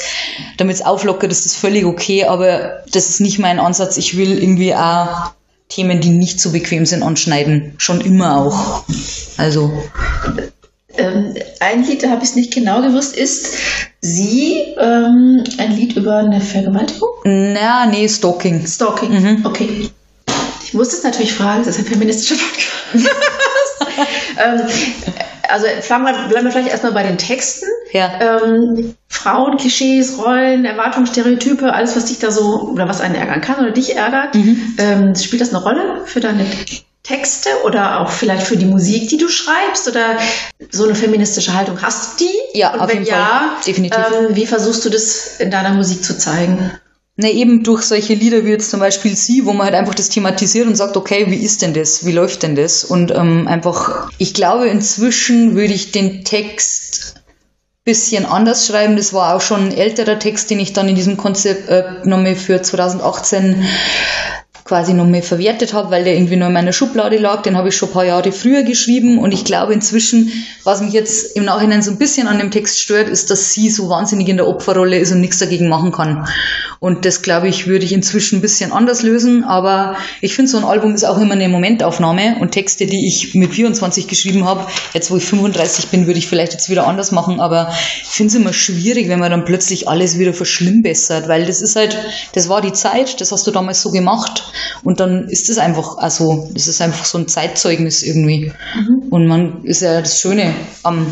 damit 0.58 0.76
es 0.76 0.82
auflockert, 0.82 1.32
das 1.32 1.46
ist 1.46 1.56
völlig 1.56 1.86
okay, 1.86 2.26
aber 2.26 2.84
das 2.92 3.10
ist 3.10 3.22
nicht 3.22 3.40
mein 3.40 3.60
Ansatz. 3.60 3.96
Ich 3.96 4.18
will 4.18 4.38
irgendwie 4.44 4.76
auch 4.76 5.32
Themen, 5.70 6.02
die 6.02 6.10
nicht 6.10 6.42
so 6.42 6.52
bequem 6.52 6.86
sind, 6.86 7.02
anschneiden. 7.02 7.76
Schon 7.78 8.02
immer 8.02 8.38
auch. 8.38 8.84
Also. 9.38 9.72
Ähm, 10.98 11.34
ein 11.62 11.86
Lied, 11.86 12.04
da 12.04 12.10
habe 12.10 12.24
ich 12.24 12.32
es 12.32 12.36
nicht 12.36 12.54
genau 12.54 12.82
gewusst, 12.82 13.16
ist 13.16 13.56
Sie 14.02 14.58
ähm, 14.78 15.46
ein 15.58 15.72
Lied 15.78 15.96
über 15.96 16.18
eine 16.18 16.42
Vergewaltigung? 16.42 17.10
Na, 17.24 17.86
nee, 17.86 18.10
Stalking. 18.10 18.68
Stalking, 18.68 19.12
mhm. 19.12 19.46
okay. 19.46 19.90
Ich 20.74 20.78
muss 20.78 20.92
es 20.92 21.04
natürlich 21.04 21.36
fragen, 21.36 21.60
das 21.64 21.78
ist 21.78 21.86
ein 21.86 21.86
feministischer 21.86 22.34
Podcast. 22.34 23.08
ähm, 24.44 24.62
also 25.48 25.68
fangen 25.82 26.06
wir, 26.06 26.28
bleiben 26.30 26.46
wir 26.46 26.52
vielleicht 26.52 26.72
erstmal 26.72 26.94
bei 26.94 27.04
den 27.04 27.20
Texten. 27.20 27.68
Ja. 27.92 28.40
Ähm, 28.42 28.96
Frauen, 29.08 29.58
Klischees, 29.58 30.18
Rollen, 30.18 30.66
Erwartungen, 30.66 31.06
Stereotype, 31.06 31.72
alles, 31.72 31.96
was 31.96 32.06
dich 32.06 32.18
da 32.18 32.32
so 32.32 32.72
oder 32.72 32.90
was 32.90 33.02
einen 33.02 33.14
ärgern 33.14 33.42
kann 33.42 33.64
oder 33.64 33.70
dich 33.70 33.96
ärgert. 33.96 34.34
Mhm. 34.34 34.74
Ähm, 34.80 35.16
spielt 35.16 35.44
das 35.44 35.54
eine 35.54 35.62
Rolle 35.62 36.02
für 36.06 36.22
deine 36.22 36.44
Texte 37.04 37.50
oder 37.66 38.00
auch 38.00 38.10
vielleicht 38.10 38.48
für 38.48 38.58
die 38.58 38.66
Musik, 38.66 39.10
die 39.10 39.18
du 39.18 39.30
schreibst 39.30 39.88
oder 39.88 40.18
so 40.72 40.86
eine 40.86 40.96
feministische 40.96 41.54
Haltung 41.54 41.84
hast 41.84 42.20
du 42.20 42.26
die? 42.26 42.58
Ja, 42.58 42.74
Und 42.74 42.80
auf 42.80 42.92
jeden 42.92 43.06
ja, 43.06 43.16
Fall. 43.16 43.64
Definitiv. 43.68 44.06
Ähm, 44.12 44.36
wie 44.36 44.48
versuchst 44.48 44.84
du 44.86 44.90
das 44.90 45.40
in 45.40 45.52
deiner 45.52 45.74
Musik 45.74 46.04
zu 46.04 46.18
zeigen? 46.18 46.72
Ne, 47.16 47.32
eben 47.32 47.64
durch 47.64 47.84
solche 47.84 48.16
Lieder 48.16 48.44
wie 48.44 48.50
jetzt 48.50 48.72
zum 48.72 48.80
Beispiel 48.80 49.16
Sie, 49.16 49.46
wo 49.46 49.54
man 49.54 49.66
halt 49.66 49.76
einfach 49.76 49.94
das 49.94 50.10
thematisiert 50.10 50.66
und 50.66 50.76
sagt, 50.76 50.98
okay, 50.98 51.26
wie 51.30 51.46
ist 51.46 51.62
denn 51.62 51.76
das? 51.76 52.08
Wie 52.08 52.12
läuft 52.12 52.42
denn 52.42 52.56
das? 52.56 52.84
Und 52.84 53.12
ähm, 53.12 53.48
einfach, 53.48 54.10
ich 54.18 54.34
glaube, 54.34 54.68
inzwischen 54.68 55.56
würde 55.56 55.74
ich 55.74 55.92
den 55.92 56.24
Text 56.24 57.24
bisschen 57.84 58.26
anders 58.26 58.66
schreiben. 58.66 58.96
Das 58.96 59.14
war 59.14 59.36
auch 59.36 59.42
schon 59.42 59.68
ein 59.68 59.78
älterer 59.78 60.18
Text, 60.18 60.50
den 60.50 60.60
ich 60.60 60.74
dann 60.74 60.90
in 60.90 60.96
diesem 60.96 61.18
Konzept 61.18 61.70
äh, 61.70 61.84
nochmal 62.04 62.36
für 62.36 62.62
2018 62.62 63.64
quasi 64.74 64.96
noch 64.96 65.06
mehr 65.06 65.22
verwertet 65.22 65.72
habe, 65.76 65.92
weil 65.92 66.04
der 66.04 66.16
irgendwie 66.16 66.36
noch 66.36 66.48
in 66.48 66.54
meiner 66.54 66.74
Schublade 66.74 67.20
lag. 67.20 67.44
Den 67.44 67.56
habe 67.56 67.70
ich 67.70 67.78
schon 67.78 67.90
ein 67.90 67.94
paar 67.94 68.06
Jahre 68.06 68.32
früher 68.32 68.64
geschrieben 68.64 69.20
und 69.20 69.32
ich 69.32 69.46
glaube 69.46 69.72
inzwischen, 69.72 70.32
was 70.64 70.82
mich 70.82 70.94
jetzt 70.94 71.36
im 71.36 71.46
Nachhinein 71.46 71.84
so 71.84 71.92
ein 71.92 72.00
bisschen 72.00 72.26
an 72.26 72.40
dem 72.40 72.50
Text 72.50 72.80
stört, 72.80 73.08
ist, 73.08 73.30
dass 73.30 73.54
sie 73.54 73.70
so 73.70 73.88
wahnsinnig 73.88 74.30
in 74.30 74.38
der 74.38 74.48
Opferrolle 74.48 74.98
ist 74.98 75.12
und 75.12 75.22
nichts 75.22 75.38
dagegen 75.38 75.70
machen 75.70 75.92
kann. 75.92 76.28
Und 76.80 77.06
das, 77.06 77.22
glaube 77.22 77.50
ich, 77.50 77.68
würde 77.68 77.86
ich 77.86 77.94
inzwischen 77.94 78.40
ein 78.40 78.42
bisschen 78.42 78.72
anders 78.72 79.04
lösen, 79.04 79.44
aber 79.44 79.96
ich 80.22 80.34
finde, 80.34 80.50
so 80.50 80.58
ein 80.58 80.64
Album 80.64 80.96
ist 80.96 81.04
auch 81.04 81.20
immer 81.20 81.36
eine 81.36 81.50
Momentaufnahme 81.50 82.38
und 82.42 82.50
Texte, 82.50 82.88
die 82.88 83.08
ich 83.08 83.36
mit 83.36 83.54
24 83.54 84.08
geschrieben 84.08 84.46
habe, 84.46 84.66
jetzt 84.94 85.12
wo 85.12 85.18
ich 85.18 85.24
35 85.24 85.90
bin, 85.90 86.08
würde 86.08 86.18
ich 86.18 86.28
vielleicht 86.28 86.54
jetzt 86.54 86.70
wieder 86.70 86.88
anders 86.88 87.12
machen, 87.12 87.40
aber 87.40 87.72
ich 88.02 88.10
finde 88.10 88.30
es 88.30 88.36
immer 88.36 88.54
schwierig, 88.54 89.08
wenn 89.08 89.20
man 89.20 89.30
dann 89.30 89.46
plötzlich 89.46 89.88
alles 89.88 90.18
wieder 90.18 90.34
verschlimmbessert, 90.34 91.28
weil 91.28 91.46
das 91.46 91.62
ist 91.62 91.76
halt, 91.76 91.96
das 92.34 92.50
war 92.50 92.60
die 92.60 92.74
Zeit, 92.74 93.22
das 93.22 93.32
hast 93.32 93.46
du 93.46 93.52
damals 93.52 93.82
so 93.82 93.92
gemacht 93.92 94.44
und 94.84 95.00
dann 95.00 95.30
ist 95.30 95.50
es 95.50 95.58
einfach, 95.58 95.98
also 95.98 96.50
das 96.54 96.68
ist 96.68 96.82
einfach 96.82 97.06
so 97.06 97.18
ein 97.18 97.28
Zeitzeugnis 97.28 98.04
irgendwie. 98.04 98.52
Mhm. 98.76 99.08
Und 99.10 99.28
man 99.28 99.64
ist 99.64 99.82
ja 99.82 100.00
das 100.02 100.20
Schöne 100.20 100.54
am 100.84 101.08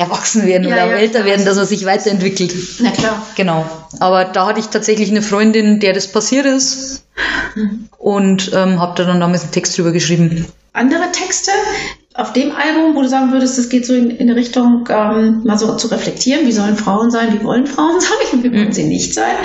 Erwachsenwerden 0.00 0.66
ja, 0.68 0.74
oder 0.74 0.86
ja, 0.92 0.96
älter 0.96 1.24
werden, 1.24 1.44
dass 1.44 1.56
man 1.56 1.66
sich 1.66 1.84
weiterentwickelt. 1.84 2.54
Na 2.80 2.90
klar. 2.90 3.26
Genau. 3.36 3.66
Aber 3.98 4.24
da 4.24 4.46
hatte 4.46 4.60
ich 4.60 4.66
tatsächlich 4.66 5.10
eine 5.10 5.20
Freundin, 5.20 5.78
der 5.78 5.92
das 5.92 6.08
passiert 6.08 6.46
ist 6.46 7.04
mhm. 7.54 7.88
und 7.98 8.50
ähm, 8.54 8.80
habe 8.80 8.94
da 8.96 9.04
dann 9.04 9.20
damals 9.20 9.42
einen 9.42 9.52
Text 9.52 9.76
drüber 9.76 9.92
geschrieben. 9.92 10.46
Andere 10.72 11.12
Texte 11.12 11.50
auf 12.14 12.32
dem 12.32 12.52
Album, 12.52 12.96
wo 12.96 13.02
du 13.02 13.08
sagen 13.08 13.32
würdest, 13.32 13.58
das 13.58 13.68
geht 13.68 13.86
so 13.86 13.94
in, 13.94 14.10
in 14.10 14.30
eine 14.30 14.36
Richtung, 14.36 14.88
ähm, 14.88 15.42
mal 15.44 15.58
so 15.58 15.76
zu 15.76 15.88
reflektieren, 15.88 16.46
wie 16.46 16.52
sollen 16.52 16.76
Frauen 16.76 17.10
sein, 17.10 17.38
wie 17.38 17.44
wollen 17.44 17.66
Frauen 17.66 18.00
sein 18.00 18.32
und 18.32 18.44
wie 18.44 18.52
wollen 18.52 18.72
sie 18.72 18.84
nicht 18.84 19.12
sein? 19.12 19.36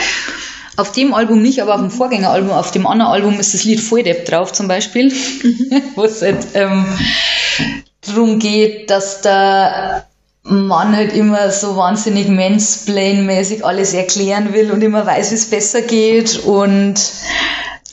Auf 0.78 0.92
dem 0.92 1.14
Album 1.14 1.42
nicht, 1.42 1.62
aber 1.62 1.76
auf 1.76 1.82
dem 1.82 1.92
Vorgängeralbum, 1.92 2.52
auf 2.52 2.72
dem 2.72 2.86
anderen 2.86 3.12
Album 3.12 3.40
ist 3.40 3.54
das 3.54 3.64
Lied 3.64 3.80
Volldepp 3.80 4.26
drauf 4.26 4.52
zum 4.52 4.68
Beispiel, 4.68 5.12
wo 5.96 6.04
es 6.04 6.22
halt 6.22 6.48
ähm, 6.54 6.86
darum 8.02 8.40
geht, 8.40 8.90
dass 8.90 9.22
der 9.22 10.06
Mann 10.44 10.96
halt 10.96 11.14
immer 11.14 11.50
so 11.52 11.76
wahnsinnig 11.76 12.28
mansplain-mäßig 12.28 13.64
alles 13.64 13.94
erklären 13.94 14.54
will 14.54 14.72
und 14.72 14.84
immer 14.84 15.06
weiß, 15.06 15.32
wie 15.32 15.36
es 15.36 15.50
besser 15.50 15.82
geht 15.82 16.40
und 16.46 16.96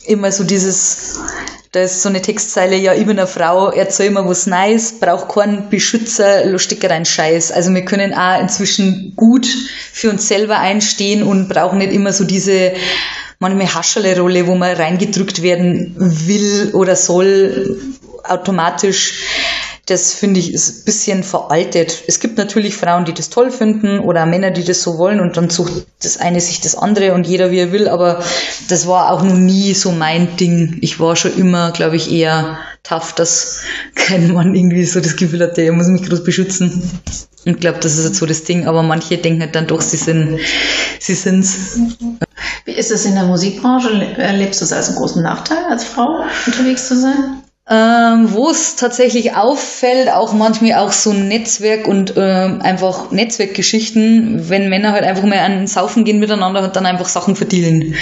immer 0.06 0.32
so 0.32 0.44
dieses, 0.44 1.18
da 1.72 1.80
ist 1.80 2.02
so 2.02 2.08
eine 2.08 2.20
Textzeile, 2.20 2.76
ja, 2.76 2.94
ich 2.94 3.06
bin 3.06 3.18
eine 3.18 3.26
Frau, 3.26 3.70
erzähl 3.70 4.10
mir 4.10 4.26
was 4.28 4.46
Neues, 4.46 4.98
braucht 5.00 5.28
keinen 5.28 5.70
Beschützer, 5.70 6.46
lustig 6.46 6.84
rein 6.88 7.04
Scheiß. 7.04 7.52
Also 7.52 7.72
wir 7.72 7.84
können 7.84 8.14
auch 8.14 8.40
inzwischen 8.40 9.14
gut 9.16 9.46
für 9.92 10.10
uns 10.10 10.28
selber 10.28 10.58
einstehen 10.58 11.22
und 11.22 11.48
brauchen 11.48 11.78
nicht 11.78 11.92
immer 11.92 12.12
so 12.12 12.24
diese 12.24 12.72
manchmal 13.38 13.74
Hascherle-Rolle, 13.74 14.46
wo 14.46 14.54
man 14.54 14.76
reingedrückt 14.76 15.42
werden 15.42 15.94
will 15.96 16.70
oder 16.74 16.94
soll, 16.94 17.80
automatisch 18.24 19.24
das 19.92 20.14
finde 20.14 20.40
ich 20.40 20.54
ist 20.54 20.70
ein 20.70 20.84
bisschen 20.86 21.22
veraltet. 21.22 22.04
Es 22.06 22.18
gibt 22.18 22.38
natürlich 22.38 22.74
Frauen, 22.76 23.04
die 23.04 23.12
das 23.12 23.28
toll 23.28 23.50
finden 23.50 24.00
oder 24.00 24.24
Männer, 24.24 24.50
die 24.50 24.64
das 24.64 24.82
so 24.82 24.96
wollen 24.96 25.20
und 25.20 25.36
dann 25.36 25.50
sucht 25.50 25.86
das 26.02 26.16
eine 26.16 26.40
sich 26.40 26.62
das 26.62 26.74
andere 26.74 27.12
und 27.12 27.26
jeder 27.26 27.50
wie 27.50 27.58
er 27.58 27.72
will, 27.72 27.88
aber 27.88 28.24
das 28.68 28.86
war 28.86 29.12
auch 29.12 29.22
noch 29.22 29.36
nie 29.36 29.74
so 29.74 29.92
mein 29.92 30.36
Ding. 30.38 30.78
Ich 30.80 30.98
war 30.98 31.14
schon 31.14 31.36
immer, 31.36 31.72
glaube 31.72 31.96
ich, 31.96 32.10
eher 32.10 32.58
tough, 32.82 33.12
dass 33.14 33.60
kein 33.94 34.32
Mann 34.32 34.54
irgendwie 34.54 34.84
so 34.84 35.00
das 35.00 35.16
Gefühl 35.16 35.42
hatte, 35.42 35.60
er 35.60 35.72
muss 35.72 35.88
mich 35.88 36.08
groß 36.08 36.24
beschützen. 36.24 36.90
Und 37.44 37.60
glaube, 37.60 37.80
das 37.80 37.98
ist 37.98 38.04
jetzt 38.04 38.18
so 38.18 38.24
das 38.24 38.44
Ding, 38.44 38.66
aber 38.66 38.82
manche 38.82 39.18
denken 39.18 39.42
halt 39.42 39.54
dann 39.54 39.66
doch, 39.66 39.82
sie 39.82 39.96
sind, 39.98 40.38
sie 41.00 41.14
sind's. 41.14 41.76
Wie 42.64 42.72
ist 42.72 42.90
es 42.90 43.04
in 43.04 43.14
der 43.14 43.24
Musikbranche? 43.24 43.90
Erlebst 44.16 44.60
du 44.60 44.64
es 44.64 44.72
als 44.72 44.88
einen 44.88 44.96
großen 44.96 45.22
Nachteil, 45.22 45.64
als 45.68 45.84
Frau 45.84 46.24
unterwegs 46.46 46.88
zu 46.88 46.98
sein? 46.98 47.41
Ähm, 47.70 48.32
wo 48.32 48.50
es 48.50 48.74
tatsächlich 48.74 49.36
auffällt, 49.36 50.10
auch 50.10 50.32
manchmal 50.32 50.74
auch 50.74 50.90
so 50.90 51.12
Netzwerk 51.12 51.86
und 51.86 52.14
ähm, 52.16 52.60
einfach 52.60 53.12
Netzwerkgeschichten, 53.12 54.48
wenn 54.48 54.68
Männer 54.68 54.90
halt 54.90 55.04
einfach 55.04 55.22
mal 55.22 55.38
an 55.38 55.68
Saufen 55.68 56.04
gehen 56.04 56.18
miteinander 56.18 56.64
und 56.64 56.74
dann 56.74 56.86
einfach 56.86 57.08
Sachen 57.08 57.36
verdienen. 57.36 57.94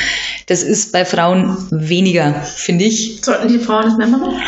Das 0.46 0.62
ist 0.62 0.92
bei 0.92 1.04
Frauen 1.04 1.68
weniger, 1.70 2.42
finde 2.42 2.86
ich. 2.86 3.20
Sollten 3.22 3.48
die 3.48 3.58
Frauen 3.58 3.82
das 3.84 3.96
mehr 3.98 4.06
machen? 4.06 4.40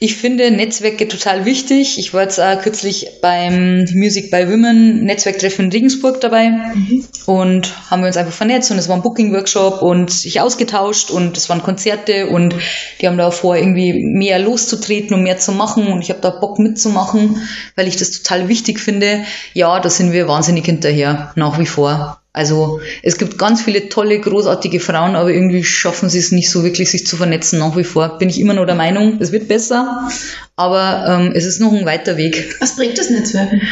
Ich 0.00 0.16
finde 0.16 0.52
Netzwerke 0.52 1.08
total 1.08 1.44
wichtig. 1.44 1.98
Ich 1.98 2.14
war 2.14 2.22
jetzt 2.22 2.38
auch 2.38 2.62
kürzlich 2.62 3.18
beim 3.20 3.84
Music 3.94 4.30
by 4.30 4.46
Women 4.46 5.02
Netzwerktreffen 5.02 5.64
in 5.64 5.72
Regensburg 5.72 6.20
dabei 6.20 6.50
mhm. 6.50 7.04
und 7.26 7.90
haben 7.90 8.02
wir 8.02 8.06
uns 8.06 8.16
einfach 8.16 8.32
vernetzt 8.32 8.70
und 8.70 8.78
es 8.78 8.88
war 8.88 8.94
ein 8.94 9.02
Booking-Workshop 9.02 9.82
und 9.82 10.12
sich 10.12 10.40
ausgetauscht 10.40 11.10
und 11.10 11.36
es 11.36 11.48
waren 11.48 11.64
Konzerte 11.64 12.28
und 12.28 12.54
die 13.00 13.08
haben 13.08 13.18
da 13.18 13.32
vor, 13.32 13.56
irgendwie 13.56 13.92
mehr 13.92 14.38
loszutreten 14.38 15.16
und 15.16 15.24
mehr 15.24 15.38
zu 15.38 15.50
machen 15.50 15.88
und 15.88 16.00
ich 16.00 16.10
habe 16.10 16.20
da 16.20 16.30
Bock 16.30 16.60
mitzumachen, 16.60 17.42
weil 17.74 17.88
ich 17.88 17.96
das 17.96 18.12
total 18.12 18.46
wichtig 18.46 18.78
finde. 18.78 19.24
Ja, 19.52 19.80
da 19.80 19.90
sind 19.90 20.12
wir 20.12 20.28
wahnsinnig 20.28 20.64
hinterher, 20.64 21.32
nach 21.34 21.58
wie 21.58 21.66
vor. 21.66 22.20
Also 22.38 22.78
es 23.02 23.18
gibt 23.18 23.36
ganz 23.36 23.62
viele 23.62 23.88
tolle, 23.88 24.20
großartige 24.20 24.78
Frauen, 24.78 25.16
aber 25.16 25.30
irgendwie 25.30 25.64
schaffen 25.64 26.08
sie 26.08 26.20
es 26.20 26.30
nicht 26.30 26.50
so 26.50 26.62
wirklich, 26.62 26.88
sich 26.88 27.04
zu 27.04 27.16
vernetzen 27.16 27.58
nach 27.58 27.76
wie 27.76 27.82
vor. 27.82 28.16
Bin 28.18 28.28
ich 28.28 28.38
immer 28.38 28.54
noch 28.54 28.64
der 28.64 28.76
Meinung, 28.76 29.18
es 29.18 29.32
wird 29.32 29.48
besser, 29.48 30.08
aber 30.54 31.04
ähm, 31.08 31.32
es 31.34 31.46
ist 31.46 31.60
noch 31.60 31.72
ein 31.72 31.84
weiter 31.84 32.16
Weg. 32.16 32.54
Was 32.60 32.76
bringt 32.76 32.96
das 32.96 33.10
Netzwerken? 33.10 33.62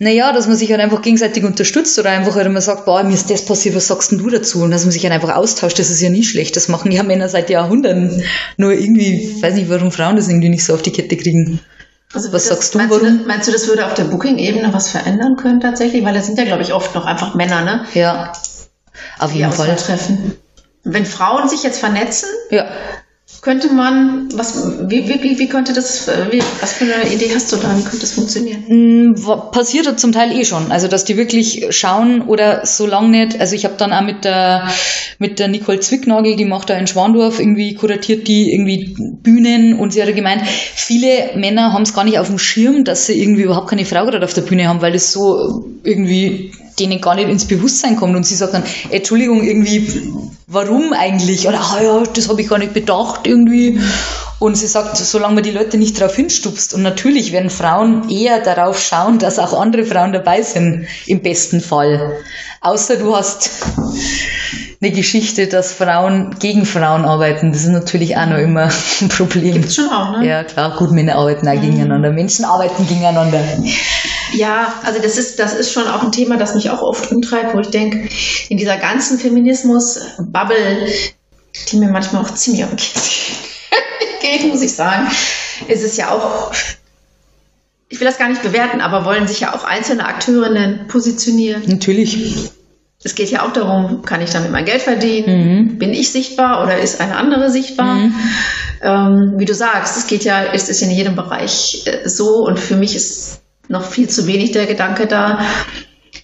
Naja, 0.00 0.32
dass 0.32 0.48
man 0.48 0.56
sich 0.56 0.68
halt 0.72 0.80
einfach 0.80 1.00
gegenseitig 1.00 1.44
unterstützt 1.44 1.96
oder 2.00 2.10
einfach 2.10 2.34
halt 2.34 2.46
immer 2.46 2.60
sagt, 2.60 2.86
boah, 2.86 3.04
mir 3.04 3.14
ist 3.14 3.30
das 3.30 3.44
passiert, 3.44 3.76
was 3.76 3.86
sagst 3.86 4.10
denn 4.10 4.18
du 4.18 4.28
dazu? 4.30 4.62
Und 4.62 4.72
dass 4.72 4.82
man 4.82 4.90
sich 4.90 5.04
halt 5.04 5.14
einfach 5.14 5.36
austauscht, 5.36 5.78
das 5.78 5.88
ist 5.88 6.00
ja 6.00 6.10
nie 6.10 6.24
schlecht. 6.24 6.56
Das 6.56 6.66
machen 6.66 6.90
ja 6.90 7.04
Männer 7.04 7.28
seit 7.28 7.50
Jahrhunderten. 7.50 8.24
Nur 8.56 8.72
irgendwie, 8.72 9.30
ich 9.36 9.42
weiß 9.42 9.54
nicht, 9.54 9.70
warum 9.70 9.92
Frauen 9.92 10.16
das 10.16 10.28
irgendwie 10.28 10.48
nicht 10.48 10.64
so 10.64 10.74
auf 10.74 10.82
die 10.82 10.92
Kette 10.92 11.16
kriegen. 11.16 11.60
Also 12.14 12.32
was 12.32 12.48
das, 12.48 12.56
sagst 12.56 12.74
du? 12.74 12.78
Meinst, 12.78 12.94
du 12.94 13.04
das, 13.04 13.26
meinst 13.26 13.48
du, 13.48 13.52
das 13.52 13.68
würde 13.68 13.86
auf 13.86 13.94
der 13.94 14.04
Booking-Ebene 14.04 14.72
was 14.72 14.90
verändern 14.90 15.36
können 15.36 15.60
tatsächlich? 15.60 16.04
Weil 16.04 16.14
das 16.14 16.26
sind 16.26 16.38
ja, 16.38 16.44
glaube 16.44 16.62
ich, 16.62 16.72
oft 16.72 16.94
noch 16.94 17.04
einfach 17.04 17.34
Männer, 17.34 17.62
ne? 17.62 17.84
Ja, 17.94 18.32
auf 19.18 19.32
jeden 19.32 19.52
Fall. 19.52 19.76
Treffen. 19.76 20.36
Wenn 20.84 21.04
Frauen 21.04 21.48
sich 21.48 21.62
jetzt 21.62 21.80
vernetzen, 21.80 22.28
ja 22.50 22.66
könnte 23.48 23.72
man, 23.72 24.28
was, 24.34 24.62
wie, 24.90 25.08
wie, 25.08 25.38
wie 25.38 25.48
könnte 25.48 25.72
das, 25.72 26.06
wie, 26.30 26.42
was 26.60 26.74
für 26.74 26.84
eine 26.84 27.10
Idee 27.10 27.30
hast 27.34 27.50
du 27.50 27.56
da, 27.56 27.74
wie 27.78 27.82
könnte 27.82 28.00
das 28.00 28.12
funktionieren? 28.12 29.14
Mm, 29.14 29.14
passiert 29.52 29.98
zum 29.98 30.12
Teil 30.12 30.38
eh 30.38 30.44
schon, 30.44 30.70
also 30.70 30.86
dass 30.86 31.06
die 31.06 31.16
wirklich 31.16 31.68
schauen 31.70 32.20
oder 32.20 32.66
so 32.66 32.86
lange 32.86 33.08
nicht, 33.08 33.40
also 33.40 33.54
ich 33.54 33.64
habe 33.64 33.76
dann 33.78 33.94
auch 33.94 34.02
mit 34.02 34.26
der, 34.26 34.68
mit 35.18 35.38
der 35.38 35.48
Nicole 35.48 35.80
Zwicknagel, 35.80 36.36
die 36.36 36.44
macht 36.44 36.68
da 36.68 36.76
in 36.76 36.86
Schwandorf, 36.86 37.40
irgendwie 37.40 37.74
kuratiert 37.74 38.28
die 38.28 38.52
irgendwie 38.52 38.94
Bühnen 39.22 39.78
und 39.78 39.94
sie 39.94 40.02
hat 40.02 40.14
gemeint, 40.14 40.42
viele 40.46 41.30
Männer 41.36 41.72
haben 41.72 41.84
es 41.84 41.94
gar 41.94 42.04
nicht 42.04 42.18
auf 42.18 42.26
dem 42.26 42.38
Schirm, 42.38 42.84
dass 42.84 43.06
sie 43.06 43.18
irgendwie 43.18 43.44
überhaupt 43.44 43.70
keine 43.70 43.86
Frau 43.86 44.04
gerade 44.04 44.26
auf 44.26 44.34
der 44.34 44.42
Bühne 44.42 44.68
haben, 44.68 44.82
weil 44.82 44.92
das 44.92 45.10
so 45.10 45.64
irgendwie 45.84 46.52
denen 46.78 47.00
gar 47.00 47.14
nicht 47.14 47.28
ins 47.28 47.46
Bewusstsein 47.46 47.96
kommt 47.96 48.16
und 48.16 48.26
sie 48.26 48.34
sagt 48.34 48.54
dann, 48.54 48.64
Entschuldigung, 48.90 49.42
irgendwie, 49.42 50.12
warum 50.46 50.92
eigentlich? 50.92 51.48
Oder, 51.48 51.60
ah 51.60 51.82
ja, 51.82 52.02
das 52.02 52.28
habe 52.28 52.40
ich 52.40 52.48
gar 52.48 52.58
nicht 52.58 52.74
bedacht 52.74 53.26
irgendwie. 53.26 53.80
Und 54.38 54.56
sie 54.56 54.68
sagt, 54.68 54.96
solange 54.96 55.36
man 55.36 55.42
die 55.42 55.50
Leute 55.50 55.78
nicht 55.78 56.00
darauf 56.00 56.14
hinstupst, 56.14 56.72
und 56.74 56.82
natürlich 56.82 57.32
werden 57.32 57.50
Frauen 57.50 58.08
eher 58.08 58.40
darauf 58.40 58.80
schauen, 58.80 59.18
dass 59.18 59.38
auch 59.38 59.58
andere 59.58 59.84
Frauen 59.84 60.12
dabei 60.12 60.42
sind, 60.42 60.86
im 61.06 61.22
besten 61.22 61.60
Fall. 61.60 62.18
Außer 62.60 62.96
du 62.96 63.16
hast 63.16 63.50
eine 64.80 64.92
Geschichte, 64.92 65.48
dass 65.48 65.72
Frauen 65.72 66.36
gegen 66.38 66.64
Frauen 66.64 67.04
arbeiten. 67.04 67.52
Das 67.52 67.62
ist 67.62 67.70
natürlich 67.70 68.16
auch 68.16 68.26
noch 68.26 68.38
immer 68.38 68.70
ein 69.00 69.08
Problem. 69.08 69.54
Gibt's 69.54 69.74
schon 69.74 69.88
auch, 69.88 70.18
ne? 70.18 70.26
Ja, 70.26 70.44
klar, 70.44 70.76
gut, 70.76 70.92
Männer 70.92 71.16
arbeiten 71.16 71.48
auch 71.48 71.54
mhm. 71.54 71.62
gegeneinander, 71.62 72.12
Menschen 72.12 72.44
arbeiten 72.44 72.86
gegeneinander. 72.86 73.42
Ja, 74.34 74.72
also 74.84 75.00
das 75.00 75.18
ist, 75.18 75.38
das 75.40 75.54
ist 75.54 75.72
schon 75.72 75.88
auch 75.88 76.02
ein 76.02 76.12
Thema, 76.12 76.36
das 76.36 76.54
mich 76.54 76.70
auch 76.70 76.82
oft 76.82 77.10
umtreibt, 77.10 77.54
wo 77.54 77.60
ich 77.60 77.70
denke, 77.70 78.08
in 78.48 78.56
dieser 78.56 78.76
ganzen 78.76 79.18
Feminismus-Bubble, 79.18 80.86
die 81.72 81.76
mir 81.76 81.88
manchmal 81.88 82.22
auch 82.22 82.34
ziemlich 82.34 82.62
auf 82.62 82.70
den 82.70 82.78
geht, 84.20 84.46
muss 84.48 84.62
ich 84.62 84.74
sagen, 84.74 85.08
ist 85.66 85.82
es 85.82 85.96
ja 85.96 86.10
auch 86.10 86.52
ich 87.90 87.98
will 88.00 88.06
das 88.06 88.18
gar 88.18 88.28
nicht 88.28 88.42
bewerten, 88.42 88.82
aber 88.82 89.06
wollen 89.06 89.26
sich 89.26 89.40
ja 89.40 89.54
auch 89.54 89.64
einzelne 89.64 90.04
Akteurinnen 90.04 90.88
positionieren. 90.88 91.62
Natürlich. 91.66 92.50
Es 93.04 93.14
geht 93.14 93.30
ja 93.30 93.46
auch 93.46 93.52
darum, 93.52 94.02
kann 94.02 94.20
ich 94.22 94.30
damit 94.30 94.50
mein 94.50 94.64
Geld 94.64 94.82
verdienen? 94.82 95.66
Mhm. 95.66 95.78
Bin 95.78 95.90
ich 95.90 96.10
sichtbar 96.10 96.64
oder 96.64 96.78
ist 96.78 97.00
eine 97.00 97.16
andere 97.16 97.48
sichtbar? 97.50 97.94
Mhm. 97.94 98.14
Ähm, 98.82 99.34
wie 99.36 99.44
du 99.44 99.54
sagst, 99.54 99.96
es 99.96 100.06
geht 100.08 100.24
ja, 100.24 100.52
es 100.52 100.68
ist 100.68 100.82
in 100.82 100.90
jedem 100.90 101.14
Bereich 101.14 101.84
äh, 101.86 102.08
so 102.08 102.44
und 102.44 102.58
für 102.58 102.76
mich 102.76 102.96
ist 102.96 103.42
noch 103.68 103.84
viel 103.84 104.08
zu 104.08 104.26
wenig 104.26 104.50
der 104.50 104.66
Gedanke 104.66 105.06
da. 105.06 105.40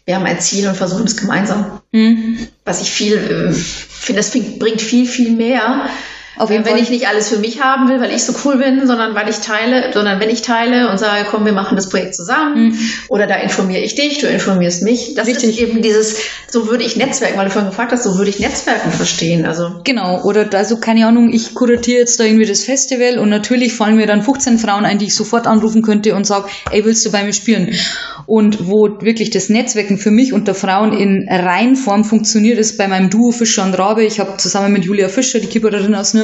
Wir 0.05 0.17
haben 0.17 0.27
ein 0.27 0.41
Ziel 0.41 0.67
und 0.67 0.77
versuchen 0.77 1.05
es 1.05 1.17
gemeinsam. 1.17 1.81
Mhm. 1.93 2.39
Was 2.65 2.83
ich 2.83 2.91
viel 2.91 3.15
äh, 3.15 3.53
finde, 3.53 4.21
das 4.21 4.31
bringt 4.31 4.83
viel, 4.83 5.07
viel 5.07 5.31
mehr, 5.31 5.89
auf 6.37 6.51
jeden 6.51 6.64
wenn 6.64 6.73
Fall. 6.73 6.83
ich 6.83 6.90
nicht 6.90 7.09
alles 7.09 7.29
für 7.29 7.38
mich 7.38 7.62
haben 7.62 7.88
will, 7.88 8.01
weil 8.01 8.12
ich 8.12 8.25
so 8.25 8.35
cool 8.44 8.57
bin, 8.57 8.87
sondern 8.87 9.14
weil 9.14 9.29
ich 9.29 9.38
teile, 9.38 9.92
sondern 9.92 10.20
wenn 10.20 10.31
ich 10.31 10.42
teile 10.42 10.90
und 10.90 10.99
sage, 10.99 11.27
komm, 11.31 11.44
wir 11.44 11.53
machen 11.53 11.77
das 11.77 11.88
Projekt 11.88 12.14
zusammen 12.14 12.68
mhm. 12.68 12.79
oder 13.09 13.27
da 13.27 13.37
informiere 13.37 13.81
ich 13.81 13.94
dich, 13.94 14.18
du 14.18 14.27
informierst 14.27 14.83
mich. 14.83 15.14
Das 15.14 15.27
Richtig. 15.27 15.51
ist 15.51 15.59
eben 15.59 15.83
dieses, 15.83 16.18
so 16.49 16.68
würde 16.68 16.85
ich 16.85 16.97
Netzwerken, 16.97 17.38
weil 17.38 17.47
du 17.47 17.51
vorhin 17.51 17.70
gefragt 17.70 17.92
hast, 17.92 18.05
so 18.05 18.16
würde 18.18 18.31
ich 18.31 18.38
Netzwerken 18.38 18.90
verstehen. 18.90 19.47
Also 19.47 19.81
genau, 19.85 20.23
oder 20.23 20.49
also 20.55 20.79
keine 20.79 21.07
Ahnung, 21.07 21.33
ich 21.33 21.55
kuratiere 21.55 22.01
jetzt 22.01 22.18
da 22.18 22.25
irgendwie 22.25 22.47
das 22.47 22.64
Festival 22.64 23.18
und 23.18 23.29
natürlich 23.29 23.75
fallen 23.75 23.97
mir 23.97 24.07
dann 24.07 24.23
15 24.23 24.59
Frauen 24.59 24.85
ein, 24.85 24.99
die 24.99 25.07
ich 25.07 25.14
sofort 25.14 25.47
anrufen 25.47 25.83
könnte 25.83 26.14
und 26.14 26.27
sage, 26.27 26.49
ey, 26.70 26.85
willst 26.85 27.05
du 27.07 27.12
bei 27.12 27.25
mir 27.25 27.33
spielen? 27.33 27.75
Und 28.27 28.68
wo 28.68 28.88
wirklich 29.01 29.31
das 29.31 29.49
Netzwerken 29.49 29.99
für 29.99 30.11
mich 30.11 30.33
unter 30.33 30.55
Frauen 30.55 30.92
in 30.92 31.29
Reihenform 31.29 32.05
funktioniert, 32.05 32.59
ist 32.59 32.79
bei 32.79 32.88
meinem 32.88 33.11
Duo 33.11 33.33
Fischer 33.33 33.64
und 33.64 33.75
Rabe. 33.75 34.05
Ich 34.05 34.18
habe 34.18 34.38
zusammen 34.38 34.73
mit 34.73 34.85
Julia 34.85 35.09
Fischer, 35.09 35.40
die 35.40 35.47
Keyboarderin 35.47 35.94
aus 35.94 36.14
Nürnberg, 36.14 36.24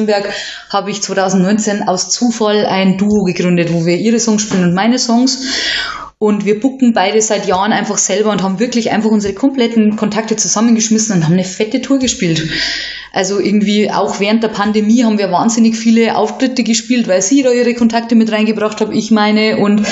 habe 0.71 0.91
ich 0.91 1.03
2019 1.03 1.89
aus 1.89 2.11
Zufall 2.11 2.67
ein 2.67 2.99
Duo 2.99 3.25
gegründet, 3.25 3.73
wo 3.73 3.85
wir 3.85 3.97
ihre 3.97 4.21
Songs 4.21 4.43
spielen 4.43 4.65
und 4.65 4.75
meine 4.75 4.99
Songs. 4.99 5.43
Und 6.19 6.45
wir 6.45 6.61
bucken 6.61 6.93
beide 6.93 7.23
seit 7.23 7.47
Jahren 7.47 7.73
einfach 7.73 7.97
selber 7.97 8.31
und 8.31 8.43
haben 8.43 8.61
wirklich 8.61 8.91
einfach 8.91 9.11
unsere 9.11 9.33
kompletten 9.33 9.97
Kontakte 9.97 10.37
zusammengeschmissen 10.37 11.17
und 11.17 11.25
haben 11.25 11.33
eine 11.33 11.45
fette 11.45 11.81
Tour 11.81 11.99
gespielt. 11.99 12.47
Also 13.13 13.41
irgendwie 13.41 13.91
auch 13.91 14.21
während 14.21 14.43
der 14.43 14.49
Pandemie 14.49 15.03
haben 15.03 15.19
wir 15.19 15.33
wahnsinnig 15.33 15.77
viele 15.77 16.17
Auftritte 16.17 16.63
gespielt, 16.63 17.09
weil 17.09 17.23
sie 17.23 17.43
da 17.43 17.51
ihre 17.53 17.75
Kontakte 17.75 18.17
mit 18.17 18.31
reingebracht 18.31 18.83
haben, 18.83 18.93
ich 18.93 19.11
meine. 19.11 19.57
Und 19.57 19.83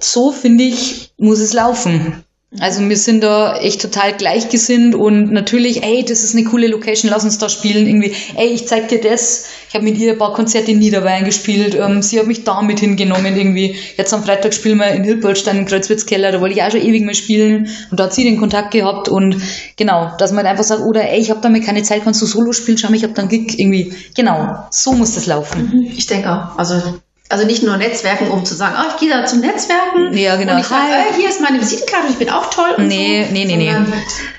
so 0.00 0.32
finde 0.32 0.64
ich, 0.64 1.12
muss 1.18 1.38
es 1.38 1.52
laufen. 1.52 2.23
Also 2.60 2.88
wir 2.88 2.96
sind 2.96 3.22
da 3.22 3.56
echt 3.56 3.82
total 3.82 4.12
gleichgesinnt 4.12 4.94
und 4.94 5.32
natürlich, 5.32 5.82
ey, 5.82 6.04
das 6.04 6.22
ist 6.22 6.36
eine 6.36 6.44
coole 6.44 6.68
Location, 6.68 7.10
lass 7.10 7.24
uns 7.24 7.38
da 7.38 7.48
spielen. 7.48 7.86
Irgendwie, 7.86 8.14
ey, 8.36 8.48
ich 8.48 8.68
zeig 8.68 8.88
dir 8.88 9.00
das. 9.00 9.46
Ich 9.68 9.74
habe 9.74 9.84
mit 9.84 9.98
ihr 9.98 10.12
ein 10.12 10.18
paar 10.18 10.32
Konzerte 10.34 10.70
in 10.70 10.78
Niederbayern 10.78 11.24
gespielt. 11.24 11.74
Ähm, 11.74 12.00
sie 12.00 12.20
hat 12.20 12.28
mich 12.28 12.44
da 12.44 12.62
mit 12.62 12.78
hingenommen 12.78 13.36
irgendwie. 13.36 13.74
Jetzt 13.96 14.14
am 14.14 14.22
Freitag 14.22 14.54
spielen 14.54 14.78
wir 14.78 14.92
in 14.92 15.02
Hilpolstein 15.02 15.58
im 15.58 15.66
Kreuzwitzkeller, 15.66 16.30
da 16.30 16.40
wollte 16.40 16.54
ich 16.54 16.62
auch 16.62 16.70
schon 16.70 16.82
ewig 16.82 17.04
mal 17.04 17.14
spielen. 17.14 17.68
Und 17.90 17.98
da 17.98 18.04
hat 18.04 18.14
sie 18.14 18.22
den 18.22 18.38
Kontakt 18.38 18.70
gehabt 18.70 19.08
und 19.08 19.36
genau, 19.76 20.12
dass 20.18 20.32
man 20.32 20.46
einfach 20.46 20.64
sagt, 20.64 20.82
oder 20.82 21.10
ey, 21.10 21.18
ich 21.18 21.30
habe 21.30 21.40
damit 21.40 21.64
keine 21.64 21.82
Zeit, 21.82 22.04
kannst 22.04 22.22
du 22.22 22.26
Solo 22.26 22.52
spielen? 22.52 22.78
Schau 22.78 22.88
mal, 22.88 22.96
ich 22.96 23.02
habe 23.02 23.14
dann 23.14 23.28
Gig 23.28 23.58
irgendwie. 23.58 23.92
Genau, 24.14 24.66
so 24.70 24.92
muss 24.92 25.14
das 25.14 25.26
laufen. 25.26 25.70
Mhm. 25.72 25.92
Ich 25.96 26.06
denke 26.06 26.30
auch. 26.30 26.56
Also 26.56 26.80
also 27.28 27.46
nicht 27.46 27.62
nur 27.62 27.76
Netzwerken, 27.76 28.30
um 28.30 28.44
zu 28.44 28.54
sagen, 28.54 28.76
oh, 28.78 28.90
ich 28.94 29.00
gehe 29.00 29.08
da 29.10 29.24
zum 29.24 29.40
Netzwerken. 29.40 30.16
Ja, 30.16 30.36
genau. 30.36 30.54
Und 30.54 30.60
ich 30.60 30.66
sage, 30.66 30.92
äh, 30.92 31.14
hier 31.16 31.28
ist 31.28 31.40
meine 31.40 31.60
Visitenkarte, 31.60 32.08
ich 32.10 32.16
bin 32.16 32.30
auch 32.30 32.50
toll. 32.50 32.74
Und 32.76 32.88
nee, 32.88 33.24
so, 33.26 33.32
nee, 33.32 33.44
nee, 33.44 33.56
nee. 33.56 33.74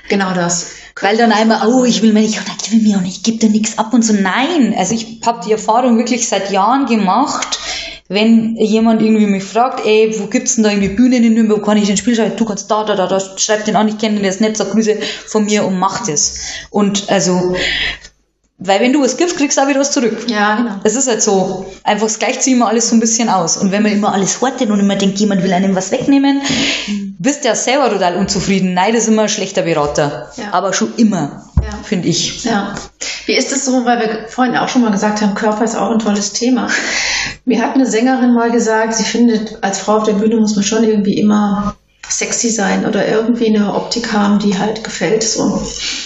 Genau 0.08 0.32
das. 0.32 0.70
Weil 1.00 1.16
dann 1.16 1.32
einmal, 1.32 1.66
oh, 1.68 1.84
ich 1.84 2.00
will 2.02 2.12
mir 2.12 2.20
nicht, 2.20 2.40
ich 2.64 2.72
will 2.72 2.80
mir 2.80 2.96
auch 2.96 3.02
nicht, 3.02 3.18
ich 3.18 3.22
gebe 3.22 3.38
da 3.38 3.48
nichts 3.48 3.78
ab 3.78 3.92
und 3.92 4.02
so. 4.02 4.14
Nein, 4.14 4.74
also 4.78 4.94
ich 4.94 5.20
habe 5.26 5.44
die 5.44 5.52
Erfahrung 5.52 5.98
wirklich 5.98 6.26
seit 6.26 6.50
Jahren 6.50 6.86
gemacht, 6.86 7.58
wenn 8.08 8.56
jemand 8.56 9.02
irgendwie 9.02 9.26
mich 9.26 9.44
fragt, 9.44 9.84
ey, 9.84 10.14
wo 10.18 10.26
gibt's 10.26 10.54
denn 10.54 10.64
da 10.64 10.70
irgendwie 10.70 10.90
Bühnen 10.90 11.24
in 11.24 11.34
Nürnberg, 11.34 11.60
wo 11.60 11.64
kann 11.64 11.76
ich 11.76 11.86
den 11.86 11.96
Spiel 11.96 12.14
schreiben? 12.14 12.36
Du 12.36 12.44
kannst 12.44 12.70
da, 12.70 12.84
da, 12.84 12.94
da, 12.94 13.08
da, 13.08 13.20
schreib 13.36 13.64
den 13.64 13.76
an, 13.76 13.88
ich 13.88 13.98
kenne 13.98 14.16
den, 14.16 14.24
ist 14.24 14.40
nett, 14.40 14.56
sag 14.56 14.70
Grüße 14.70 14.96
von 15.26 15.44
mir 15.44 15.66
und 15.66 15.78
mach 15.78 16.06
das. 16.06 16.38
Und 16.70 17.10
also, 17.10 17.56
weil 18.58 18.80
wenn 18.80 18.92
du 18.92 19.02
was 19.02 19.18
gibst, 19.18 19.36
kriegst 19.36 19.58
du 19.58 19.62
auch 19.62 19.68
wieder 19.68 19.80
was 19.80 19.90
zurück. 19.92 20.16
Ja, 20.28 20.56
genau. 20.56 20.70
Es 20.82 20.96
ist 20.96 21.08
halt 21.08 21.22
so, 21.22 21.66
einfach 21.84 22.06
es 22.06 22.18
gleicht 22.18 22.42
sich 22.42 22.54
immer 22.54 22.68
alles 22.68 22.88
so 22.88 22.96
ein 22.96 23.00
bisschen 23.00 23.28
aus. 23.28 23.58
Und 23.58 23.70
wenn 23.70 23.82
man 23.82 23.92
immer 23.92 24.14
alles 24.14 24.40
hortet 24.40 24.70
und 24.70 24.80
immer 24.80 24.96
denkt, 24.96 25.18
jemand 25.18 25.42
will 25.42 25.52
einem 25.52 25.74
was 25.74 25.90
wegnehmen, 25.92 26.40
bist 27.18 27.44
du 27.44 27.48
ja 27.48 27.54
selber 27.54 27.90
total 27.90 28.16
unzufrieden. 28.16 28.72
Nein, 28.72 28.94
das 28.94 29.02
ist 29.02 29.08
immer 29.08 29.22
ein 29.22 29.28
schlechter 29.28 29.62
Berater. 29.62 30.30
Ja. 30.36 30.52
Aber 30.52 30.72
schon 30.72 30.94
immer, 30.96 31.44
Ja. 31.56 31.78
finde 31.82 32.08
ich. 32.08 32.44
Ja. 32.44 32.74
Wie 33.26 33.34
ist 33.34 33.52
es 33.52 33.66
so, 33.66 33.84
weil 33.84 33.98
wir 33.98 34.28
vorhin 34.28 34.56
auch 34.56 34.68
schon 34.68 34.82
mal 34.82 34.90
gesagt 34.90 35.20
haben, 35.20 35.34
Körper 35.34 35.64
ist 35.64 35.76
auch 35.76 35.90
ein 35.90 35.98
tolles 35.98 36.32
Thema. 36.32 36.68
Mir 37.44 37.60
hat 37.60 37.74
eine 37.74 37.86
Sängerin 37.86 38.32
mal 38.32 38.50
gesagt, 38.50 38.94
sie 38.94 39.04
findet, 39.04 39.58
als 39.62 39.80
Frau 39.80 39.98
auf 39.98 40.04
der 40.04 40.14
Bühne 40.14 40.36
muss 40.36 40.54
man 40.56 40.64
schon 40.64 40.82
irgendwie 40.84 41.18
immer 41.18 41.76
sexy 42.08 42.50
sein 42.50 42.86
oder 42.86 43.06
irgendwie 43.06 43.48
eine 43.48 43.74
Optik 43.74 44.12
haben, 44.12 44.38
die 44.38 44.56
halt 44.56 44.82
gefällt, 44.84 45.24
so 45.24 45.60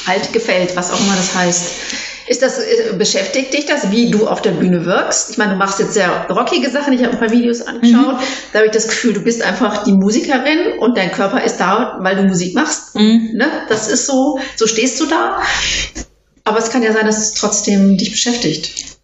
halt 0.07 0.33
gefällt, 0.33 0.75
was 0.75 0.91
auch 0.91 0.99
immer 0.99 1.15
das 1.15 1.35
heißt. 1.35 1.65
Ist 2.31 2.43
das, 2.43 2.61
äh, 2.61 2.95
beschäftigt 2.97 3.53
dich 3.53 3.67
das, 3.67 3.91
wie 3.91 4.09
du 4.09 4.29
auf 4.29 4.41
der 4.41 4.53
Bühne 4.53 4.87
wirkst? 4.87 5.31
Ich 5.31 5.39
meine, 5.39 5.55
du 5.55 5.59
machst 5.59 5.81
jetzt 5.81 5.95
sehr 5.95 6.29
rockige 6.31 6.71
Sachen, 6.71 6.93
ich 6.93 7.03
habe 7.03 7.15
ein 7.15 7.19
paar 7.19 7.33
Videos 7.33 7.61
angeschaut, 7.61 8.21
da 8.53 8.61
habe 8.61 8.67
ich 8.67 8.73
das 8.73 8.87
Gefühl, 8.87 9.15
du 9.15 9.21
bist 9.21 9.43
einfach 9.43 9.83
die 9.83 9.91
Musikerin 9.91 10.79
und 10.79 10.97
dein 10.97 11.11
Körper 11.11 11.43
ist 11.43 11.57
da, 11.57 11.99
weil 11.99 12.15
du 12.15 12.23
Musik 12.23 12.55
machst. 12.55 12.95
Mhm. 12.95 13.31
Ne? 13.35 13.49
Das 13.69 13.89
ist 13.89 14.07
so, 14.07 14.39
so 14.55 14.69
stehst 14.69 15.01
du 15.01 15.07
da. 15.07 15.43
Aber 16.45 16.59
es 16.59 16.71
kann 16.71 16.85
ja 16.85 16.93
sein, 16.93 17.05
dass 17.05 17.19
es 17.19 17.35
trotzdem 17.35 17.99
dich 17.99 18.13
beschäftigt. 18.13 19.00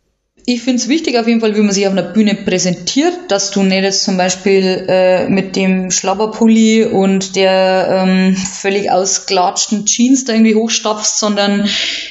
Ich 0.48 0.62
finde 0.62 0.80
es 0.80 0.88
wichtig 0.88 1.18
auf 1.18 1.26
jeden 1.26 1.40
Fall, 1.40 1.56
wie 1.56 1.60
man 1.60 1.72
sich 1.72 1.88
auf 1.88 1.92
einer 1.92 2.04
Bühne 2.04 2.36
präsentiert, 2.36 3.14
dass 3.26 3.50
du 3.50 3.64
nicht 3.64 3.82
jetzt 3.82 4.04
zum 4.04 4.16
Beispiel 4.16 4.86
äh, 4.86 5.28
mit 5.28 5.56
dem 5.56 5.90
Schlabberpulli 5.90 6.84
und 6.84 7.34
der 7.34 8.06
ähm, 8.06 8.36
völlig 8.36 8.88
ausgelatschten 8.88 9.86
Jeans 9.86 10.24
da 10.24 10.34
irgendwie 10.34 10.54
hochstapfst, 10.54 11.18
sondern 11.18 11.68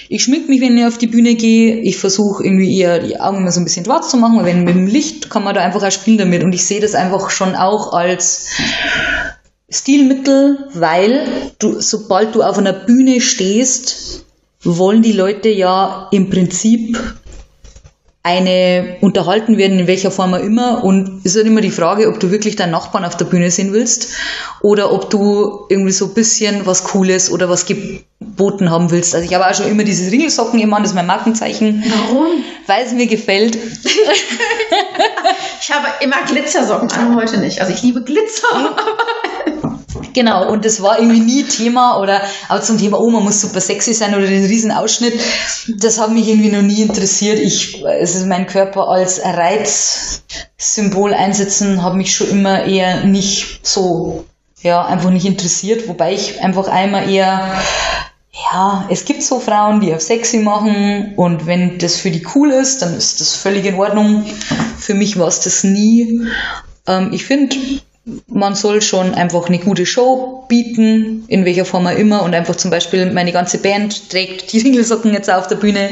ich 0.09 0.25
schmink 0.25 0.49
mich, 0.49 0.59
wenn 0.59 0.77
ich 0.77 0.85
auf 0.85 0.97
die 0.97 1.07
Bühne 1.07 1.35
gehe. 1.35 1.79
Ich 1.79 1.95
versuche 1.95 2.43
irgendwie 2.43 2.77
eher 2.77 2.99
die 2.99 3.17
Augen 3.21 3.37
immer 3.37 3.53
so 3.53 3.61
ein 3.61 3.63
bisschen 3.63 3.85
schwarz 3.85 4.11
zu 4.11 4.17
machen, 4.17 4.37
weil 4.37 4.45
wenn 4.45 4.65
mit 4.65 4.75
dem 4.75 4.87
Licht 4.87 5.29
kann 5.29 5.45
man 5.45 5.55
da 5.55 5.61
einfach 5.61 5.81
auch 5.81 5.91
spielen 5.91 6.17
damit. 6.17 6.43
Und 6.43 6.51
ich 6.51 6.65
sehe 6.65 6.81
das 6.81 6.93
einfach 6.93 7.29
schon 7.29 7.55
auch 7.55 7.93
als 7.93 8.49
Stilmittel, 9.69 10.67
weil 10.73 11.25
du, 11.59 11.79
sobald 11.79 12.35
du 12.35 12.43
auf 12.43 12.57
einer 12.57 12.73
Bühne 12.73 13.21
stehst, 13.21 14.25
wollen 14.61 15.01
die 15.03 15.13
Leute 15.13 15.47
ja 15.47 16.09
im 16.11 16.29
Prinzip 16.29 16.99
eine 18.25 18.97
unterhalten 19.01 19.59
werden, 19.59 19.77
in 19.77 19.85
welcher 19.85 20.09
Form 20.09 20.33
auch 20.33 20.39
immer. 20.39 20.83
Und 20.83 21.19
es 21.19 21.33
ist 21.33 21.35
halt 21.35 21.45
immer 21.45 21.61
die 21.61 21.69
Frage, 21.69 22.07
ob 22.07 22.19
du 22.19 22.31
wirklich 22.31 22.55
deinen 22.55 22.71
Nachbarn 22.71 23.05
auf 23.05 23.15
der 23.15 23.25
Bühne 23.25 23.51
sehen 23.51 23.71
willst 23.71 24.15
oder 24.61 24.91
ob 24.91 25.11
du 25.11 25.67
irgendwie 25.69 25.91
so 25.91 26.05
ein 26.05 26.15
bisschen 26.15 26.65
was 26.65 26.85
Cooles 26.85 27.31
oder 27.31 27.49
was 27.49 27.67
geboten 27.67 28.71
haben 28.71 28.89
willst. 28.89 29.13
Also 29.13 29.27
ich 29.27 29.35
habe 29.35 29.47
auch 29.47 29.53
schon 29.53 29.67
immer 29.67 29.83
diese 29.83 30.11
Ringelsocken 30.11 30.59
immer 30.59 30.79
das 30.79 30.89
ist 30.89 30.95
mein 30.95 31.05
Markenzeichen, 31.05 31.83
Warum? 31.87 32.43
weil 32.65 32.83
es 32.83 32.93
mir 32.93 33.05
gefällt. 33.05 33.59
Ich 35.61 35.71
habe 35.71 35.87
immer 36.01 36.17
Glitzersocken 36.27 36.91
an, 36.91 37.15
heute 37.15 37.39
nicht. 37.39 37.59
Also 37.59 37.73
ich 37.73 37.81
liebe 37.81 38.03
Glitzer. 38.03 38.75
Genau, 40.15 40.49
und 40.49 40.63
das 40.63 40.81
war 40.81 40.97
irgendwie 40.97 41.19
nie 41.19 41.43
Thema 41.43 41.99
oder 41.99 42.21
auch 42.47 42.61
zum 42.61 42.77
Thema, 42.77 42.97
oh, 43.01 43.09
man 43.09 43.21
muss 43.21 43.41
super 43.41 43.59
sexy 43.59 43.93
sein 43.93 44.15
oder 44.15 44.25
den 44.25 44.45
riesen 44.45 44.71
Ausschnitt. 44.71 45.19
Das 45.67 45.99
hat 45.99 46.11
mich 46.11 46.29
irgendwie 46.29 46.51
noch 46.51 46.61
nie 46.61 46.83
interessiert. 46.83 47.37
Ich, 47.37 47.83
es 47.83 48.15
ist 48.15 48.25
mein 48.25 48.47
Körper 48.47 48.87
als 48.87 49.19
Reizsymbol 49.25 51.13
einsetzen, 51.13 51.83
hat 51.83 51.95
mich 51.95 52.15
schon 52.15 52.29
immer 52.29 52.63
eher 52.63 53.03
nicht 53.03 53.67
so, 53.67 54.23
ja, 54.61 54.85
einfach 54.85 55.09
nicht 55.09 55.25
interessiert, 55.25 55.89
wobei 55.89 56.13
ich 56.13 56.41
einfach 56.41 56.69
einmal 56.69 57.09
eher 57.09 57.61
ja, 58.51 58.85
es 58.89 59.03
gibt 59.03 59.21
so 59.21 59.39
Frauen, 59.41 59.81
die 59.81 59.93
auf 59.93 60.01
sexy 60.01 60.39
machen 60.39 61.13
und 61.17 61.45
wenn 61.45 61.77
das 61.77 61.97
für 61.97 62.11
die 62.11 62.25
cool 62.35 62.51
ist, 62.51 62.81
dann 62.81 62.95
ist 62.95 63.19
das 63.19 63.35
völlig 63.35 63.65
in 63.65 63.75
Ordnung. 63.75 64.25
Für 64.77 64.93
mich 64.93 65.17
war 65.19 65.27
es 65.27 65.41
das 65.41 65.63
nie. 65.63 66.21
Ähm, 66.87 67.11
ich 67.11 67.25
finde, 67.25 67.55
man 68.27 68.53
soll 68.53 68.81
schon 68.81 69.15
einfach 69.15 69.47
eine 69.47 69.57
gute 69.57 69.85
Show 69.85 70.45
bieten, 70.47 71.23
in 71.27 71.43
welcher 71.43 71.65
Form 71.65 71.87
auch 71.87 71.97
immer. 71.97 72.21
Und 72.21 72.35
einfach 72.35 72.55
zum 72.55 72.69
Beispiel 72.69 73.11
meine 73.11 73.31
ganze 73.31 73.57
Band 73.57 74.09
trägt 74.09 74.53
die 74.53 74.59
Ringelsocken 74.59 75.11
jetzt 75.11 75.31
auf 75.31 75.47
der 75.47 75.55
Bühne. 75.55 75.89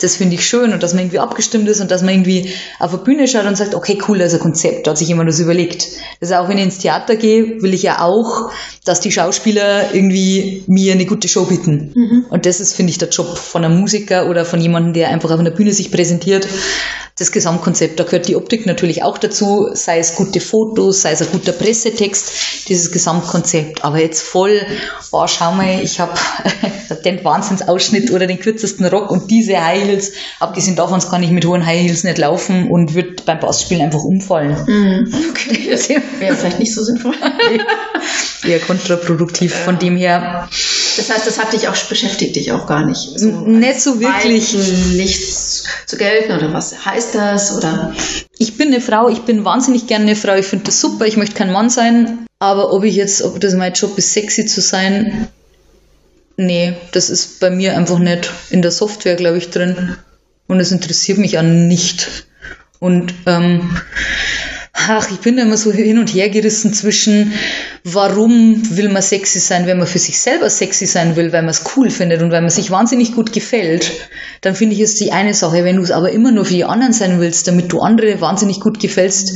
Das 0.00 0.16
finde 0.16 0.34
ich 0.34 0.46
schön 0.46 0.72
und 0.74 0.82
dass 0.82 0.92
man 0.92 1.04
irgendwie 1.04 1.20
abgestimmt 1.20 1.66
ist 1.68 1.80
und 1.80 1.90
dass 1.90 2.02
man 2.02 2.14
irgendwie 2.14 2.50
auf 2.78 2.90
der 2.90 2.98
Bühne 2.98 3.26
schaut 3.26 3.46
und 3.46 3.56
sagt, 3.56 3.74
okay, 3.74 3.98
cool, 4.08 4.18
das 4.18 4.32
ist 4.32 4.40
ein 4.40 4.42
Konzept, 4.42 4.86
da 4.86 4.90
hat 4.90 4.98
sich 4.98 5.08
jemand 5.08 5.28
das 5.28 5.40
überlegt. 5.40 5.86
Das 6.20 6.30
ist 6.30 6.36
auch, 6.36 6.48
wenn 6.48 6.58
ich 6.58 6.64
ins 6.64 6.78
Theater 6.78 7.16
gehe, 7.16 7.62
will 7.62 7.72
ich 7.72 7.82
ja 7.82 8.00
auch, 8.00 8.50
dass 8.84 9.00
die 9.00 9.12
Schauspieler 9.12 9.94
irgendwie 9.94 10.64
mir 10.66 10.92
eine 10.92 11.06
gute 11.06 11.28
Show 11.28 11.44
bieten. 11.46 11.94
Und 12.28 12.44
das 12.44 12.60
ist, 12.60 12.74
finde 12.74 12.90
ich, 12.90 12.98
der 12.98 13.08
Job 13.08 13.38
von 13.38 13.64
einem 13.64 13.80
Musiker 13.80 14.28
oder 14.28 14.44
von 14.44 14.60
jemandem, 14.60 14.92
der 14.92 15.08
einfach 15.08 15.30
auf 15.30 15.40
einer 15.40 15.50
Bühne 15.50 15.72
sich 15.72 15.90
präsentiert. 15.90 16.46
Das 17.16 17.30
Gesamtkonzept, 17.30 17.98
da 18.00 18.04
gehört 18.04 18.26
die 18.26 18.34
Optik 18.34 18.66
natürlich 18.66 19.04
auch 19.04 19.18
dazu, 19.18 19.68
sei 19.72 20.00
es 20.00 20.16
gute 20.16 20.40
Fotos, 20.40 21.02
sei 21.02 21.12
es 21.12 21.22
ein 21.22 21.28
guter 21.30 21.52
Pressetext, 21.58 22.68
dieses 22.68 22.90
Gesamtkonzept. 22.90 23.84
Aber 23.84 23.98
jetzt 23.98 24.22
voll, 24.22 24.66
boah, 25.10 25.28
schau 25.28 25.52
mal, 25.52 25.80
ich 25.82 26.00
habe 26.00 26.12
den 27.04 27.24
Wahnsinnsausschnitt 27.24 28.10
oder 28.10 28.26
den 28.26 28.38
kürzesten 28.38 28.86
Rock 28.86 29.10
und 29.10 29.30
diese 29.30 29.64
High 29.64 29.84
Heels. 29.84 30.12
Abgesehen 30.40 30.76
davon 30.76 31.00
kann 31.00 31.22
ich 31.22 31.30
mit 31.30 31.46
hohen 31.46 31.64
High 31.64 31.80
Heels 31.80 32.04
nicht 32.04 32.18
laufen 32.18 32.70
und 32.70 32.94
würde 32.94 33.16
beim 33.24 33.40
Bassspielen 33.40 33.82
einfach 33.82 34.04
umfallen. 34.04 34.56
Okay, 35.30 35.68
das 35.70 35.88
wäre 35.88 36.02
vielleicht 36.36 36.58
nicht 36.58 36.74
so 36.74 36.82
sinnvoll. 36.82 37.14
Eher 38.44 38.60
kontraproduktiv. 38.60 39.54
Von 39.54 39.78
dem 39.78 39.96
her, 39.96 40.48
Das 40.96 41.10
heißt, 41.10 41.26
das 41.26 41.38
hat 41.38 41.52
dich 41.52 41.68
auch, 41.68 41.76
beschäftigt 41.76 42.36
dich 42.36 42.52
auch 42.52 42.66
gar 42.66 42.84
nicht. 42.84 43.18
So 43.18 43.26
nicht 43.26 43.80
so 43.80 44.00
wirklich. 44.00 44.54
Nichts 44.94 45.64
zu 45.86 45.96
gelten 45.96 46.32
oder 46.32 46.52
was 46.52 46.84
heißt 46.84 47.14
das 47.14 47.56
oder? 47.56 47.94
ich 48.38 48.56
bin 48.56 48.68
eine 48.68 48.80
Frau, 48.80 49.08
ich 49.08 49.20
bin 49.20 49.44
wahnsinnig 49.44 49.86
gerne 49.86 50.06
eine 50.06 50.16
Frau, 50.16 50.34
ich 50.34 50.46
finde 50.46 50.66
das 50.66 50.80
super, 50.80 51.06
ich 51.06 51.16
möchte 51.16 51.36
kein 51.44 51.52
Mann 51.52 51.70
sein, 51.70 52.26
aber 52.38 52.72
ob 52.72 52.84
ich 52.84 52.96
jetzt, 52.96 53.22
ob 53.22 53.40
das 53.40 53.54
mein 53.54 53.74
Job 53.74 53.98
ist, 53.98 54.12
sexy 54.12 54.46
zu 54.46 54.60
sein, 54.60 55.28
nee, 56.36 56.74
das 56.92 57.10
ist 57.10 57.40
bei 57.40 57.50
mir 57.50 57.76
einfach 57.76 57.98
nicht 57.98 58.30
in 58.50 58.62
der 58.62 58.70
Software, 58.70 59.16
glaube 59.16 59.38
ich, 59.38 59.50
drin. 59.50 59.96
Und 60.46 60.60
es 60.60 60.72
interessiert 60.72 61.18
mich 61.18 61.38
an 61.38 61.68
nicht. 61.68 62.26
Und 62.78 63.14
ähm, 63.26 63.76
ach, 64.72 65.10
ich 65.10 65.18
bin 65.18 65.36
da 65.36 65.42
immer 65.42 65.56
so 65.56 65.70
hin 65.72 65.98
und 65.98 66.14
her 66.14 66.28
gerissen 66.28 66.72
zwischen, 66.72 67.32
warum 67.82 68.62
will 68.76 68.88
man 68.88 69.02
sexy 69.02 69.38
sein, 69.38 69.66
wenn 69.66 69.78
man 69.78 69.86
für 69.86 69.98
sich 69.98 70.18
selber 70.18 70.48
sexy 70.48 70.86
sein 70.86 71.16
will, 71.16 71.32
weil 71.32 71.42
man 71.42 71.50
es 71.50 71.64
cool 71.76 71.90
findet 71.90 72.22
und 72.22 72.30
weil 72.30 72.42
man 72.42 72.50
sich 72.50 72.70
wahnsinnig 72.70 73.14
gut 73.14 73.32
gefällt, 73.32 73.92
dann 74.40 74.54
finde 74.54 74.74
ich 74.74 74.80
es 74.80 74.94
die 74.96 75.12
eine 75.12 75.34
Sache. 75.34 75.64
Wenn 75.64 75.76
du 75.76 75.82
es 75.82 75.90
aber 75.90 76.10
immer 76.10 76.30
nur 76.30 76.44
für 76.44 76.54
die 76.54 76.64
anderen 76.64 76.92
sein 76.92 77.20
willst, 77.20 77.48
damit 77.48 77.72
du 77.72 77.80
andere 77.80 78.20
wahnsinnig 78.20 78.60
gut 78.60 78.80
gefällst, 78.80 79.34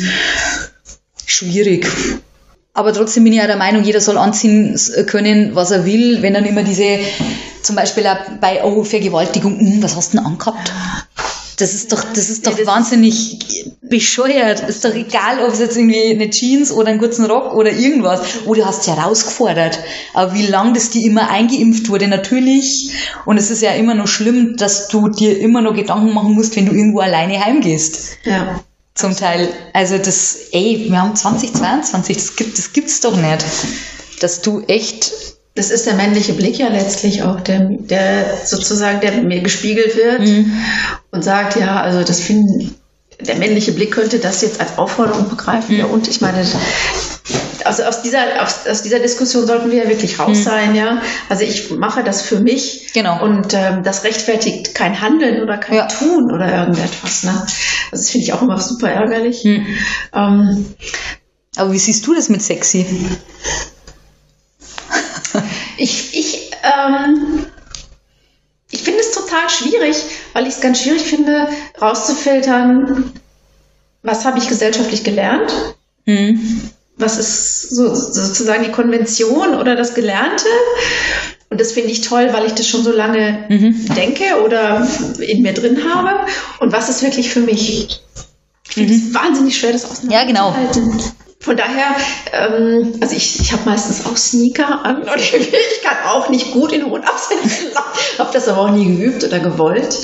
schwierig. 1.28 1.86
Aber 2.74 2.92
trotzdem 2.92 3.24
bin 3.24 3.32
ich 3.32 3.38
ja 3.40 3.46
der 3.46 3.56
Meinung, 3.56 3.82
jeder 3.82 4.00
soll 4.00 4.18
anziehen 4.18 4.78
können, 5.06 5.54
was 5.54 5.70
er 5.72 5.84
will. 5.84 6.22
Wenn 6.22 6.34
dann 6.34 6.44
immer 6.44 6.62
diese, 6.62 6.98
zum 7.62 7.74
Beispiel 7.76 8.06
auch 8.06 8.18
bei 8.40 8.62
oh, 8.62 8.84
Vergewaltigung, 8.84 9.58
hm, 9.58 9.82
was 9.82 9.96
hast 9.96 10.12
du 10.12 10.18
denn 10.18 10.26
angehabt? 10.26 10.72
Das 11.58 11.74
ist 11.74 11.90
doch, 11.90 12.04
das 12.14 12.30
ist 12.30 12.46
doch 12.46 12.52
Ja, 12.52 12.58
das- 12.58 12.66
wahnsinnig 12.68 13.38
bescheuert. 13.82 14.60
Ist 14.68 14.84
doch 14.84 14.94
egal, 14.94 15.42
ob 15.44 15.52
es 15.52 15.58
jetzt 15.58 15.76
irgendwie 15.76 16.10
eine 16.10 16.30
Jeans 16.30 16.70
oder 16.70 16.90
einen 16.90 17.00
kurzen 17.00 17.24
Rock 17.24 17.52
oder 17.54 17.72
irgendwas. 17.72 18.20
Oh, 18.46 18.54
du 18.54 18.64
hast 18.64 18.86
ja 18.86 18.94
rausgefordert. 18.94 19.80
Aber 20.14 20.34
wie 20.34 20.46
lang 20.46 20.72
das 20.72 20.90
dir 20.90 21.04
immer 21.04 21.30
eingeimpft 21.30 21.88
wurde, 21.88 22.06
natürlich. 22.06 22.92
Und 23.24 23.38
es 23.38 23.50
ist 23.50 23.62
ja 23.62 23.72
immer 23.72 23.94
noch 23.96 24.06
schlimm, 24.06 24.56
dass 24.56 24.86
du 24.86 25.08
dir 25.08 25.36
immer 25.40 25.62
noch 25.62 25.74
Gedanken 25.74 26.14
machen 26.14 26.34
musst, 26.34 26.54
wenn 26.54 26.66
du 26.66 26.72
irgendwo 26.72 27.00
alleine 27.00 27.44
heimgehst. 27.44 28.18
Ja. 28.24 28.60
Zum 28.98 29.16
Teil. 29.16 29.48
Also 29.72 29.96
das, 29.96 30.48
ey, 30.52 30.86
wir 30.88 31.00
haben 31.00 31.14
2022, 31.14 32.16
das 32.16 32.36
gibt, 32.36 32.58
das 32.58 32.72
gibt's 32.72 33.00
doch 33.00 33.16
nicht. 33.16 33.44
Dass 34.20 34.40
du 34.40 34.62
echt, 34.66 35.12
Das 35.54 35.70
ist 35.70 35.86
der 35.86 35.94
männliche 35.94 36.34
Blick 36.34 36.58
ja 36.58 36.68
letztlich 36.68 37.22
auch, 37.22 37.40
der, 37.40 37.60
der 37.68 38.36
sozusagen, 38.44 39.00
der 39.00 39.12
mir 39.22 39.40
gespiegelt 39.40 39.96
wird 39.96 40.20
Mhm. 40.20 40.52
und 41.12 41.22
sagt, 41.24 41.56
ja, 41.56 41.80
also 41.80 42.02
das 42.04 42.20
finden, 42.20 42.74
der 43.20 43.36
männliche 43.36 43.72
Blick 43.72 43.92
könnte 43.92 44.18
das 44.18 44.42
jetzt 44.42 44.60
als 44.60 44.78
Aufforderung 44.78 45.28
begreifen. 45.28 45.74
Mhm. 45.74 45.80
Ja, 45.80 45.86
und 45.86 46.08
ich 46.08 46.20
meine, 46.20 46.44
also 47.64 47.82
aus 47.82 48.02
dieser, 48.02 48.42
aus, 48.42 48.66
aus 48.68 48.82
dieser 48.82 49.00
Diskussion 49.00 49.46
sollten 49.46 49.70
wir 49.70 49.84
ja 49.84 49.88
wirklich 49.88 50.18
raus 50.18 50.44
sein, 50.44 50.74
ja. 50.74 51.02
Also 51.28 51.44
ich 51.44 51.70
mache 51.70 52.04
das 52.04 52.22
für 52.22 52.40
mich. 52.40 52.86
Mhm. 52.86 52.92
Genau. 52.94 53.22
Und 53.22 53.54
ähm, 53.54 53.82
das 53.82 54.04
rechtfertigt 54.04 54.74
kein 54.74 55.00
Handeln 55.00 55.42
oder 55.42 55.58
kein 55.58 55.76
Ja. 55.76 55.86
Tun 55.86 56.32
oder 56.32 56.52
irgendetwas. 56.52 57.24
Ne? 57.24 57.32
Also 57.32 58.02
das 58.02 58.10
finde 58.10 58.24
ich 58.24 58.32
auch 58.32 58.42
immer 58.42 58.60
super 58.60 58.90
ärgerlich. 58.90 59.44
Mhm. 59.44 59.66
Ähm, 60.14 60.74
aber 61.56 61.72
wie 61.72 61.78
siehst 61.78 62.06
du 62.06 62.14
das 62.14 62.28
mit 62.28 62.42
sexy? 62.42 62.86
Ich, 65.76 66.14
ich, 66.14 66.50
ähm, 66.64 67.27
total 69.28 69.50
schwierig, 69.50 69.96
weil 70.32 70.46
ich 70.46 70.54
es 70.54 70.60
ganz 70.60 70.80
schwierig 70.80 71.02
finde, 71.02 71.48
rauszufiltern, 71.80 73.12
was 74.02 74.24
habe 74.24 74.38
ich 74.38 74.48
gesellschaftlich 74.48 75.04
gelernt? 75.04 75.52
Mhm. 76.06 76.70
Was 76.96 77.18
ist 77.18 77.70
so, 77.70 77.94
sozusagen 77.94 78.64
die 78.64 78.72
Konvention 78.72 79.54
oder 79.54 79.76
das 79.76 79.94
Gelernte? 79.94 80.46
Und 81.50 81.60
das 81.60 81.72
finde 81.72 81.90
ich 81.90 82.02
toll, 82.02 82.28
weil 82.32 82.46
ich 82.46 82.52
das 82.52 82.66
schon 82.66 82.82
so 82.82 82.92
lange 82.92 83.46
mhm. 83.48 83.94
denke 83.94 84.42
oder 84.44 84.86
in 85.18 85.42
mir 85.42 85.54
drin 85.54 85.78
habe. 85.88 86.26
Und 86.60 86.72
was 86.72 86.88
ist 86.88 87.02
wirklich 87.02 87.30
für 87.30 87.40
mich? 87.40 88.02
Ich 88.68 88.74
finde 88.74 88.94
es 88.94 89.00
mhm. 89.04 89.14
wahnsinnig 89.14 89.58
schwer, 89.58 89.72
das 89.72 89.84
auseinanderzuhalten. 89.84 90.82
Ja, 90.82 90.90
genau. 90.90 91.04
Von 91.40 91.56
daher, 91.56 91.96
ähm, 92.32 92.94
also 93.00 93.14
ich, 93.14 93.40
ich 93.40 93.52
habe 93.52 93.62
meistens 93.64 94.06
auch 94.06 94.16
Sneaker 94.16 94.84
an 94.84 95.02
und 95.02 95.16
ich 95.16 95.82
kann 95.82 96.08
auch 96.08 96.28
nicht 96.28 96.52
gut 96.52 96.72
in 96.72 96.86
Hut 96.86 97.06
absetzen. 97.06 97.68
habe 98.18 98.30
das 98.32 98.48
aber 98.48 98.62
auch 98.62 98.70
nie 98.70 98.96
geübt 98.96 99.24
oder 99.24 99.38
gewollt. 99.38 99.96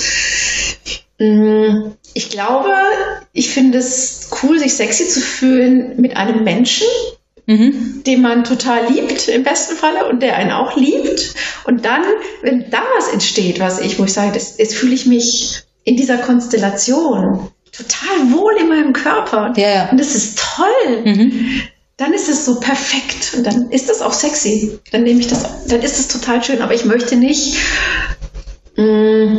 Mm, 1.19 1.93
ich 2.15 2.31
glaube, 2.31 2.71
ich 3.33 3.51
finde 3.51 3.79
es 3.79 4.31
cool, 4.43 4.59
sich 4.59 4.75
sexy 4.75 5.09
zu 5.09 5.21
fühlen 5.21 6.01
mit 6.01 6.17
einem 6.17 6.45
Menschen, 6.45 6.87
mhm. 7.47 8.03
den 8.07 8.23
man 8.23 8.45
total 8.45 8.87
liebt 8.93 9.27
im 9.29 9.43
besten 9.43 9.75
Falle 9.75 10.07
und 10.09 10.23
der 10.23 10.37
einen 10.37 10.53
auch 10.53 10.77
liebt. 10.77 11.35
Und 11.65 11.85
dann, 11.85 12.03
wenn 12.43 12.71
da 12.71 12.83
was 12.97 13.09
entsteht, 13.09 13.59
was 13.59 13.81
ich, 13.81 13.99
wo 13.99 14.05
ich 14.05 14.13
sage, 14.13 14.33
das, 14.33 14.57
das 14.57 14.73
fühle 14.73 14.95
ich 14.95 15.07
mich 15.07 15.63
in 15.83 15.97
dieser 15.97 16.19
Konstellation 16.19 17.51
total 17.77 18.33
wohl 18.33 18.55
in 18.61 18.69
meinem 18.69 18.93
Körper. 18.93 19.53
Ja, 19.57 19.69
ja. 19.69 19.91
Und 19.91 19.99
das 19.99 20.15
ist 20.15 20.39
toll. 20.39 21.03
Mhm. 21.05 21.63
Dann 21.97 22.13
ist 22.13 22.29
es 22.29 22.45
so 22.45 22.59
perfekt 22.59 23.35
und 23.37 23.47
dann 23.47 23.71
ist 23.71 23.89
das 23.89 24.03
auch 24.03 24.13
sexy. 24.13 24.79
Dann 24.91 25.05
nehme 25.05 25.21
ich 25.21 25.29
das, 25.29 25.67
dann 25.67 25.81
ist 25.81 25.99
es 25.99 26.09
total 26.09 26.43
schön. 26.43 26.61
Aber 26.61 26.75
ich 26.75 26.85
möchte 26.85 27.17
nicht, 27.17 27.57
mm, 28.77 29.37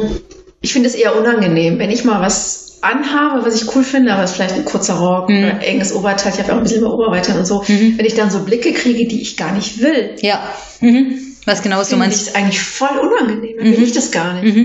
ich 0.61 0.71
finde 0.71 0.88
es 0.88 0.95
eher 0.95 1.17
unangenehm, 1.17 1.79
wenn 1.79 1.91
ich 1.91 2.05
mal 2.05 2.21
was 2.21 2.77
anhabe, 2.81 3.45
was 3.45 3.61
ich 3.61 3.75
cool 3.75 3.83
finde, 3.83 4.13
aber 4.13 4.23
es 4.23 4.31
ist 4.31 4.36
vielleicht 4.38 4.55
ein 4.55 4.65
kurzer 4.65 4.95
Rock 4.95 5.29
mhm. 5.29 5.38
oder 5.38 5.61
enges 5.67 5.93
Oberteil. 5.93 6.31
Ich 6.31 6.39
habe 6.39 6.49
ja 6.49 6.53
auch 6.53 6.59
ein 6.59 6.63
bisschen 6.63 6.81
mehr 6.81 6.93
Oberweite 6.93 7.38
und 7.38 7.45
so. 7.45 7.63
Mhm. 7.67 7.97
Wenn 7.97 8.05
ich 8.05 8.15
dann 8.15 8.31
so 8.31 8.43
Blicke 8.43 8.73
kriege, 8.73 9.07
die 9.07 9.21
ich 9.21 9.38
gar 9.38 9.51
nicht 9.53 9.81
will. 9.81 10.15
Ja. 10.21 10.41
Mhm. 10.79 11.19
Was 11.45 11.61
genau 11.61 11.83
du 11.83 11.97
meinst? 11.97 12.21
Das 12.21 12.27
ist 12.27 12.36
eigentlich 12.36 12.61
voll 12.61 12.97
unangenehm. 12.97 13.57
Dann 13.57 13.67
will 13.67 13.77
mhm. 13.77 13.83
ich 13.83 13.91
das 13.91 14.11
gar 14.11 14.41
nicht. 14.41 14.55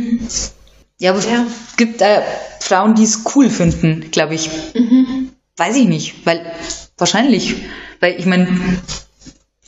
Ja, 1.00 1.12
aber 1.12 1.20
ja. 1.20 1.46
es 1.68 1.76
gibt 1.76 2.02
äh, 2.02 2.20
Frauen, 2.60 2.94
die 2.94 3.04
es 3.04 3.22
cool 3.34 3.48
finden, 3.48 4.10
glaube 4.10 4.34
ich. 4.34 4.50
Mhm. 4.74 5.30
Weiß 5.56 5.74
ich 5.76 5.88
nicht, 5.88 6.26
weil 6.26 6.52
wahrscheinlich, 6.98 7.56
weil 8.00 8.18
ich 8.18 8.26
meine, 8.26 8.48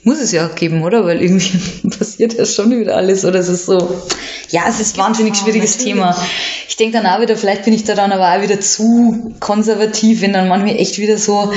muss 0.05 0.21
es 0.21 0.31
ja 0.31 0.47
geben, 0.49 0.83
oder? 0.83 1.07
Weil 1.07 1.23
irgendwie 1.23 1.89
passiert 1.99 2.35
ja 2.35 2.45
schon 2.45 2.71
wieder 2.79 2.97
alles. 2.97 3.25
Oder 3.25 3.39
es 3.39 3.49
ist 3.49 3.65
so, 3.65 4.03
ja, 4.51 4.65
es 4.69 4.79
ist 4.79 4.97
ein 4.97 5.05
wahnsinnig 5.05 5.35
schwieriges 5.37 5.79
natürlich. 5.79 5.95
Thema. 5.95 6.27
Ich 6.69 6.77
denke 6.77 6.99
dann 6.99 7.07
auch 7.07 7.21
wieder, 7.23 7.37
vielleicht 7.37 7.65
bin 7.65 7.73
ich 7.73 7.85
da 7.85 7.95
dann 7.95 8.13
aber 8.13 8.37
auch 8.37 8.43
wieder 8.43 8.61
zu 8.61 9.35
konservativ, 9.41 10.21
wenn 10.21 10.35
dann 10.35 10.49
manchmal 10.49 10.77
echt 10.77 10.99
wieder 10.99 11.17
so, 11.17 11.51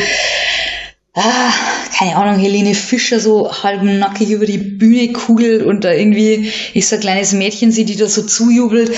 ah, 1.16 1.54
keine 1.98 2.16
Ahnung, 2.18 2.40
Helene 2.40 2.76
Fischer 2.76 3.20
so 3.20 3.52
halb 3.64 3.84
nackig 3.84 4.30
über 4.32 4.46
die 4.46 4.58
Bühne 4.58 5.14
kugelt 5.14 5.64
und 5.64 5.84
da 5.84 5.92
irgendwie 5.92 6.52
ist 6.74 6.90
so 6.90 6.96
ein 6.96 7.02
kleines 7.02 7.32
Mädchen 7.34 7.72
sie, 7.72 7.86
die 7.86 7.96
da 7.96 8.08
so 8.08 8.22
zujubelt. 8.24 8.92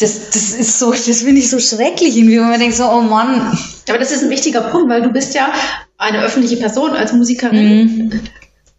Das, 0.00 0.30
das 0.30 0.52
ist 0.52 0.78
so, 0.78 0.92
das 0.92 1.22
finde 1.22 1.40
ich 1.40 1.50
so 1.50 1.58
schrecklich 1.58 2.16
irgendwie, 2.16 2.38
wo 2.38 2.44
man 2.44 2.60
denkt 2.60 2.76
so, 2.76 2.84
oh 2.84 3.00
Mann. 3.00 3.58
Aber 3.88 3.98
das 3.98 4.12
ist 4.12 4.22
ein 4.22 4.30
wichtiger 4.30 4.62
Punkt, 4.62 4.88
weil 4.88 5.02
du 5.02 5.10
bist 5.10 5.34
ja 5.34 5.52
eine 5.98 6.22
öffentliche 6.22 6.56
Person 6.56 6.92
als 6.92 7.12
Musikerin 7.12 7.84
mhm. 7.84 8.20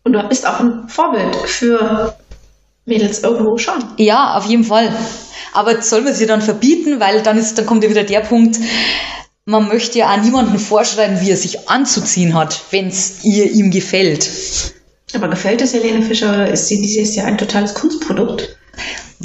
und 0.04 0.14
du 0.14 0.28
bist 0.28 0.48
auch 0.48 0.60
ein 0.60 0.88
Vorbild 0.88 1.36
für 1.36 2.16
Mädels 2.86 3.24
irgendwo 3.24 3.58
schon. 3.58 3.84
Ja, 3.98 4.36
auf 4.36 4.46
jeden 4.46 4.64
Fall. 4.64 4.90
Aber 5.54 5.82
soll 5.82 6.02
man 6.02 6.14
sie 6.14 6.26
dann 6.26 6.42
verbieten, 6.42 7.00
weil 7.00 7.22
dann 7.22 7.38
ist, 7.38 7.58
dann 7.58 7.66
kommt 7.66 7.84
ja 7.84 7.90
wieder 7.90 8.04
der 8.04 8.20
Punkt, 8.20 8.58
man 9.46 9.68
möchte 9.68 10.00
ja 10.00 10.14
auch 10.14 10.22
niemandem 10.22 10.60
vorschreiben, 10.60 11.22
wie 11.22 11.30
er 11.30 11.38
sich 11.38 11.70
anzuziehen 11.70 12.34
hat, 12.34 12.60
wenn 12.72 12.88
es 12.88 13.24
ihr 13.24 13.52
ihm 13.52 13.70
gefällt. 13.72 14.74
Aber 15.14 15.28
gefällt 15.30 15.62
es 15.62 15.74
Helene 15.74 16.02
Fischer 16.02 16.50
ist 16.50 16.68
sie 16.68 16.82
dieses 16.82 17.16
Jahr 17.16 17.28
ein 17.28 17.38
totales 17.38 17.74
Kunstprodukt? 17.74 18.58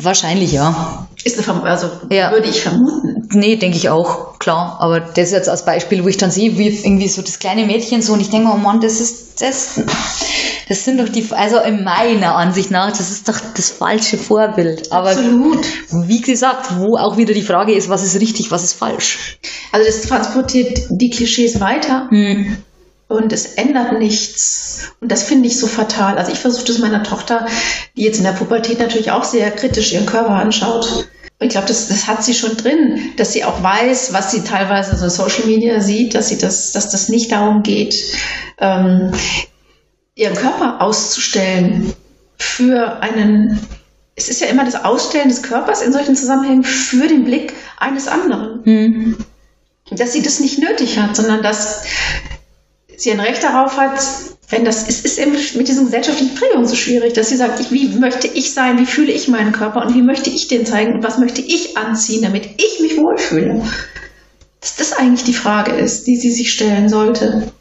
Wahrscheinlich 0.02 0.52
ja. 0.52 1.08
Ist 1.24 1.36
eine 1.36 1.42
Verm 1.42 1.62
also 1.62 1.90
ja. 2.10 2.30
würde 2.30 2.48
ich 2.48 2.62
vermuten. 2.62 3.28
Nee, 3.32 3.56
denke 3.56 3.76
ich 3.76 3.88
auch, 3.88 4.38
klar. 4.38 4.78
Aber 4.80 5.00
das 5.00 5.26
ist 5.26 5.32
jetzt 5.32 5.48
als 5.48 5.64
Beispiel, 5.64 6.04
wo 6.04 6.08
ich 6.08 6.16
dann 6.16 6.30
sehe, 6.30 6.56
wie 6.58 6.68
irgendwie 6.68 7.08
so 7.08 7.22
das 7.22 7.38
kleine 7.38 7.66
Mädchen 7.66 8.02
so 8.02 8.12
und 8.12 8.20
ich 8.20 8.30
denke, 8.30 8.50
oh 8.52 8.56
Mann, 8.56 8.80
das 8.80 9.00
ist 9.00 9.42
das, 9.42 9.80
das 10.68 10.84
sind 10.84 11.00
doch 11.00 11.08
die, 11.08 11.26
also 11.30 11.58
in 11.58 11.84
meiner 11.84 12.36
Ansicht 12.36 12.70
nach, 12.70 12.90
das 12.90 13.10
ist 13.10 13.28
doch 13.28 13.38
das 13.56 13.70
falsche 13.70 14.18
Vorbild. 14.18 14.92
Aber 14.92 15.10
Absolut. 15.10 15.66
wie 15.90 16.20
gesagt, 16.20 16.78
wo 16.78 16.96
auch 16.96 17.16
wieder 17.16 17.34
die 17.34 17.42
Frage 17.42 17.72
ist, 17.72 17.88
was 17.88 18.02
ist 18.02 18.20
richtig, 18.20 18.50
was 18.50 18.64
ist 18.64 18.74
falsch. 18.74 19.38
Also 19.72 19.86
das 19.86 20.02
transportiert 20.02 20.80
die 20.90 21.10
Klischees 21.10 21.60
weiter. 21.60 22.08
Hm 22.10 22.56
und 23.10 23.32
es 23.32 23.54
ändert 23.54 23.98
nichts. 23.98 24.92
Und 25.00 25.10
das 25.10 25.24
finde 25.24 25.48
ich 25.48 25.58
so 25.58 25.66
fatal. 25.66 26.16
Also 26.16 26.30
ich 26.30 26.38
versuche 26.38 26.66
das 26.66 26.78
meiner 26.78 27.02
Tochter, 27.02 27.46
die 27.96 28.04
jetzt 28.04 28.18
in 28.18 28.24
der 28.24 28.32
Pubertät 28.32 28.78
natürlich 28.78 29.10
auch 29.10 29.24
sehr 29.24 29.50
kritisch 29.50 29.92
ihren 29.92 30.06
Körper 30.06 30.30
anschaut. 30.30 31.08
Und 31.40 31.46
ich 31.46 31.50
glaube, 31.50 31.66
das, 31.66 31.88
das 31.88 32.06
hat 32.06 32.22
sie 32.22 32.34
schon 32.34 32.56
drin, 32.56 33.12
dass 33.16 33.32
sie 33.32 33.44
auch 33.44 33.62
weiß, 33.62 34.12
was 34.12 34.30
sie 34.30 34.42
teilweise 34.42 34.96
so 34.96 35.08
Social 35.08 35.46
Media 35.46 35.80
sieht, 35.80 36.14
dass 36.14 36.28
sie 36.28 36.38
das, 36.38 36.70
dass 36.70 36.90
das 36.90 37.08
nicht 37.08 37.32
darum 37.32 37.64
geht, 37.64 37.96
ähm, 38.58 39.10
ihren 40.14 40.36
Körper 40.36 40.80
auszustellen 40.80 41.92
für 42.38 43.00
einen. 43.02 43.58
Es 44.14 44.28
ist 44.28 44.40
ja 44.40 44.46
immer 44.46 44.64
das 44.64 44.84
Ausstellen 44.84 45.30
des 45.30 45.42
Körpers 45.42 45.82
in 45.82 45.92
solchen 45.92 46.14
Zusammenhängen 46.14 46.62
für 46.62 47.08
den 47.08 47.24
Blick 47.24 47.54
eines 47.78 48.06
anderen. 48.06 48.60
Mhm. 48.64 49.16
Dass 49.90 50.12
sie 50.12 50.22
das 50.22 50.38
nicht 50.38 50.60
nötig 50.60 50.98
hat, 50.98 51.16
sondern 51.16 51.42
dass 51.42 51.82
sie 53.02 53.12
ein 53.12 53.20
Recht 53.20 53.42
darauf 53.42 53.76
hat, 53.76 54.00
wenn 54.50 54.64
das 54.64 54.88
es 54.88 55.00
ist 55.02 55.18
eben 55.18 55.32
mit 55.32 55.68
diesen 55.68 55.86
gesellschaftlichen 55.86 56.34
Prägungen 56.34 56.66
so 56.66 56.74
schwierig, 56.74 57.14
dass 57.14 57.28
sie 57.28 57.36
sagt, 57.36 57.60
ich, 57.60 57.70
wie 57.70 57.88
möchte 57.88 58.26
ich 58.26 58.52
sein, 58.52 58.78
wie 58.78 58.86
fühle 58.86 59.12
ich 59.12 59.28
meinen 59.28 59.52
Körper 59.52 59.86
und 59.86 59.94
wie 59.94 60.02
möchte 60.02 60.30
ich 60.30 60.48
den 60.48 60.66
zeigen 60.66 60.94
und 60.94 61.02
was 61.02 61.18
möchte 61.18 61.40
ich 61.40 61.76
anziehen, 61.76 62.22
damit 62.22 62.46
ich 62.56 62.80
mich 62.80 62.96
wohlfühle. 62.96 63.62
Dass 64.60 64.76
das 64.76 64.92
eigentlich 64.92 65.24
die 65.24 65.34
Frage 65.34 65.72
ist, 65.72 66.06
die 66.06 66.16
sie 66.16 66.30
sich 66.30 66.52
stellen 66.52 66.88
sollte. 66.88 67.52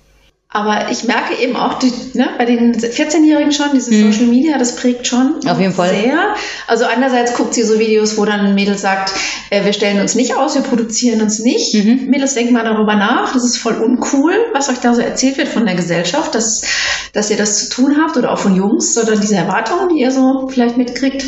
Aber 0.52 0.90
ich 0.90 1.04
merke 1.04 1.36
eben 1.36 1.56
auch 1.56 1.78
die, 1.78 1.94
ne, 2.16 2.30
bei 2.40 2.46
den 2.46 2.74
14-Jährigen 2.74 3.52
schon, 3.52 3.68
dieses 3.76 3.94
hm. 3.94 4.12
Social 4.12 4.26
Media, 4.26 4.58
das 4.58 4.76
prägt 4.76 5.06
schon 5.06 5.36
Auf 5.48 5.60
jeden 5.60 5.74
Fall. 5.74 5.90
sehr. 5.90 6.34
Also 6.66 6.86
einerseits 6.86 7.36
guckt 7.36 7.54
sie 7.54 7.62
so 7.62 7.78
Videos, 7.78 8.18
wo 8.18 8.26
dann 8.26 8.40
ein 8.40 8.56
Mädel 8.56 8.76
sagt, 8.76 9.14
äh, 9.52 9.64
wir 9.64 9.74
stellen 9.74 10.02
uns 10.02 10.16
nicht 10.16 10.36
aus, 10.36 10.56
wir 10.56 10.64
produzieren 10.64 11.22
uns 11.22 11.38
nicht. 11.38 11.76
Mhm. 11.76 12.08
Mädels 12.08 12.34
denken 12.34 12.54
mal 12.54 12.64
darüber 12.64 12.96
nach, 12.96 13.32
das 13.32 13.44
ist 13.44 13.58
voll 13.58 13.76
uncool, 13.76 14.34
was 14.52 14.70
euch 14.70 14.80
da 14.80 14.96
so 14.96 15.02
erzählt 15.02 15.38
wird 15.38 15.50
von 15.50 15.68
der 15.68 15.76
Gesellschaft, 15.76 16.34
dass, 16.34 16.66
dass 17.14 17.30
ihr 17.30 17.38
das 17.38 17.60
zu 17.60 17.70
tun 17.70 17.98
habt 18.02 18.18
oder 18.18 18.32
auch 18.34 18.40
von 18.40 18.56
Jungs 18.56 18.98
oder 18.98 19.16
diese 19.18 19.36
Erwartungen, 19.36 19.90
die 19.90 20.02
ihr 20.02 20.10
so 20.10 20.48
vielleicht 20.48 20.78
mitkriegt. 20.78 21.26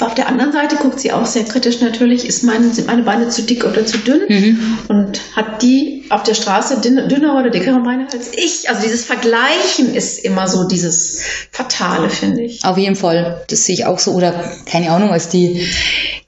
Auf 0.00 0.14
der 0.14 0.26
anderen 0.26 0.50
Seite 0.50 0.74
guckt 0.74 0.98
sie 0.98 1.12
auch 1.12 1.26
sehr 1.26 1.44
kritisch 1.44 1.80
natürlich, 1.80 2.26
ist 2.26 2.42
mein, 2.42 2.72
sind 2.72 2.88
meine 2.88 3.04
Beine 3.04 3.28
zu 3.28 3.42
dick 3.42 3.64
oder 3.64 3.86
zu 3.86 3.98
dünn 3.98 4.22
mhm. 4.28 4.78
und 4.88 5.20
hat 5.36 5.62
die 5.62 6.03
auf 6.10 6.22
der 6.22 6.34
Straße 6.34 6.80
dünner 6.80 7.38
oder 7.38 7.50
dickere 7.50 7.80
Beine 7.82 8.06
als 8.12 8.32
ich. 8.32 8.68
Also 8.68 8.82
dieses 8.82 9.04
Vergleichen 9.04 9.94
ist 9.94 10.24
immer 10.24 10.46
so 10.46 10.66
dieses 10.68 11.22
Fatale, 11.50 12.10
finde 12.10 12.42
ich. 12.42 12.64
Auf 12.64 12.78
jeden 12.78 12.96
Fall, 12.96 13.44
das 13.48 13.64
sehe 13.64 13.74
ich 13.74 13.86
auch 13.86 13.98
so. 13.98 14.12
Oder 14.12 14.32
keine 14.66 14.90
Ahnung, 14.90 15.10
als 15.10 15.28
die, 15.28 15.66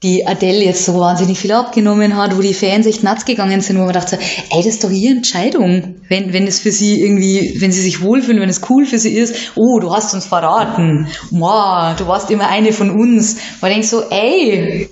die 0.03 0.25
Adele 0.25 0.63
jetzt 0.63 0.85
so 0.85 0.97
wahnsinnig 0.99 1.39
viel 1.39 1.51
abgenommen 1.51 2.17
hat, 2.17 2.35
wo 2.37 2.41
die 2.41 2.53
Fans 2.53 2.85
echt 2.85 3.03
nuts 3.03 3.25
gegangen 3.25 3.61
sind, 3.61 3.77
wo 3.77 3.83
man 3.83 3.93
dachte, 3.93 4.17
ey, 4.49 4.57
das 4.57 4.65
ist 4.65 4.83
doch 4.83 4.91
ihre 4.91 5.15
Entscheidung. 5.15 5.95
Wenn, 6.09 6.33
wenn 6.33 6.47
es 6.47 6.59
für 6.59 6.71
sie 6.71 7.01
irgendwie, 7.01 7.55
wenn 7.59 7.71
sie 7.71 7.81
sich 7.81 8.01
wohlfühlen, 8.01 8.41
wenn 8.41 8.49
es 8.49 8.61
cool 8.69 8.85
für 8.85 8.99
sie 8.99 9.13
ist, 9.13 9.51
oh, 9.55 9.79
du 9.79 9.93
hast 9.93 10.13
uns 10.13 10.25
verraten. 10.25 11.07
Wow, 11.31 11.95
du 11.97 12.07
warst 12.07 12.31
immer 12.31 12.47
eine 12.49 12.73
von 12.73 12.91
uns 12.91 13.37
ich 13.67 13.73
denke 13.73 13.87
so, 13.87 14.03
ey, 14.09 14.89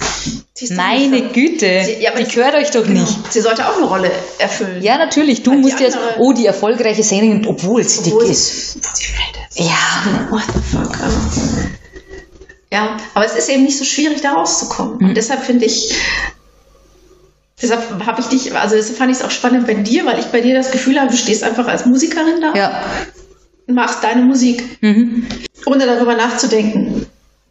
meine 0.71 1.21
Güte, 1.33 1.83
sie, 1.83 2.01
ja, 2.01 2.11
die 2.15 2.23
gehört 2.23 2.55
euch 2.55 2.71
doch 2.71 2.83
genau. 2.83 3.01
nicht. 3.01 3.33
Sie 3.33 3.41
sollte 3.41 3.67
auch 3.67 3.75
eine 3.75 3.85
Rolle 3.85 4.11
erfüllen. 4.39 4.81
Ja, 4.81 4.97
natürlich. 4.97 5.43
Du 5.43 5.51
Weil 5.51 5.57
musst 5.57 5.81
jetzt, 5.81 5.97
oh, 6.17 6.31
die 6.31 6.45
erfolgreiche 6.45 7.03
Sängerin, 7.03 7.45
obwohl 7.45 7.83
sie 7.83 8.03
dick 8.03 8.21
ist. 8.21 8.77
Ja. 9.55 10.29
What 10.29 10.43
the 10.53 10.61
fuck? 10.77 10.97
Ja, 12.71 12.97
aber 13.13 13.25
es 13.25 13.35
ist 13.35 13.49
eben 13.49 13.63
nicht 13.63 13.77
so 13.77 13.83
schwierig, 13.83 14.21
da 14.21 14.33
rauszukommen. 14.33 14.97
Mhm. 14.99 15.09
Und 15.09 15.17
deshalb 15.17 15.43
finde 15.43 15.65
ich, 15.65 15.93
deshalb 17.61 18.05
habe 18.05 18.21
ich 18.21 18.27
dich, 18.27 18.55
also 18.55 18.75
deshalb 18.75 18.97
fand 18.97 19.11
ich 19.11 19.17
es 19.17 19.23
auch 19.23 19.31
spannend 19.31 19.67
bei 19.67 19.73
dir, 19.73 20.05
weil 20.05 20.19
ich 20.19 20.25
bei 20.27 20.39
dir 20.39 20.55
das 20.55 20.71
Gefühl 20.71 20.99
habe, 20.99 21.11
du 21.11 21.17
stehst 21.17 21.43
einfach 21.43 21.67
als 21.67 21.85
Musikerin 21.85 22.39
da. 22.39 22.53
Ja. 22.55 22.83
Und 23.67 23.75
machst 23.75 24.03
deine 24.03 24.21
Musik. 24.21 24.81
Mhm. 24.81 25.27
Ohne 25.65 25.85
darüber 25.85 26.15
nachzudenken 26.15 26.94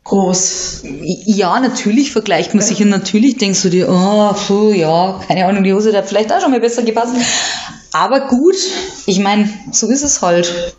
groß. 0.04 0.82
Ja, 1.24 1.58
natürlich 1.60 2.12
vergleicht 2.12 2.54
man 2.54 2.62
sich 2.62 2.80
und 2.82 2.90
natürlich 2.90 3.38
denkst 3.38 3.62
du 3.62 3.70
dir, 3.70 3.88
oh, 3.88 4.34
puh, 4.46 4.72
ja, 4.72 5.20
keine 5.26 5.46
Ahnung, 5.46 5.64
die 5.64 5.72
Hose 5.72 5.96
hat 5.96 6.06
vielleicht 6.06 6.32
auch 6.32 6.40
schon 6.40 6.50
mal 6.50 6.60
besser 6.60 6.82
gepasst. 6.82 7.14
Aber 7.92 8.28
gut, 8.28 8.56
ich 9.06 9.18
meine, 9.18 9.48
so 9.72 9.88
ist 9.88 10.02
es 10.02 10.20
halt. 10.22 10.76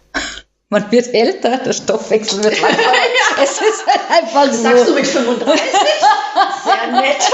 Man 0.69 0.91
wird 0.91 1.13
älter, 1.13 1.57
der 1.57 1.73
Stoffwechsel 1.73 2.43
wird 2.43 2.59
langsamer. 2.59 2.83
ja. 2.83 3.25
Es 3.43 3.51
ist 3.51 3.85
halt 3.85 4.01
einfach 4.09 4.51
so. 4.53 4.63
Sagst 4.63 4.87
du 4.87 4.93
mit 4.93 5.07
35? 5.07 5.61
Sehr 6.63 6.91
nett. 6.91 7.31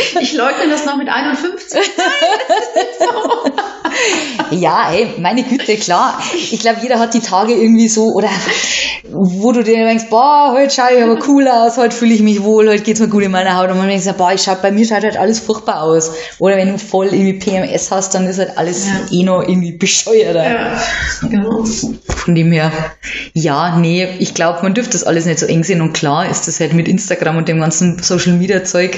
Ich 0.20 0.34
leugne 0.34 0.68
das 0.68 0.84
noch 0.84 0.96
mit 0.96 1.08
51. 1.08 1.80
Nein, 1.96 2.06
das 2.48 2.58
ist 2.58 2.76
nicht 2.76 2.98
so. 3.00 3.52
Ja, 4.50 4.92
ey, 4.92 5.14
meine 5.18 5.42
Güte, 5.42 5.76
klar. 5.76 6.20
Ich 6.34 6.58
glaube, 6.60 6.78
jeder 6.82 6.98
hat 6.98 7.14
die 7.14 7.20
Tage 7.20 7.52
irgendwie 7.52 7.88
so, 7.88 8.12
oder 8.14 8.28
wo 9.12 9.52
du 9.52 9.62
dir 9.62 9.84
denkst, 9.84 10.06
boah, 10.10 10.52
heute 10.54 10.74
schaue 10.74 10.96
ich 10.96 11.02
aber 11.02 11.18
cool 11.28 11.46
aus, 11.48 11.76
heute 11.76 11.94
fühle 11.94 12.14
ich 12.14 12.20
mich 12.20 12.42
wohl, 12.42 12.68
heute 12.68 12.82
geht's 12.82 13.00
mir 13.00 13.08
gut 13.08 13.22
in 13.22 13.30
meiner 13.30 13.56
Haut. 13.56 13.70
Und 13.70 13.78
man 13.78 13.88
denkt, 13.88 14.16
boah, 14.16 14.32
ich 14.32 14.42
schau, 14.42 14.56
bei 14.60 14.70
mir 14.70 14.86
schaut 14.86 15.02
halt 15.02 15.16
alles 15.16 15.40
furchtbar 15.40 15.82
aus. 15.82 16.12
Oder 16.38 16.56
wenn 16.56 16.68
du 16.68 16.78
voll 16.78 17.06
irgendwie 17.06 17.34
PMS 17.34 17.90
hast, 17.90 18.14
dann 18.14 18.26
ist 18.26 18.38
halt 18.38 18.58
alles 18.58 18.86
ja. 18.86 19.18
eh 19.18 19.22
noch 19.22 19.42
irgendwie 19.42 19.72
bescheuerter. 19.72 20.44
Ja, 20.44 20.82
genau. 21.28 21.64
Von 21.64 22.34
dem 22.34 22.52
her, 22.52 22.72
ja, 23.34 23.78
nee, 23.78 24.08
ich 24.18 24.34
glaube, 24.34 24.60
man 24.62 24.74
dürfte 24.74 24.92
das 24.92 25.04
alles 25.04 25.26
nicht 25.26 25.38
so 25.38 25.46
eng 25.46 25.64
sehen. 25.64 25.80
Und 25.80 25.92
klar 25.92 26.28
ist 26.28 26.48
das 26.48 26.60
halt 26.60 26.72
mit 26.72 26.88
Instagram 26.88 27.36
und 27.36 27.48
dem 27.48 27.60
ganzen 27.60 28.02
Social 28.02 28.32
Media 28.34 28.64
Zeug, 28.64 28.96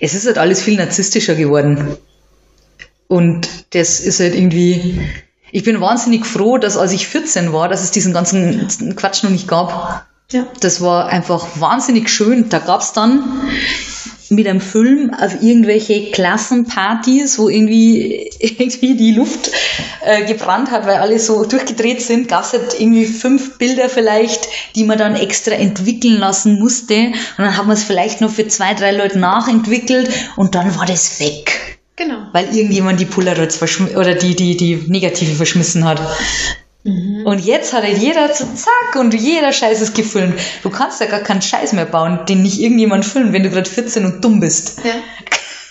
es 0.00 0.14
ist 0.14 0.26
halt 0.26 0.38
alles 0.38 0.62
viel 0.62 0.76
narzisstischer 0.76 1.34
geworden. 1.34 1.96
Und 3.08 3.48
das 3.70 4.00
ist 4.00 4.20
halt 4.20 4.34
irgendwie, 4.34 5.00
ich 5.50 5.64
bin 5.64 5.80
wahnsinnig 5.80 6.26
froh, 6.26 6.58
dass 6.58 6.76
als 6.76 6.92
ich 6.92 7.08
14 7.08 7.52
war, 7.52 7.68
dass 7.68 7.82
es 7.82 7.90
diesen 7.90 8.12
ganzen 8.12 8.94
Quatsch 8.96 9.22
noch 9.22 9.30
nicht 9.30 9.48
gab. 9.48 10.06
Ja. 10.30 10.46
Das 10.60 10.82
war 10.82 11.06
einfach 11.06 11.46
wahnsinnig 11.58 12.10
schön. 12.10 12.50
Da 12.50 12.58
gab's 12.58 12.92
dann 12.92 13.48
mit 14.28 14.46
einem 14.46 14.60
Film 14.60 15.10
auf 15.14 15.42
irgendwelche 15.42 16.10
Klassenpartys, 16.10 17.38
wo 17.38 17.48
irgendwie, 17.48 18.30
irgendwie 18.38 18.94
die 18.94 19.12
Luft 19.12 19.50
äh, 20.04 20.26
gebrannt 20.26 20.70
hat, 20.70 20.86
weil 20.86 20.96
alle 20.96 21.18
so 21.18 21.44
durchgedreht 21.44 22.02
sind, 22.02 22.28
gab 22.28 22.44
es 22.44 22.52
halt 22.52 22.78
irgendwie 22.78 23.06
fünf 23.06 23.56
Bilder 23.56 23.88
vielleicht, 23.88 24.48
die 24.74 24.84
man 24.84 24.98
dann 24.98 25.16
extra 25.16 25.52
entwickeln 25.52 26.18
lassen 26.18 26.58
musste. 26.58 27.06
Und 27.38 27.38
dann 27.38 27.56
haben 27.56 27.68
wir 27.68 27.74
es 27.74 27.84
vielleicht 27.84 28.20
noch 28.20 28.30
für 28.30 28.46
zwei, 28.48 28.74
drei 28.74 28.92
Leute 28.92 29.18
nachentwickelt 29.18 30.10
und 30.36 30.54
dann 30.54 30.76
war 30.76 30.84
das 30.84 31.20
weg. 31.20 31.77
Genau. 31.98 32.28
Weil 32.32 32.54
irgendjemand 32.56 33.00
die 33.00 33.06
Polaroids 33.06 33.60
oder 33.96 34.14
die, 34.14 34.36
die, 34.36 34.56
die 34.56 34.76
Negative 34.86 35.34
verschmissen 35.34 35.84
hat. 35.84 36.00
Mhm. 36.84 37.26
Und 37.26 37.40
jetzt 37.40 37.72
hat 37.72 37.82
halt 37.82 37.98
jeder 37.98 38.32
so 38.32 38.44
zack 38.44 38.94
und 39.00 39.12
jeder 39.12 39.52
Scheiß 39.52 39.80
ist 39.80 39.96
gefilmt. 39.96 40.38
Du 40.62 40.70
kannst 40.70 41.00
ja 41.00 41.06
gar 41.06 41.20
keinen 41.20 41.42
Scheiß 41.42 41.72
mehr 41.72 41.86
bauen, 41.86 42.24
den 42.26 42.42
nicht 42.42 42.60
irgendjemand 42.60 43.04
filmt, 43.04 43.32
wenn 43.32 43.42
du 43.42 43.50
gerade 43.50 43.68
14 43.68 44.04
und 44.04 44.24
dumm 44.24 44.38
bist. 44.40 44.78
Ja. 44.84 44.92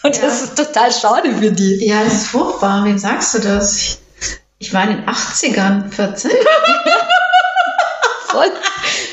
Und 0.04 0.16
ja. 0.16 0.22
das 0.22 0.44
ist 0.44 0.56
total 0.56 0.92
schade 0.92 1.36
für 1.36 1.52
die. 1.52 1.86
Ja, 1.86 2.04
das 2.04 2.14
ist 2.14 2.28
furchtbar. 2.28 2.86
Wem 2.86 3.00
sagst 3.00 3.34
du 3.34 3.40
das? 3.40 3.78
Ich, 3.78 3.98
ich 4.60 4.74
war 4.74 4.84
in 4.84 4.98
den 4.98 5.06
80ern 5.06 5.92
14. 5.92 6.32
Voll. 8.28 8.52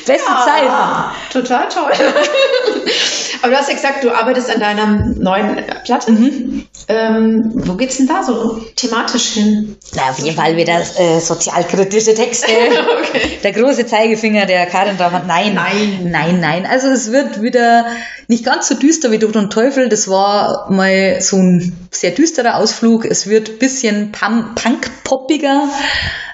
Beste 0.07 0.31
ja, 0.31 0.45
Zeit. 0.45 1.33
Total 1.33 1.69
toll. 1.69 1.93
Aber 3.43 3.53
du 3.53 3.59
hast 3.59 3.69
ja 3.69 3.75
gesagt, 3.75 4.03
du 4.03 4.11
arbeitest 4.11 4.51
an 4.51 4.61
deiner 4.61 4.87
neuen 5.17 5.63
Platte. 5.85 6.13
Mhm. 6.13 6.67
Ähm, 6.89 7.51
wo 7.55 7.75
geht's 7.75 7.97
denn 7.97 8.07
da 8.07 8.23
so 8.23 8.59
thematisch 8.77 9.33
hin? 9.33 9.77
Na, 9.95 10.11
auf 10.11 10.19
jeden 10.19 10.37
Fall 10.37 10.57
wieder 10.57 10.81
äh, 10.99 11.19
sozialkritische 11.21 12.15
Texte. 12.15 12.47
okay. 13.01 13.39
Der 13.43 13.53
große 13.53 13.87
Zeigefinger 13.87 14.47
der 14.47 14.67
Karin 14.67 14.97
drauf 14.99 15.13
hat. 15.13 15.27
Nein, 15.27 15.55
nein, 15.55 16.11
nein, 16.11 16.41
nein. 16.41 16.67
Also 16.67 16.89
es 16.89 17.11
wird 17.11 17.41
wieder 17.43 17.87
nicht 18.29 18.45
ganz 18.45 18.69
so 18.69 18.75
düster 18.75 19.11
wie 19.11 19.19
Tod 19.19 19.37
und 19.37 19.53
Teufel. 19.53 19.89
Das 19.89 20.09
war 20.09 20.71
mal 20.71 21.21
so 21.21 21.37
ein 21.37 21.84
sehr 21.95 22.11
düsterer 22.11 22.57
Ausflug. 22.57 23.05
Es 23.05 23.27
wird 23.27 23.51
ein 23.51 23.59
bisschen 23.59 24.13
punk-poppiger. 24.13 25.69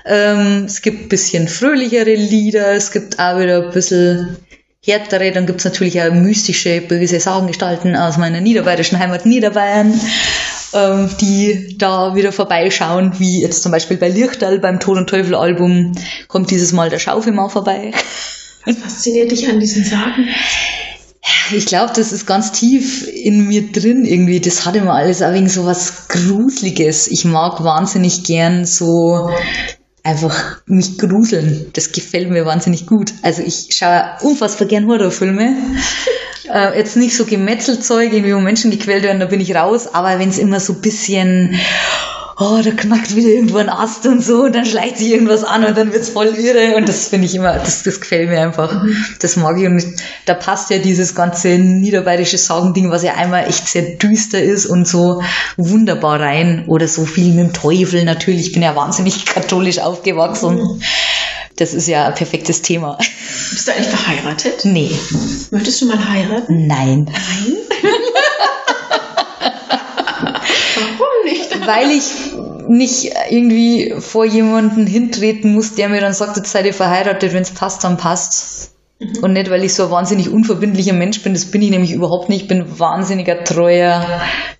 Ähm, 0.04 0.64
es 0.66 0.82
gibt 0.82 1.02
ein 1.02 1.08
bisschen 1.08 1.48
fröhlichere 1.48 2.14
Lieder. 2.14 2.72
Es 2.72 2.92
gibt 2.92 3.18
auch 3.18 3.38
wieder 3.38 3.66
ein 3.66 3.70
bisschen 3.72 4.36
härtere. 4.84 5.30
Dann 5.32 5.46
gibt's 5.46 5.64
natürlich 5.64 6.00
auch 6.00 6.12
mystische, 6.12 6.80
böse 6.80 7.20
Sagengestalten 7.20 7.96
aus 7.96 8.16
meiner 8.16 8.40
niederbayerischen 8.40 8.98
Heimat 8.98 9.26
Niederbayern, 9.26 9.98
ähm, 10.72 11.10
die 11.20 11.76
da 11.78 12.14
wieder 12.14 12.32
vorbeischauen, 12.32 13.18
wie 13.18 13.42
jetzt 13.42 13.62
zum 13.62 13.72
Beispiel 13.72 13.98
bei 13.98 14.08
Lichtal 14.08 14.58
beim 14.58 14.80
Tod 14.80 14.96
und 14.96 15.08
Teufel 15.08 15.34
Album 15.34 15.92
kommt 16.28 16.50
dieses 16.50 16.72
Mal 16.72 16.90
der 16.90 16.98
Schaufe 16.98 17.32
mal 17.32 17.48
vorbei. 17.48 17.92
Was 18.64 18.76
fasziniert 18.76 19.30
dich 19.30 19.48
an 19.48 19.60
diesen 19.60 19.84
Sagen? 19.84 20.28
Ich 21.52 21.66
glaube, 21.66 21.92
das 21.94 22.12
ist 22.12 22.26
ganz 22.26 22.52
tief 22.52 23.06
in 23.08 23.48
mir 23.48 23.70
drin 23.72 24.04
irgendwie. 24.04 24.40
Das 24.40 24.64
hat 24.64 24.76
immer 24.76 24.94
alles 24.94 25.20
ein 25.20 25.34
wenig 25.34 25.52
so 25.52 25.66
was 25.66 26.08
Gruseliges. 26.08 27.08
Ich 27.08 27.24
mag 27.24 27.62
wahnsinnig 27.62 28.24
gern 28.24 28.64
so 28.64 29.30
einfach 30.02 30.62
mich 30.66 30.98
gruseln. 30.98 31.70
Das 31.74 31.92
gefällt 31.92 32.30
mir 32.30 32.46
wahnsinnig 32.46 32.86
gut. 32.86 33.12
Also 33.22 33.42
ich 33.42 33.68
schaue 33.70 34.16
unfassbar 34.22 34.68
gern 34.68 34.86
Horrorfilme. 34.86 35.56
Äh, 36.52 36.76
jetzt 36.78 36.96
nicht 36.96 37.14
so 37.14 37.26
Gemetzelzeug, 37.26 38.12
irgendwie 38.12 38.34
wo 38.34 38.40
Menschen 38.40 38.72
gequält 38.72 39.04
werden, 39.04 39.20
da 39.20 39.26
bin 39.26 39.40
ich 39.40 39.54
raus, 39.54 39.86
aber 39.92 40.18
wenn 40.18 40.30
es 40.30 40.38
immer 40.38 40.58
so 40.58 40.72
ein 40.72 40.80
bisschen 40.80 41.54
oh, 42.40 42.60
da 42.64 42.70
knackt 42.70 43.14
wieder 43.14 43.28
irgendwo 43.28 43.58
ein 43.58 43.68
Ast 43.68 44.06
und 44.06 44.24
so, 44.24 44.44
und 44.44 44.54
dann 44.54 44.64
schleicht 44.64 44.96
sich 44.96 45.10
irgendwas 45.10 45.44
an 45.44 45.64
und 45.64 45.76
dann 45.76 45.92
wird's 45.92 46.08
voll 46.08 46.28
irre 46.28 46.76
und 46.76 46.88
das 46.88 47.08
finde 47.08 47.26
ich 47.26 47.34
immer, 47.34 47.52
das, 47.52 47.82
das 47.82 48.00
gefällt 48.00 48.30
mir 48.30 48.40
einfach. 48.40 48.82
Das 49.20 49.36
mag 49.36 49.58
ich 49.58 49.66
und 49.66 49.84
da 50.24 50.34
passt 50.34 50.70
ja 50.70 50.78
dieses 50.78 51.14
ganze 51.14 51.48
niederbayerische 51.58 52.38
Sagending, 52.38 52.90
was 52.90 53.02
ja 53.02 53.14
einmal 53.14 53.46
echt 53.46 53.68
sehr 53.68 53.82
düster 53.82 54.42
ist 54.42 54.64
und 54.66 54.88
so 54.88 55.22
wunderbar 55.58 56.18
rein 56.18 56.64
oder 56.66 56.88
so 56.88 57.04
viel 57.04 57.34
mit 57.34 57.44
dem 57.44 57.52
Teufel 57.52 58.04
natürlich. 58.04 58.46
Ich 58.46 58.52
bin 58.52 58.62
ja 58.62 58.74
wahnsinnig 58.74 59.26
katholisch 59.34 59.78
aufgewachsen. 59.78 60.82
Das 61.56 61.74
ist 61.74 61.88
ja 61.88 62.06
ein 62.06 62.14
perfektes 62.14 62.62
Thema. 62.62 62.96
Bist 63.50 63.68
du 63.68 63.72
eigentlich 63.72 63.88
verheiratet? 63.88 64.64
Nee. 64.64 64.90
Möchtest 65.50 65.82
du 65.82 65.86
mal 65.86 66.08
heiraten? 66.08 66.66
Nein. 66.66 67.04
Nein? 67.04 67.56
Warum 70.98 71.24
nicht? 71.24 71.49
Weil 71.66 71.90
ich 71.90 72.04
nicht 72.68 73.12
irgendwie 73.30 73.94
vor 73.98 74.24
jemanden 74.24 74.86
hintreten 74.86 75.54
muss, 75.54 75.74
der 75.74 75.88
mir 75.88 76.00
dann 76.00 76.14
sagt, 76.14 76.36
jetzt 76.36 76.52
seid 76.52 76.66
ihr 76.66 76.74
verheiratet, 76.74 77.32
wenn 77.32 77.42
es 77.42 77.50
passt, 77.50 77.84
dann 77.84 77.96
passt. 77.96 78.72
Mhm. 79.00 79.22
Und 79.22 79.32
nicht, 79.32 79.50
weil 79.50 79.64
ich 79.64 79.74
so 79.74 79.84
ein 79.84 79.90
wahnsinnig 79.90 80.30
unverbindlicher 80.30 80.92
Mensch 80.92 81.22
bin, 81.22 81.34
das 81.34 81.46
bin 81.46 81.62
ich 81.62 81.70
nämlich 81.70 81.92
überhaupt 81.92 82.28
nicht. 82.28 82.42
Ich 82.42 82.48
bin 82.48 82.62
ein 82.62 82.78
wahnsinniger 82.78 83.44
treuer 83.44 84.06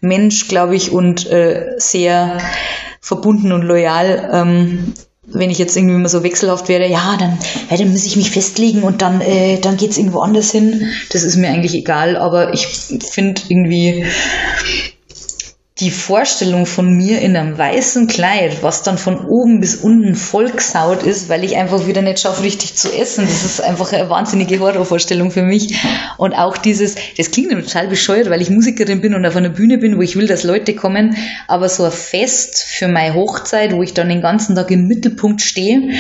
Mensch, 0.01 0.49
glaube 0.49 0.75
ich, 0.75 0.91
und 0.91 1.31
äh, 1.31 1.75
sehr 1.77 2.39
verbunden 3.01 3.53
und 3.53 3.63
loyal. 3.63 4.31
Ähm, 4.33 4.95
wenn 5.33 5.51
ich 5.51 5.59
jetzt 5.59 5.77
irgendwie 5.77 5.97
mal 5.97 6.09
so 6.09 6.23
wechselhaft 6.23 6.69
wäre, 6.69 6.89
ja, 6.89 7.17
dann, 7.19 7.39
ja, 7.71 7.77
dann 7.77 7.93
muss 7.93 8.07
ich 8.07 8.17
mich 8.17 8.31
festlegen 8.31 8.83
und 8.83 9.03
dann, 9.03 9.21
äh, 9.21 9.61
dann 9.61 9.77
geht's 9.77 9.99
irgendwo 9.99 10.21
anders 10.21 10.51
hin. 10.51 10.89
Das 11.13 11.23
ist 11.23 11.37
mir 11.37 11.49
eigentlich 11.49 11.75
egal, 11.75 12.17
aber 12.17 12.53
ich 12.53 12.67
finde 12.67 13.41
irgendwie, 13.49 14.07
die 15.81 15.91
Vorstellung 15.91 16.67
von 16.67 16.93
mir 16.93 17.21
in 17.21 17.35
einem 17.35 17.57
weißen 17.57 18.07
Kleid, 18.07 18.63
was 18.63 18.83
dann 18.83 18.99
von 18.99 19.25
oben 19.27 19.61
bis 19.61 19.77
unten 19.77 20.15
vollgesaut 20.15 21.03
ist, 21.03 21.31
weil 21.31 21.43
ich 21.43 21.57
einfach 21.57 21.87
wieder 21.87 22.03
nicht 22.03 22.21
schaffe, 22.21 22.43
richtig 22.43 22.75
zu 22.75 22.93
essen. 22.93 23.25
Das 23.25 23.45
ist 23.45 23.63
einfach 23.63 23.91
eine 23.95 24.11
wahnsinnige 24.11 24.61
Horrorvorstellung 24.61 25.31
für 25.31 25.43
mich. 25.43 25.79
Und 26.19 26.35
auch 26.35 26.59
dieses, 26.59 26.97
das 27.17 27.31
klingt 27.31 27.51
total 27.51 27.89
bescheuert, 27.89 28.29
weil 28.29 28.43
ich 28.43 28.51
Musikerin 28.51 29.01
bin 29.01 29.15
und 29.15 29.25
auf 29.25 29.37
einer 29.37 29.49
Bühne 29.49 29.79
bin, 29.79 29.97
wo 29.97 30.03
ich 30.03 30.17
will, 30.17 30.27
dass 30.27 30.45
Leute 30.45 30.75
kommen, 30.75 31.17
aber 31.49 31.71
so 31.71 31.85
ein 31.85 31.93
Fest 31.93 32.63
für 32.63 32.89
meine 32.89 33.15
Hochzeit, 33.15 33.73
wo 33.73 33.83
ich 33.83 33.95
dann 33.95 34.11
den 34.11 34.21
ganzen 34.21 34.57
Tag 34.57 34.71
im 34.71 34.87
Mittelpunkt 34.87 35.41
stehe, 35.41 35.93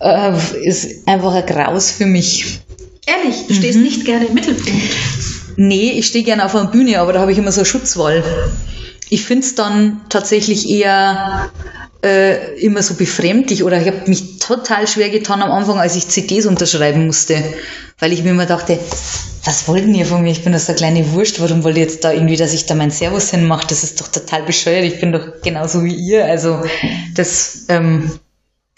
äh, 0.00 0.32
ist 0.62 1.06
einfach 1.06 1.34
ein 1.34 1.44
Graus 1.44 1.90
für 1.90 2.06
mich. 2.06 2.60
Ehrlich, 3.04 3.46
du 3.46 3.54
stehst 3.54 3.76
mhm. 3.76 3.84
nicht 3.84 4.04
gerne 4.06 4.24
im 4.24 4.34
Mittelpunkt. 4.34 4.82
Nee, 5.56 5.90
ich 5.90 6.06
stehe 6.06 6.24
gerne 6.24 6.46
auf 6.46 6.54
einer 6.54 6.70
Bühne, 6.70 6.98
aber 6.98 7.12
da 7.12 7.20
habe 7.20 7.30
ich 7.30 7.36
immer 7.36 7.52
so 7.52 7.60
eine 7.60 7.66
Schutzwall 7.66 8.24
ich 9.12 9.26
finde 9.26 9.46
es 9.46 9.54
dann 9.54 10.00
tatsächlich 10.08 10.70
eher 10.70 11.50
äh, 12.02 12.58
immer 12.58 12.82
so 12.82 12.94
befremdlich 12.94 13.62
oder 13.62 13.78
ich 13.78 13.86
habe 13.86 14.08
mich 14.08 14.38
total 14.38 14.88
schwer 14.88 15.10
getan 15.10 15.42
am 15.42 15.50
Anfang, 15.50 15.78
als 15.78 15.96
ich 15.96 16.08
CDs 16.08 16.46
unterschreiben 16.46 17.04
musste, 17.04 17.36
weil 17.98 18.14
ich 18.14 18.22
mir 18.24 18.30
immer 18.30 18.46
dachte, 18.46 18.78
was 19.44 19.68
wollten 19.68 19.94
ihr 19.94 20.06
von 20.06 20.22
mir? 20.22 20.30
Ich 20.30 20.44
bin 20.44 20.54
das 20.54 20.64
so 20.64 20.72
eine 20.72 20.78
kleine 20.78 21.12
Wurst, 21.12 21.42
warum 21.42 21.62
wollt 21.62 21.76
ihr 21.76 21.82
jetzt 21.82 22.04
da 22.04 22.10
irgendwie, 22.10 22.36
dass 22.36 22.54
ich 22.54 22.64
da 22.64 22.74
mein 22.74 22.90
Servus 22.90 23.30
hinmache? 23.30 23.66
Das 23.66 23.84
ist 23.84 24.00
doch 24.00 24.08
total 24.08 24.44
bescheuert, 24.44 24.86
ich 24.86 24.98
bin 24.98 25.12
doch 25.12 25.42
genauso 25.42 25.84
wie 25.84 25.94
ihr. 25.94 26.24
Also 26.24 26.62
das 27.14 27.66
ähm, 27.68 28.12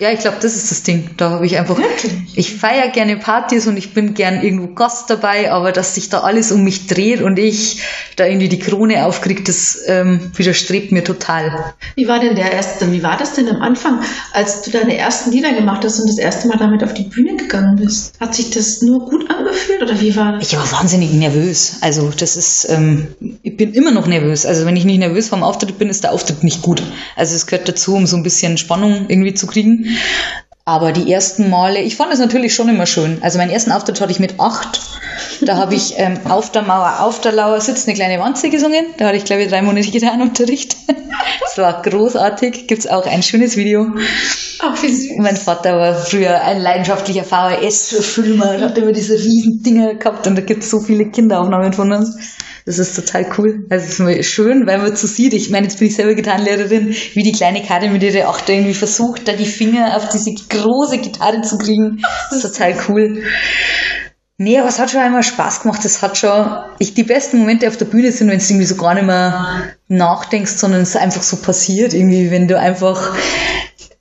ja, 0.00 0.10
ich 0.10 0.18
glaube, 0.18 0.38
das 0.42 0.56
ist 0.56 0.72
das 0.72 0.82
Ding. 0.82 1.10
Da 1.18 1.30
habe 1.30 1.46
ich 1.46 1.56
einfach, 1.56 1.78
Wirklich? 1.78 2.12
ich 2.34 2.52
feiere 2.56 2.88
gerne 2.88 3.16
Partys 3.16 3.68
und 3.68 3.76
ich 3.76 3.94
bin 3.94 4.14
gern 4.14 4.42
irgendwo 4.42 4.74
Gast 4.74 5.08
dabei, 5.08 5.52
aber 5.52 5.70
dass 5.70 5.94
sich 5.94 6.08
da 6.08 6.22
alles 6.22 6.50
um 6.50 6.64
mich 6.64 6.88
dreht 6.88 7.22
und 7.22 7.38
ich 7.38 7.80
da 8.16 8.26
irgendwie 8.26 8.48
die 8.48 8.58
Krone 8.58 9.06
aufkriege, 9.06 9.44
das 9.44 9.78
ähm, 9.86 10.32
widerstrebt 10.34 10.90
mir 10.90 11.04
total. 11.04 11.74
Wie 11.94 12.08
war 12.08 12.18
denn 12.18 12.34
der 12.34 12.50
erste, 12.50 12.90
wie 12.90 13.04
war 13.04 13.16
das 13.16 13.34
denn 13.34 13.48
am 13.48 13.62
Anfang, 13.62 14.00
als 14.32 14.62
du 14.62 14.72
deine 14.72 14.96
ersten 14.96 15.30
Lieder 15.30 15.52
gemacht 15.52 15.84
hast 15.84 16.00
und 16.00 16.08
das 16.08 16.18
erste 16.18 16.48
Mal 16.48 16.58
damit 16.58 16.82
auf 16.82 16.92
die 16.92 17.04
Bühne 17.04 17.36
gegangen 17.36 17.76
bist? 17.76 18.18
Hat 18.18 18.34
sich 18.34 18.50
das 18.50 18.82
nur 18.82 19.08
gut 19.08 19.30
angefühlt 19.30 19.80
oder 19.80 20.00
wie 20.00 20.16
war 20.16 20.32
das? 20.32 20.42
Ich 20.42 20.56
war 20.56 20.72
wahnsinnig 20.72 21.12
nervös. 21.12 21.76
Also 21.82 22.10
das 22.10 22.34
ist, 22.34 22.66
ähm, 22.68 23.14
ich 23.44 23.56
bin 23.56 23.72
immer 23.72 23.92
noch 23.92 24.08
nervös. 24.08 24.44
Also 24.44 24.66
wenn 24.66 24.74
ich 24.74 24.84
nicht 24.84 24.98
nervös 24.98 25.28
vom 25.28 25.44
Auftritt 25.44 25.78
bin, 25.78 25.88
ist 25.88 26.02
der 26.02 26.10
Auftritt 26.10 26.42
nicht 26.42 26.62
gut. 26.62 26.82
Also 27.14 27.36
es 27.36 27.46
gehört 27.46 27.68
dazu, 27.68 27.94
um 27.94 28.08
so 28.08 28.16
ein 28.16 28.24
bisschen 28.24 28.58
Spannung 28.58 29.06
irgendwie 29.06 29.34
zu 29.34 29.46
kriegen. 29.46 29.83
Aber 30.64 30.92
die 30.92 31.12
ersten 31.12 31.50
Male, 31.50 31.80
ich 31.80 31.96
fand 31.96 32.12
es 32.12 32.18
natürlich 32.18 32.54
schon 32.54 32.68
immer 32.68 32.86
schön. 32.86 33.18
Also 33.22 33.38
meinen 33.38 33.50
ersten 33.50 33.72
Auftritt 33.72 34.00
hatte 34.00 34.12
ich 34.12 34.20
mit 34.20 34.40
acht 34.40 34.80
Da 35.42 35.56
habe 35.56 35.74
ich 35.74 35.94
ähm, 35.96 36.18
auf 36.28 36.52
der 36.52 36.62
Mauer, 36.62 37.00
auf 37.00 37.20
der 37.20 37.32
Lauer 37.32 37.60
sitzt 37.60 37.88
eine 37.88 37.96
kleine 37.96 38.22
Wanze 38.22 38.50
gesungen. 38.50 38.86
Da 38.98 39.06
hatte 39.06 39.16
ich, 39.16 39.24
glaube 39.24 39.42
ich, 39.42 39.48
drei 39.48 39.62
Monate 39.62 39.90
Gitarrenunterricht. 39.90 40.76
Das 41.40 41.58
war 41.58 41.82
großartig. 41.82 42.66
Gibt 42.66 42.84
es 42.84 42.90
auch 42.90 43.06
ein 43.06 43.22
schönes 43.22 43.56
Video. 43.56 43.86
Ach, 44.60 44.82
wie 44.82 44.88
süß. 44.88 45.18
Mein 45.18 45.36
Vater 45.36 45.76
war 45.76 45.94
früher 45.94 46.42
ein 46.42 46.60
leidenschaftlicher 46.60 47.22
VHS-Filmer, 47.22 48.60
hat 48.60 48.78
immer 48.78 48.92
diese 48.92 49.14
riesen 49.14 49.62
Dinger 49.62 49.94
gehabt 49.94 50.26
und 50.26 50.36
da 50.36 50.42
gibt 50.42 50.64
es 50.64 50.70
so 50.70 50.80
viele 50.80 51.10
Kinderaufnahmen 51.10 51.72
von 51.72 51.92
uns. 51.92 52.16
Das 52.66 52.78
ist 52.78 52.96
total 52.96 53.26
cool. 53.36 53.66
Also 53.68 54.04
es 54.06 54.18
ist 54.18 54.26
schön, 54.26 54.66
weil 54.66 54.78
man 54.78 54.96
so 54.96 55.06
sieht, 55.06 55.34
ich 55.34 55.50
meine, 55.50 55.66
jetzt 55.66 55.78
bin 55.78 55.88
ich 55.88 55.96
selber 55.96 56.14
Gitarrenlehrerin, 56.14 56.94
wie 57.12 57.22
die 57.22 57.32
kleine 57.32 57.62
Karin 57.62 57.92
mit 57.92 58.02
ihrer 58.02 58.28
Achter 58.28 58.54
irgendwie 58.54 58.72
versucht, 58.72 59.28
da 59.28 59.32
die 59.34 59.44
Finger 59.44 59.96
auf 59.96 60.08
diese 60.08 60.32
große 60.32 60.98
Gitarre 60.98 61.42
zu 61.42 61.58
kriegen. 61.58 62.02
Das 62.30 62.42
ist 62.42 62.54
total 62.54 62.74
cool. 62.88 63.22
Nee, 64.36 64.58
aber 64.58 64.68
es 64.68 64.80
hat 64.80 64.90
schon 64.90 65.00
einmal 65.00 65.22
Spaß 65.22 65.62
gemacht. 65.62 65.84
Es 65.84 66.02
hat 66.02 66.18
schon, 66.18 66.46
ich, 66.80 66.94
die 66.94 67.04
besten 67.04 67.38
Momente 67.38 67.68
auf 67.68 67.76
der 67.76 67.84
Bühne 67.84 68.10
sind, 68.10 68.28
wenn 68.28 68.38
du 68.38 68.44
irgendwie 68.44 68.66
so 68.66 68.74
gar 68.74 68.94
nicht 68.94 69.06
mehr 69.06 69.74
nachdenkst, 69.86 70.56
sondern 70.56 70.82
es 70.82 70.96
einfach 70.96 71.22
so 71.22 71.36
passiert. 71.36 71.94
Irgendwie, 71.94 72.32
wenn 72.32 72.48
du 72.48 72.58
einfach 72.58 73.16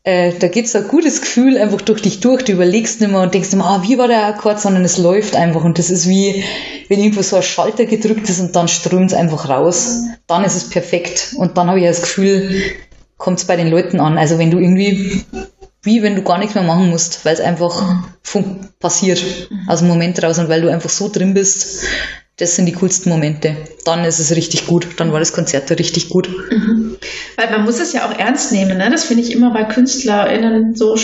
äh, 0.05 0.33
da 0.37 0.49
geht's 0.49 0.75
ein 0.75 0.87
gutes 0.87 1.21
Gefühl 1.21 1.57
einfach 1.57 1.79
durch 1.79 2.01
dich 2.01 2.19
durch, 2.19 2.43
du 2.43 2.51
überlegst 2.51 2.99
nicht 2.99 3.09
mehr 3.09 3.21
und 3.21 3.33
denkst 3.33 3.53
immer, 3.53 3.65
ah, 3.65 3.83
wie 3.83 3.97
war 3.97 4.09
der 4.09 4.25
Akkord, 4.25 4.59
sondern 4.59 4.83
es 4.83 4.97
läuft 4.97 5.35
einfach 5.35 5.63
und 5.63 5.79
das 5.79 5.89
ist 5.89 6.09
wie, 6.09 6.43
wenn 6.89 6.99
irgendwo 6.99 7.21
so 7.21 7.37
ein 7.37 7.43
Schalter 7.43 7.85
gedrückt 7.85 8.29
ist 8.29 8.41
und 8.41 8.53
dann 8.53 8.67
strömt's 8.67 9.13
einfach 9.13 9.47
raus, 9.47 10.01
dann 10.27 10.43
ist 10.43 10.57
es 10.57 10.69
perfekt 10.69 11.35
und 11.37 11.57
dann 11.57 11.69
habe 11.69 11.79
ich 11.79 11.85
das 11.85 12.01
Gefühl, 12.01 12.53
kommt's 13.17 13.45
bei 13.45 13.55
den 13.55 13.69
Leuten 13.69 14.01
an. 14.01 14.17
Also 14.17 14.37
wenn 14.37 14.51
du 14.51 14.59
irgendwie, 14.59 15.23
wie 15.83 16.01
wenn 16.01 16.15
du 16.15 16.23
gar 16.23 16.37
nichts 16.39 16.55
mehr 16.55 16.63
machen 16.63 16.89
musst, 16.89 17.25
weil 17.25 17.33
es 17.33 17.41
einfach 17.41 18.03
passiert 18.79 19.21
aus 19.67 19.79
dem 19.79 19.89
Moment 19.89 20.23
raus 20.23 20.39
und 20.39 20.49
weil 20.49 20.61
du 20.61 20.69
einfach 20.69 20.89
so 20.89 21.09
drin 21.09 21.33
bist, 21.33 21.83
das 22.37 22.55
sind 22.55 22.65
die 22.65 22.73
coolsten 22.73 23.09
Momente. 23.09 23.55
Dann 23.85 24.03
ist 24.05 24.19
es 24.19 24.35
richtig 24.35 24.65
gut. 24.65 24.87
Dann 24.97 25.11
war 25.11 25.19
das 25.19 25.33
Konzert 25.33 25.69
richtig 25.71 26.09
gut. 26.09 26.29
Mhm. 26.49 26.97
Weil 27.35 27.51
man 27.51 27.63
muss 27.63 27.79
es 27.79 27.93
ja 27.93 28.09
auch 28.09 28.17
ernst 28.17 28.51
nehmen. 28.51 28.77
Ne? 28.77 28.89
Das 28.89 29.03
finde 29.03 29.21
ich 29.21 29.31
immer 29.31 29.53
bei 29.53 29.65
KünstlerInnen 29.65 30.75
so. 30.75 30.97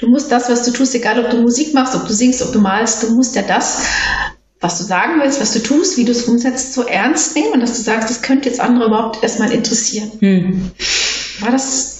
Du 0.00 0.08
musst 0.08 0.32
das, 0.32 0.48
was 0.48 0.64
du 0.64 0.72
tust, 0.72 0.94
egal 0.94 1.24
ob 1.24 1.30
du 1.30 1.40
Musik 1.40 1.74
machst, 1.74 1.94
ob 1.94 2.08
du 2.08 2.12
singst, 2.12 2.42
ob 2.42 2.52
du 2.52 2.60
malst, 2.60 3.04
du 3.04 3.14
musst 3.14 3.36
ja 3.36 3.42
das, 3.42 3.82
was 4.60 4.78
du 4.78 4.84
sagen 4.84 5.20
willst, 5.22 5.40
was 5.40 5.52
du 5.52 5.60
tust, 5.60 5.96
wie 5.96 6.04
du 6.04 6.12
es 6.12 6.24
umsetzt, 6.24 6.74
so 6.74 6.82
ernst 6.82 7.36
nehmen, 7.36 7.60
dass 7.60 7.76
du 7.76 7.82
sagst, 7.82 8.10
das 8.10 8.22
könnte 8.22 8.48
jetzt 8.48 8.60
andere 8.60 8.86
überhaupt 8.86 9.22
erstmal 9.22 9.52
interessieren. 9.52 10.10
Hm. 10.18 10.70
War 11.40 11.52
das 11.52 11.93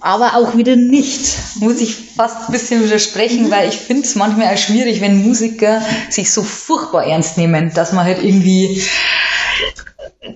aber 0.00 0.36
auch 0.36 0.56
wieder 0.56 0.76
nicht, 0.76 1.36
muss 1.56 1.80
ich 1.80 1.94
fast 1.94 2.48
ein 2.48 2.52
bisschen 2.52 2.84
widersprechen, 2.84 3.50
weil 3.50 3.68
ich 3.68 3.76
finde 3.76 4.02
es 4.02 4.14
manchmal 4.14 4.52
auch 4.52 4.58
schwierig, 4.58 5.00
wenn 5.00 5.22
Musiker 5.22 5.82
sich 6.10 6.30
so 6.30 6.42
furchtbar 6.42 7.06
ernst 7.06 7.38
nehmen, 7.38 7.72
dass 7.74 7.92
man 7.92 8.04
halt 8.04 8.22
irgendwie 8.22 8.82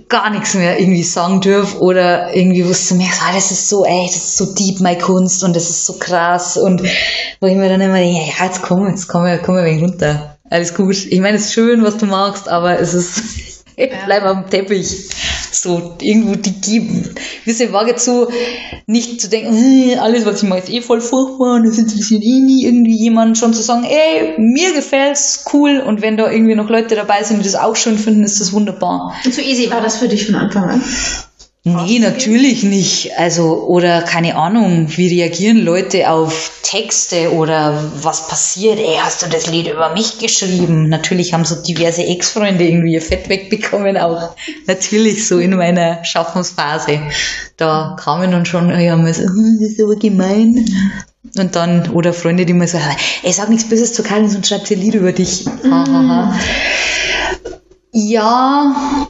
gar 0.09 0.31
nichts 0.31 0.55
mehr 0.55 0.79
irgendwie 0.79 1.03
sagen 1.03 1.41
dürfen 1.41 1.79
oder 1.79 2.35
irgendwie 2.35 2.63
du 2.63 2.95
merkst, 2.95 3.23
ah, 3.23 3.33
das 3.35 3.51
ist 3.51 3.69
so 3.69 3.85
echt, 3.85 4.15
das 4.15 4.25
ist 4.25 4.37
so 4.37 4.55
deep, 4.55 4.81
meine 4.81 4.99
Kunst 4.99 5.45
und 5.45 5.55
das 5.55 5.71
ist 5.71 5.87
so 5.87 5.95
krass 5.95 6.57
und 6.57 6.83
wo 7.41 7.47
ich 7.47 7.55
mir 7.55 7.69
dann 7.69 7.81
immer 7.81 7.99
denke, 7.99 8.21
ja, 8.21 8.45
jetzt 8.45 8.63
komm, 8.63 8.89
jetzt 8.89 9.09
komm, 9.09 9.27
komm 9.43 9.57
ein 9.57 9.65
wenig 9.65 9.83
runter. 9.83 10.37
Alles 10.49 10.75
gut. 10.75 10.97
Ich 11.07 11.21
meine, 11.21 11.37
es 11.37 11.47
ist 11.47 11.53
schön, 11.53 11.85
was 11.85 11.97
du 11.97 12.07
magst, 12.07 12.49
aber 12.49 12.79
es 12.79 12.93
ist, 12.93 13.65
bleib 14.05 14.25
am 14.25 14.51
Teppich 14.51 15.09
so 15.53 15.97
irgendwo 16.01 16.35
die 16.35 16.61
geben. 16.61 17.15
Diese 17.47 17.73
Waage 17.73 17.97
zu, 17.97 18.29
nicht 18.87 19.21
zu 19.21 19.29
denken, 19.29 19.57
hm, 19.57 19.99
alles, 20.01 20.25
was 20.27 20.43
ich 20.43 20.49
mache, 20.49 20.61
ist 20.61 20.71
eh 20.71 20.81
voll 20.81 21.01
furchtbar 21.01 21.57
und 21.57 21.67
das 21.67 21.79
interessiert 21.79 22.23
eh 22.23 22.41
nie 22.41 22.65
irgendwie 22.65 22.97
jemand, 22.97 23.39
schon 23.39 23.55
zu 23.55 23.63
sagen, 23.63 23.85
ey, 23.85 24.35
mir 24.39 24.73
gefällt's, 24.73 25.45
cool 25.53 25.81
und 25.81 26.03
wenn 26.03 26.17
da 26.17 26.31
irgendwie 26.31 26.55
noch 26.55 26.69
Leute 26.69 26.95
dabei 26.95 27.23
sind, 27.23 27.41
die 27.41 27.45
das 27.45 27.57
auch 27.57 27.77
schön 27.77 27.99
finden, 27.99 28.25
ist 28.25 28.41
das 28.41 28.53
wunderbar. 28.53 29.15
Und 29.25 29.35
so 29.35 29.41
easy 29.41 29.71
war 29.71 29.81
das 29.81 29.97
für 29.97 30.09
dich 30.09 30.27
von 30.27 30.35
Anfang 30.35 30.65
an? 30.65 30.83
Nee, 31.63 31.99
natürlich 31.99 32.63
nicht. 32.63 33.19
Also, 33.19 33.67
oder 33.67 34.01
keine 34.01 34.37
Ahnung, 34.37 34.87
wie 34.97 35.09
reagieren 35.09 35.59
Leute 35.59 36.09
auf 36.09 36.53
Texte 36.63 37.35
oder 37.35 37.93
was 38.01 38.29
passiert? 38.29 38.79
Ey, 38.79 38.97
hast 38.99 39.21
du 39.21 39.27
das 39.27 39.47
Lied 39.47 39.69
über 39.69 39.93
mich 39.93 40.19
geschrieben? 40.19 40.89
Natürlich 40.89 41.35
haben 41.35 41.45
so 41.45 41.57
diverse 41.57 42.03
Ex-Freunde 42.03 42.67
irgendwie 42.67 42.95
ihr 42.95 43.03
Fett 43.03 43.29
wegbekommen, 43.29 43.99
auch 43.99 44.35
natürlich 44.67 45.29
so 45.29 45.39
in 45.39 45.55
meiner 45.55 46.03
Schaffensphase. 46.03 47.01
Da 47.59 47.95
kamen 48.01 48.31
dann 48.31 48.47
schon, 48.47 48.71
ja, 48.81 48.97
mal 48.97 49.13
so, 49.13 49.25
hm, 49.25 49.59
das 49.61 49.73
ist 49.73 49.83
aber 49.83 49.97
gemein. 49.97 50.65
Und 51.37 51.57
dann, 51.57 51.91
oder 51.91 52.15
Freunde, 52.15 52.47
die 52.47 52.55
mir 52.55 52.69
sagen, 52.69 52.97
ey, 53.23 53.33
sag 53.35 53.51
nichts 53.51 53.69
Böses 53.69 53.93
zu 53.93 54.03
Karin, 54.03 54.31
sonst 54.31 54.49
schreibt 54.49 54.67
sie 54.67 54.77
ein 54.77 54.81
Lied 54.81 54.95
über 54.95 55.13
dich. 55.13 55.45
Ha. 55.71 56.39
Ja, 57.93 59.10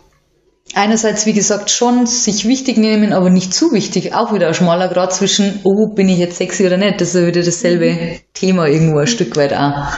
einerseits, 0.74 1.26
wie 1.26 1.32
gesagt, 1.32 1.70
schon 1.70 2.06
sich 2.06 2.46
wichtig 2.46 2.76
nehmen, 2.76 3.12
aber 3.12 3.30
nicht 3.30 3.54
zu 3.54 3.72
wichtig. 3.72 4.14
Auch 4.14 4.32
wieder 4.32 4.48
ein 4.48 4.54
schmaler 4.54 4.88
Grad 4.88 5.12
zwischen, 5.12 5.60
oh, 5.64 5.88
bin 5.94 6.08
ich 6.08 6.18
jetzt 6.18 6.36
sexy 6.36 6.66
oder 6.66 6.76
nicht. 6.76 7.00
Das 7.00 7.14
ist 7.14 7.26
wieder 7.26 7.42
dasselbe 7.42 8.20
Thema 8.34 8.66
irgendwo 8.66 8.98
ein 8.98 9.06
Stück 9.06 9.36
weit 9.36 9.52
auch. 9.54 9.88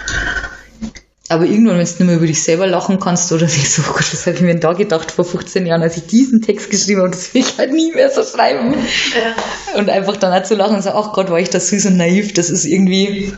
Aber 1.29 1.47
irgendwann, 1.47 1.79
wenn 1.79 1.87
du 1.87 1.93
nicht 1.93 2.01
mehr 2.01 2.17
über 2.17 2.27
dich 2.27 2.43
selber 2.43 2.67
lachen 2.67 3.01
kannst 3.01 3.33
oder 3.33 3.47
denkst, 3.47 3.81
oh 3.81 3.93
Gott, 3.93 4.13
was 4.13 4.27
habe 4.27 4.37
ich 4.37 4.43
mir 4.43 4.53
denn 4.53 4.61
da 4.61 4.75
gedacht 4.75 5.11
vor 5.11 5.25
15 5.25 5.65
Jahren, 5.65 5.83
als 5.83 5.97
ich 5.97 6.07
diesen 6.07 6.43
Text 6.43 6.69
geschrieben 6.69 7.01
habe, 7.01 7.11
das 7.11 7.33
will 7.33 7.41
ich 7.41 7.57
halt 7.57 7.73
nie 7.73 7.91
mehr 7.93 8.11
so 8.11 8.23
schreiben. 8.23 8.75
Ja. 8.75 9.79
Und 9.79 9.89
einfach 9.89 10.19
dann 10.19 10.33
auch 10.33 10.43
zu 10.43 10.57
lachen 10.57 10.77
und 10.77 10.83
sagen, 10.83 10.99
ach 11.01 11.15
Gott, 11.15 11.31
war 11.31 11.39
ich 11.39 11.49
da 11.49 11.59
süß 11.59 11.87
und 11.87 11.97
naiv, 11.97 12.35
das 12.35 12.51
ist 12.51 12.67
irgendwie, 12.67 13.33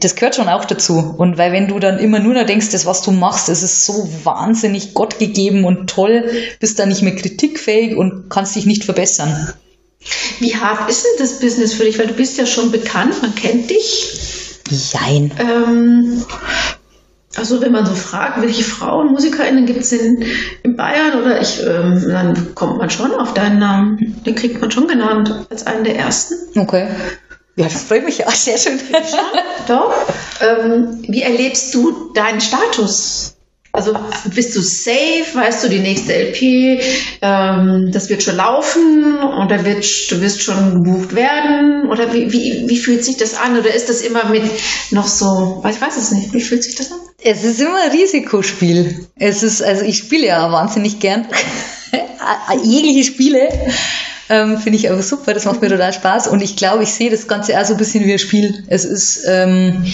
das 0.00 0.14
gehört 0.14 0.34
schon 0.34 0.48
auch 0.48 0.64
dazu. 0.64 1.14
Und 1.16 1.38
weil 1.38 1.52
wenn 1.52 1.68
du 1.68 1.78
dann 1.78 1.98
immer 1.98 2.18
nur 2.18 2.34
noch 2.34 2.44
denkst, 2.44 2.70
das, 2.70 2.86
was 2.86 3.02
du 3.02 3.12
machst, 3.12 3.48
das 3.48 3.62
ist 3.62 3.86
so 3.86 4.08
wahnsinnig 4.24 4.94
gottgegeben 4.94 5.64
und 5.64 5.88
toll, 5.88 6.30
bist 6.60 6.78
dann 6.78 6.90
nicht 6.90 7.02
mehr 7.02 7.14
kritikfähig 7.14 7.96
und 7.96 8.28
kannst 8.28 8.56
dich 8.56 8.66
nicht 8.66 8.84
verbessern. 8.84 9.52
Wie 10.38 10.56
hart 10.56 10.90
ist 10.90 11.04
denn 11.04 11.26
das 11.26 11.40
Business 11.40 11.74
für 11.74 11.84
dich? 11.84 11.98
Weil 11.98 12.08
du 12.08 12.14
bist 12.14 12.38
ja 12.38 12.46
schon 12.46 12.70
bekannt, 12.70 13.20
man 13.22 13.34
kennt 13.34 13.70
dich. 13.70 14.60
Jein. 14.92 15.32
Ähm, 15.38 16.24
also 17.36 17.60
wenn 17.60 17.72
man 17.72 17.86
so 17.86 17.94
fragt, 17.94 18.40
welche 18.42 18.64
Frauen, 18.64 19.12
MusikerInnen 19.12 19.66
gibt 19.66 19.80
es 19.80 19.92
in, 19.92 20.24
in 20.62 20.76
Bayern 20.76 21.20
oder 21.20 21.40
ich, 21.40 21.60
ähm, 21.60 22.02
dann 22.06 22.54
kommt 22.54 22.78
man 22.78 22.90
schon 22.90 23.12
auf 23.12 23.34
deinen 23.34 23.58
Namen. 23.58 24.22
Den 24.26 24.34
kriegt 24.34 24.60
man 24.60 24.70
schon 24.70 24.88
genannt 24.88 25.46
als 25.50 25.66
einen 25.66 25.84
der 25.84 25.96
ersten. 25.96 26.34
Okay. 26.58 26.88
Ja, 27.56 27.64
das 27.64 27.82
freut 27.82 28.04
mich 28.04 28.26
auch 28.26 28.32
sehr 28.32 28.58
schön. 28.58 28.78
Doch. 29.68 29.92
Ähm, 30.40 31.04
wie 31.08 31.22
erlebst 31.22 31.74
du 31.74 32.12
deinen 32.14 32.40
Status? 32.40 33.34
Also 33.72 33.94
bist 34.34 34.56
du 34.56 34.62
safe? 34.62 35.26
Weißt 35.34 35.62
du, 35.62 35.68
die 35.68 35.78
nächste 35.78 36.12
LP, 36.12 36.80
ähm, 37.22 37.90
das 37.92 38.08
wird 38.08 38.22
schon 38.22 38.36
laufen 38.36 39.18
oder 39.44 39.64
wird, 39.64 39.84
du 40.10 40.20
wirst 40.20 40.42
schon 40.42 40.82
gebucht 40.82 41.14
werden? 41.14 41.88
Oder 41.88 42.12
wie, 42.12 42.32
wie, 42.32 42.64
wie 42.66 42.78
fühlt 42.78 43.04
sich 43.04 43.16
das 43.16 43.34
an? 43.34 43.56
Oder 43.56 43.72
ist 43.72 43.88
das 43.88 44.00
immer 44.00 44.24
mit 44.24 44.42
noch 44.90 45.06
so, 45.06 45.62
ich 45.68 45.80
weiß 45.80 45.96
es 45.96 46.10
nicht, 46.10 46.32
wie 46.32 46.40
fühlt 46.40 46.64
sich 46.64 46.74
das 46.74 46.90
an? 46.90 46.98
Es 47.22 47.44
ist 47.44 47.60
immer 47.60 47.80
ein 47.84 47.90
Risikospiel. 47.92 49.06
Es 49.16 49.42
ist, 49.44 49.62
also 49.62 49.84
ich 49.84 49.98
spiele 49.98 50.26
ja 50.26 50.50
wahnsinnig 50.50 50.98
gern 50.98 51.28
jegliche 52.64 53.04
Spiele. 53.04 53.48
Ähm, 54.30 54.58
Finde 54.58 54.78
ich 54.78 54.88
aber 54.88 55.02
super, 55.02 55.34
das 55.34 55.44
macht 55.44 55.60
mir 55.60 55.68
total 55.68 55.92
Spaß. 55.92 56.28
Und 56.28 56.40
ich 56.40 56.54
glaube, 56.54 56.84
ich 56.84 56.92
sehe 56.92 57.10
das 57.10 57.26
Ganze 57.26 57.60
auch 57.60 57.64
so 57.64 57.74
ein 57.74 57.78
bisschen 57.78 58.04
wie 58.04 58.12
ein 58.12 58.18
Spiel. 58.20 58.62
Es 58.68 58.84
ist, 58.84 59.24
ähm, 59.26 59.84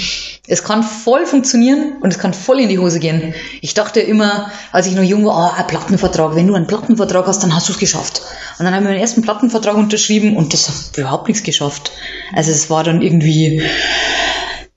es 0.46 0.62
kann 0.62 0.82
voll 0.82 1.24
funktionieren 1.24 1.94
und 2.02 2.12
es 2.12 2.18
kann 2.18 2.34
voll 2.34 2.60
in 2.60 2.68
die 2.68 2.78
Hose 2.78 3.00
gehen. 3.00 3.34
Ich 3.62 3.72
dachte 3.72 4.00
immer, 4.00 4.52
als 4.72 4.86
ich 4.86 4.94
noch 4.94 5.02
jung 5.02 5.24
war, 5.24 5.54
ah, 5.54 5.58
ein 5.58 5.66
Plattenvertrag. 5.66 6.36
Wenn 6.36 6.46
du 6.46 6.54
einen 6.54 6.66
Plattenvertrag 6.66 7.26
hast, 7.26 7.42
dann 7.42 7.54
hast 7.54 7.68
du 7.68 7.72
es 7.72 7.78
geschafft. 7.78 8.20
Und 8.58 8.66
dann 8.66 8.74
haben 8.74 8.84
wir 8.84 8.90
meinen 8.90 9.00
ersten 9.00 9.22
Plattenvertrag 9.22 9.74
unterschrieben 9.74 10.36
und 10.36 10.52
das 10.52 10.68
hat 10.68 10.98
überhaupt 10.98 11.28
nichts 11.28 11.42
geschafft. 11.42 11.92
Also 12.34 12.50
es 12.50 12.68
war 12.68 12.84
dann 12.84 13.00
irgendwie, 13.00 13.62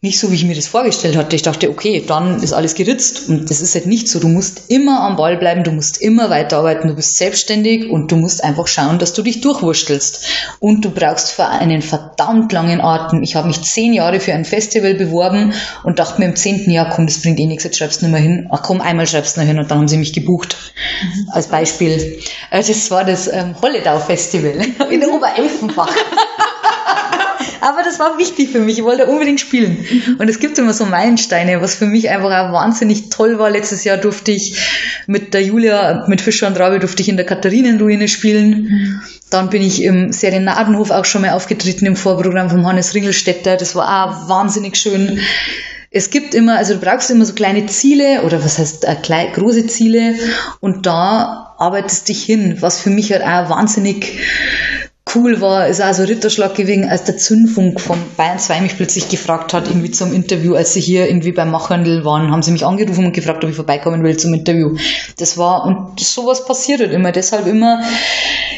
nicht 0.02 0.18
so, 0.18 0.32
wie 0.32 0.36
ich 0.36 0.46
mir 0.46 0.56
das 0.56 0.68
vorgestellt 0.68 1.18
hatte. 1.18 1.36
Ich 1.36 1.42
dachte, 1.42 1.70
okay, 1.70 2.02
dann 2.08 2.42
ist 2.42 2.54
alles 2.54 2.74
geritzt. 2.74 3.28
Und 3.28 3.50
das 3.50 3.60
ist 3.60 3.76
halt 3.76 3.86
nicht 3.86 4.08
so. 4.08 4.20
Du 4.20 4.30
musst 4.30 4.62
immer 4.70 5.02
am 5.02 5.18
Ball 5.18 5.36
bleiben, 5.36 5.66
du 5.66 5.72
musst 5.72 6.02
immer 6.02 6.30
weiterarbeiten, 6.30 6.88
du 6.88 6.96
bist 6.96 7.18
selbstständig 7.18 7.90
und 7.90 8.10
du 8.10 8.16
musst 8.16 8.42
einfach 8.42 8.68
schauen, 8.68 8.98
dass 8.98 9.12
du 9.12 9.22
dich 9.24 9.42
durchwurstelst. 9.42 10.26
Und 10.60 10.86
du 10.86 10.92
brauchst 10.92 11.32
für 11.32 11.48
einen 11.48 11.82
verdammt 11.82 12.54
langen 12.54 12.80
Atem. 12.80 13.24
Ich 13.24 13.36
habe 13.36 13.48
mich 13.48 13.62
zehn 13.62 13.92
Jahre 13.92 14.22
für 14.22 14.34
ein 14.34 14.46
Festival 14.46 14.94
beworben 14.94 15.54
und 15.84 16.00
dachte 16.00 16.22
mir 16.22 16.28
im 16.28 16.38
zehnten 16.38 16.72
Jahr, 16.72 16.90
komm, 16.90 17.06
das 17.06 17.22
bringt 17.22 17.40
eh 17.42 17.46
nichts, 17.46 17.66
jetzt 17.66 17.78
schreibst 17.78 18.02
du 18.02 18.06
nicht 18.06 18.14
mehr 18.14 18.22
hin. 18.22 18.48
Ach 18.52 18.62
komm, 18.64 18.80
einmal 18.80 19.06
schreibst 19.06 19.36
du 19.36 19.42
noch 19.42 19.48
hin 19.48 19.60
und 19.60 19.70
dann 19.70 19.80
haben 19.80 19.88
sie 19.90 19.98
mich 19.98 20.14
gebucht. 20.14 20.56
Mhm. 21.04 21.30
Als 21.32 21.48
Beispiel. 21.48 22.22
Äh, 22.52 22.64
das 22.64 22.90
war 22.90 23.04
das 23.04 23.28
ähm, 23.28 23.54
Holledau 23.62 24.00
Festival 24.00 24.54
in 24.90 25.04
Oberelfenbach. 25.04 25.94
Aber 27.70 27.84
das 27.84 28.00
war 28.00 28.18
wichtig 28.18 28.50
für 28.50 28.60
mich. 28.60 28.80
Ich 28.80 28.84
wollte 28.84 29.06
unbedingt 29.06 29.40
spielen. 29.40 29.86
Und 30.18 30.28
es 30.28 30.40
gibt 30.40 30.58
immer 30.58 30.74
so 30.74 30.88
Meilensteine, 30.88 31.62
was 31.62 31.76
für 31.76 31.86
mich 31.86 32.10
einfach 32.10 32.32
auch 32.32 32.52
wahnsinnig 32.52 33.10
toll 33.12 33.38
war. 33.38 33.52
Letztes 33.52 33.84
Jahr 33.84 33.98
durfte 33.98 34.32
ich 34.32 34.60
mit 35.06 35.36
der 35.36 35.44
Julia, 35.44 36.06
mit 36.08 36.20
Fischer 36.20 36.48
und 36.48 36.60
Rabe, 36.60 36.80
durfte 36.80 37.04
ich 37.04 37.10
in 37.10 37.18
der 37.18 37.28
Katharinenruine 37.28 38.08
spielen. 38.08 39.04
Dann 39.30 39.52
bin 39.52 39.62
ich 39.62 39.84
im 39.84 40.12
Serenadenhof 40.12 40.90
auch 40.90 41.06
schon 41.06 41.22
mal 41.22 41.34
aufgetreten 41.34 41.86
im 41.86 41.96
Vorprogramm 41.96 42.50
von 42.50 42.66
Hannes 42.66 42.96
Ringelstetter. 42.96 43.56
Das 43.56 43.76
war 43.76 44.08
auch 44.08 44.30
wahnsinnig 44.30 44.76
schön. 44.76 45.20
es 45.92 46.10
gibt 46.10 46.34
immer, 46.34 46.58
also 46.58 46.74
du 46.74 46.80
brauchst 46.80 47.12
immer 47.12 47.26
so 47.26 47.34
kleine 47.34 47.68
Ziele 47.68 48.24
oder 48.24 48.44
was 48.44 48.58
heißt 48.58 48.86
äh, 48.86 48.96
klein, 48.96 49.28
große 49.34 49.68
Ziele 49.68 50.16
und 50.60 50.88
da 50.88 51.56
arbeitest 51.60 52.10
dich 52.10 52.24
hin, 52.24 52.58
was 52.62 52.80
für 52.80 52.90
mich 52.90 53.12
halt 53.12 53.22
auch 53.24 53.50
wahnsinnig 53.50 54.18
cool 55.16 55.42
war, 55.42 55.68
ist 55.68 55.82
auch 55.82 55.94
so 55.94 56.04
Ritterschlag 56.04 56.56
gewesen, 56.56 56.90
als 56.90 57.04
der 57.04 57.18
Zündfunk 57.18 57.80
von 57.80 57.98
Bayern 58.18 58.40
2 58.40 58.62
mich 58.62 58.78
plötzlich 58.78 59.10
gefragt 59.10 59.54
hat, 59.54 59.68
irgendwie 59.68 59.92
zum 59.92 60.14
Interview, 60.14 60.56
als 60.56 60.74
sie 60.74 60.82
hier 60.82 61.08
irgendwie 61.08 61.32
beim 61.32 61.52
Machhandel 61.52 62.06
waren, 62.06 62.32
haben 62.32 62.42
sie 62.42 62.52
mich 62.52 62.66
angerufen 62.66 63.06
und 63.06 63.14
gefragt, 63.14 63.44
ob 63.44 63.50
ich 63.50 63.56
vorbeikommen 63.56 64.04
will 64.04 64.18
zum 64.18 64.34
Interview. 64.34 64.76
Das 65.18 65.38
war, 65.38 65.66
und 65.66 66.00
sowas 66.00 66.46
passiert 66.46 66.82
halt 66.82 66.92
immer, 66.92 67.12
deshalb 67.12 67.48
immer, 67.48 67.82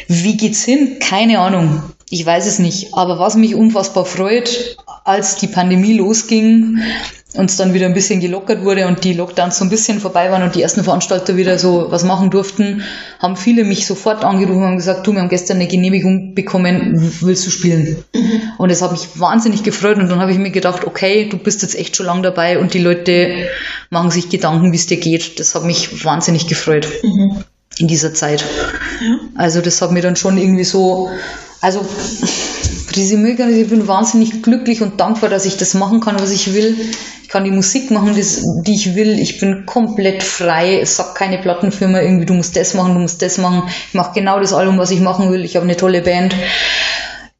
wie 0.08 0.36
geht's 0.36 0.64
hin? 0.64 0.98
Keine 1.00 1.38
Ahnung. 1.38 1.82
Ich 2.10 2.26
weiß 2.26 2.46
es 2.46 2.58
nicht. 2.58 2.94
Aber 2.94 3.18
was 3.18 3.36
mich 3.36 3.54
unfassbar 3.54 4.04
freut, 4.04 4.76
als 5.04 5.36
die 5.36 5.46
Pandemie 5.46 5.94
losging, 5.94 6.78
uns 7.34 7.56
dann 7.56 7.72
wieder 7.72 7.86
ein 7.86 7.94
bisschen 7.94 8.20
gelockert 8.20 8.62
wurde 8.62 8.86
und 8.86 9.04
die 9.04 9.14
Lockdowns 9.14 9.58
so 9.58 9.64
ein 9.64 9.70
bisschen 9.70 10.00
vorbei 10.00 10.30
waren 10.30 10.42
und 10.42 10.54
die 10.54 10.62
ersten 10.62 10.84
Veranstalter 10.84 11.36
wieder 11.36 11.58
so 11.58 11.86
was 11.90 12.04
machen 12.04 12.30
durften, 12.30 12.82
haben 13.18 13.36
viele 13.36 13.64
mich 13.64 13.86
sofort 13.86 14.24
angerufen 14.24 14.64
und 14.64 14.76
gesagt, 14.76 15.06
du, 15.06 15.12
wir 15.12 15.20
haben 15.20 15.30
gestern 15.30 15.56
eine 15.56 15.66
Genehmigung 15.66 16.34
bekommen, 16.34 17.12
willst 17.20 17.46
du 17.46 17.50
spielen? 17.50 18.04
Mhm. 18.14 18.42
Und 18.58 18.70
das 18.70 18.82
hat 18.82 18.92
mich 18.92 19.18
wahnsinnig 19.18 19.62
gefreut 19.62 19.96
und 19.96 20.10
dann 20.10 20.20
habe 20.20 20.32
ich 20.32 20.38
mir 20.38 20.50
gedacht, 20.50 20.86
okay, 20.86 21.28
du 21.28 21.38
bist 21.38 21.62
jetzt 21.62 21.74
echt 21.74 21.96
schon 21.96 22.06
lang 22.06 22.22
dabei 22.22 22.58
und 22.58 22.74
die 22.74 22.80
Leute 22.80 23.48
machen 23.88 24.10
sich 24.10 24.28
Gedanken, 24.28 24.72
wie 24.72 24.76
es 24.76 24.86
dir 24.86 24.98
geht. 24.98 25.40
Das 25.40 25.54
hat 25.54 25.64
mich 25.64 26.04
wahnsinnig 26.04 26.48
gefreut 26.48 26.86
mhm. 27.02 27.44
in 27.78 27.88
dieser 27.88 28.12
Zeit. 28.12 28.44
Ja. 29.00 29.18
Also 29.36 29.62
das 29.62 29.80
hat 29.80 29.90
mir 29.90 30.02
dann 30.02 30.16
schon 30.16 30.36
irgendwie 30.36 30.64
so, 30.64 31.08
also 31.62 31.86
Resümee, 32.96 33.32
ich 33.32 33.68
bin 33.68 33.88
wahnsinnig 33.88 34.42
glücklich 34.42 34.82
und 34.82 35.00
dankbar, 35.00 35.30
dass 35.30 35.46
ich 35.46 35.56
das 35.56 35.74
machen 35.74 36.00
kann, 36.00 36.20
was 36.20 36.30
ich 36.30 36.54
will 36.54 36.76
kann 37.32 37.44
die 37.44 37.50
Musik 37.50 37.90
machen, 37.90 38.14
das, 38.14 38.42
die 38.62 38.74
ich 38.74 38.94
will. 38.94 39.18
Ich 39.18 39.40
bin 39.40 39.64
komplett 39.64 40.22
frei. 40.22 40.80
Es 40.80 40.96
sagt 40.96 41.14
keine 41.14 41.38
Plattenfirma 41.38 41.98
irgendwie, 41.98 42.26
du 42.26 42.34
musst 42.34 42.54
das 42.56 42.74
machen, 42.74 42.92
du 42.92 43.00
musst 43.00 43.22
das 43.22 43.38
machen. 43.38 43.62
Ich 43.88 43.94
mache 43.94 44.12
genau 44.14 44.38
das 44.38 44.52
Album, 44.52 44.76
was 44.76 44.90
ich 44.90 45.00
machen 45.00 45.32
will. 45.32 45.42
Ich 45.42 45.56
habe 45.56 45.64
eine 45.64 45.78
tolle 45.78 46.02
Band. 46.02 46.36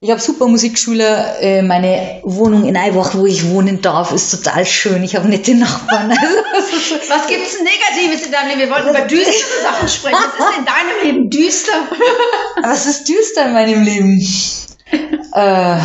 Ich 0.00 0.11
habe 0.11 0.18
super 0.18 0.48
Musikschüler. 0.48 1.42
Äh, 1.42 1.61
meine 1.61 2.20
Wohnung 2.22 2.64
in 2.64 2.74
Eibach, 2.74 3.14
wo 3.14 3.26
ich 3.26 3.50
wohnen 3.50 3.82
darf, 3.82 4.12
ist 4.12 4.30
total 4.30 4.64
schön. 4.64 5.05
Ich 5.05 5.14
habe 5.14 5.28
nette 5.28 5.55
Nachbarn. 5.55 6.11
Was 7.09 7.26
gibt's 7.26 7.59
Negatives 7.61 8.24
in 8.24 8.32
deinem 8.32 8.48
Leben? 8.48 8.61
Wir 8.61 8.70
wollten 8.70 8.88
über 8.88 9.03
düstere 9.03 9.62
Sachen 9.62 9.88
sprechen. 9.90 10.16
Was 10.38 10.48
ist 10.48 10.59
in 10.59 10.64
deinem 10.64 11.05
Leben 11.05 11.28
düster? 11.28 11.72
Was 12.62 12.86
ist 12.86 13.07
düster 13.11 13.44
in 13.44 13.53
meinem 13.53 13.82
Leben? 13.82 14.18
äh, 15.34 15.78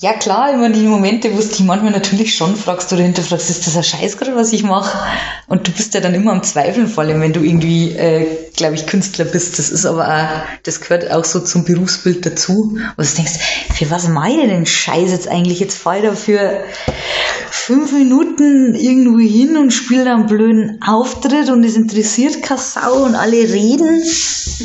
ja 0.00 0.12
klar, 0.12 0.52
immer 0.52 0.68
die 0.70 0.86
Momente, 0.86 1.32
wo 1.32 1.40
du 1.40 1.46
dich 1.46 1.60
manchmal 1.60 1.92
natürlich 1.92 2.34
schon 2.34 2.56
fragst 2.56 2.92
oder 2.92 3.02
hinterfragst, 3.02 3.48
ist 3.48 3.66
das 3.66 3.76
ein 3.76 3.84
Scheiß 3.84 4.18
gerade, 4.18 4.36
was 4.36 4.52
ich 4.52 4.62
mache? 4.62 4.98
Und 5.46 5.66
du 5.66 5.72
bist 5.72 5.94
ja 5.94 6.00
dann 6.00 6.14
immer 6.14 6.32
am 6.32 6.42
Zweifeln, 6.42 6.88
vor 6.88 7.04
allem 7.04 7.20
wenn 7.20 7.32
du 7.32 7.40
irgendwie, 7.40 7.92
äh, 7.92 8.26
glaube 8.56 8.74
ich, 8.74 8.86
Künstler 8.86 9.24
bist. 9.24 9.58
Das 9.58 9.70
ist 9.70 9.86
aber 9.86 10.06
auch, 10.06 10.62
das 10.64 10.80
gehört 10.80 11.10
auch 11.10 11.24
so 11.24 11.40
zum 11.40 11.64
Berufsbild 11.64 12.26
dazu. 12.26 12.76
Wo 12.96 13.02
du 13.02 13.08
denkst, 13.08 13.32
für 13.72 13.90
was 13.90 14.08
meine 14.08 14.48
denn 14.48 14.66
Scheiß 14.66 15.10
jetzt 15.10 15.28
eigentlich? 15.28 15.60
Jetzt 15.60 15.78
fall 15.78 15.98
ich 15.98 16.04
da 16.04 16.14
für 16.14 16.64
fünf 17.50 17.92
Minuten 17.92 18.74
irgendwo 18.74 19.18
hin 19.18 19.56
und 19.56 19.70
spiele 19.70 20.04
da 20.04 20.14
einen 20.16 20.26
blöden 20.26 20.82
Auftritt 20.86 21.48
und 21.48 21.64
es 21.64 21.76
interessiert 21.76 22.42
keine 22.42 22.60
Sau 22.60 23.04
und 23.04 23.14
alle 23.14 23.38
reden. 23.38 24.02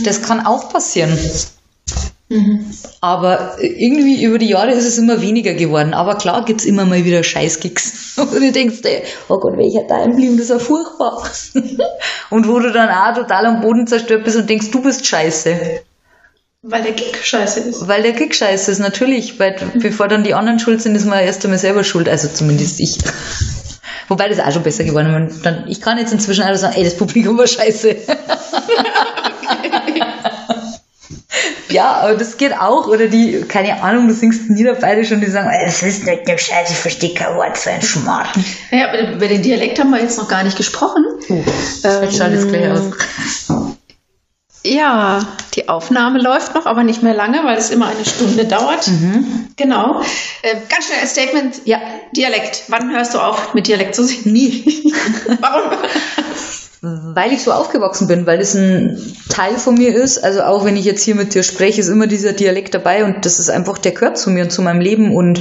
Das 0.04 0.22
kann 0.22 0.46
auch 0.46 0.70
passieren. 0.70 1.18
Mhm. 2.30 2.64
Aber 3.02 3.58
irgendwie 3.60 4.24
über 4.24 4.38
die 4.38 4.50
Jahre 4.50 4.72
ist 4.72 4.86
es 4.86 5.00
immer 5.00 5.20
weniger 5.22 5.56
geworden. 5.56 5.96
Aber 5.96 6.16
klar 6.16 6.46
gibt 6.46 6.62
es 6.62 6.68
immer 6.68 6.86
mal 6.86 7.04
wieder 7.04 7.24
Scheißgigs. 7.24 8.14
Und 8.18 8.34
du 8.34 8.52
denkst, 8.52 8.80
ey, 8.84 9.02
oh 9.30 9.40
Gott, 9.40 9.58
welcher 9.58 9.82
blieb, 10.10 10.34
das 10.34 10.42
ist 10.42 10.50
ja 10.50 10.60
furchtbar. 10.60 11.24
und 12.30 12.48
wo 12.48 12.60
du 12.60 12.72
dann 12.72 12.90
auch 12.90 13.16
total 13.16 13.46
am 13.48 13.62
Boden 13.62 13.88
zerstört 13.88 14.24
bist 14.26 14.38
und 14.38 14.50
denkst, 14.50 14.72
du 14.72 14.82
bist 14.82 15.08
scheiße. 15.08 15.82
Weil 16.62 16.84
der 16.84 16.92
Gig 16.92 17.16
scheiße 17.24 17.62
ist. 17.62 17.88
Weil 17.88 18.04
der 18.04 18.12
Gig 18.12 18.36
scheiße 18.36 18.72
ist, 18.72 18.80
natürlich. 18.80 19.40
Weil 19.40 19.56
mhm. 19.74 19.80
bevor 19.82 20.08
dann 20.08 20.24
die 20.24 20.34
anderen 20.34 20.60
schuld 20.60 20.82
sind, 20.82 20.96
ist 20.96 21.06
man 21.06 21.20
erst 21.20 21.44
einmal 21.46 21.60
selber 21.60 21.84
schuld. 21.84 22.10
Also 22.10 22.28
zumindest 22.28 22.80
ich. 22.80 22.98
Wobei 24.10 24.28
das 24.28 24.40
auch 24.40 24.52
schon 24.52 24.64
besser 24.64 24.84
geworden 24.84 25.28
ist. 25.28 25.48
Ich 25.68 25.82
kann 25.82 25.98
jetzt 25.98 26.12
inzwischen 26.12 26.44
auch 26.44 26.56
sagen, 26.56 26.76
ey, 26.76 26.84
das 26.84 26.98
Publikum 26.98 27.38
war 27.38 27.48
scheiße. 27.48 27.96
Ja, 31.72 32.02
aber 32.02 32.16
das 32.16 32.38
geht 32.38 32.58
auch. 32.58 32.88
Oder 32.88 33.08
die, 33.08 33.42
keine 33.48 33.82
Ahnung, 33.84 34.08
du 34.08 34.14
singst 34.14 34.50
Niederbayerisch 34.50 35.12
und 35.12 35.22
die 35.22 35.28
sagen, 35.28 35.50
es 35.66 35.84
ist 35.84 36.06
nicht 36.06 36.28
der 36.28 36.38
Scheiß, 36.38 36.72
ich 36.72 36.78
verstehe 36.78 37.14
kein 37.14 37.36
Wort 37.36 37.58
für 37.58 37.72
ein 37.72 37.82
Schmarrn. 37.82 38.28
Ja, 38.72 39.14
über 39.14 39.28
den 39.28 39.42
Dialekt 39.42 39.80
haben 39.80 39.92
wir 39.92 40.02
jetzt 40.02 40.18
noch 40.18 40.28
gar 40.28 40.44
nicht 40.44 40.58
gesprochen. 40.58 41.06
Uh, 41.30 41.44
ähm, 41.84 42.12
schaut 42.12 42.32
jetzt 42.32 42.50
gleich 42.50 42.72
aus. 42.72 42.92
Ja, 44.66 45.22
die 45.56 45.70
Aufnahme 45.70 46.20
läuft 46.20 46.54
noch, 46.54 46.66
aber 46.66 46.84
nicht 46.84 47.02
mehr 47.02 47.14
lange, 47.14 47.44
weil 47.46 47.58
es 47.58 47.70
immer 47.70 47.88
eine 47.88 48.04
Stunde 48.04 48.46
dauert. 48.46 48.88
Mhm. 48.88 49.48
Genau. 49.56 50.02
Äh, 50.42 50.56
ganz 50.70 50.88
schnell 50.88 51.00
ein 51.02 51.08
Statement. 51.08 51.62
Ja, 51.66 51.80
Dialekt. 52.16 52.64
Wann 52.68 52.92
hörst 52.92 53.14
du 53.14 53.20
auf, 53.20 53.54
mit 53.54 53.68
Dialekt 53.68 53.96
zu 53.96 54.04
singen? 54.04 54.34
Nie. 54.34 54.94
Warum? 55.40 55.78
Weil 56.82 57.34
ich 57.34 57.44
so 57.44 57.52
aufgewachsen 57.52 58.08
bin, 58.08 58.26
weil 58.26 58.40
es 58.40 58.56
ein 58.56 58.98
Teil 59.30 59.56
von 59.56 59.76
mir 59.76 59.94
ist. 59.94 60.24
Also 60.24 60.44
auch 60.44 60.64
wenn 60.66 60.78
ich 60.78 60.86
jetzt 60.86 61.04
hier 61.04 61.16
mit 61.16 61.34
dir 61.34 61.44
spreche, 61.44 61.82
ist 61.82 61.90
immer 61.90 62.08
dieser 62.08 62.34
Dialekt 62.34 62.74
dabei 62.74 63.04
und 63.04 63.26
das 63.26 63.40
ist 63.40 63.50
einfach, 63.50 63.78
der 63.78 63.92
gehört 63.92 64.18
zu 64.18 64.30
mir 64.30 64.44
und 64.44 64.52
zu 64.52 64.62
meinem 64.62 64.82
Leben 64.82 65.16
und 65.16 65.40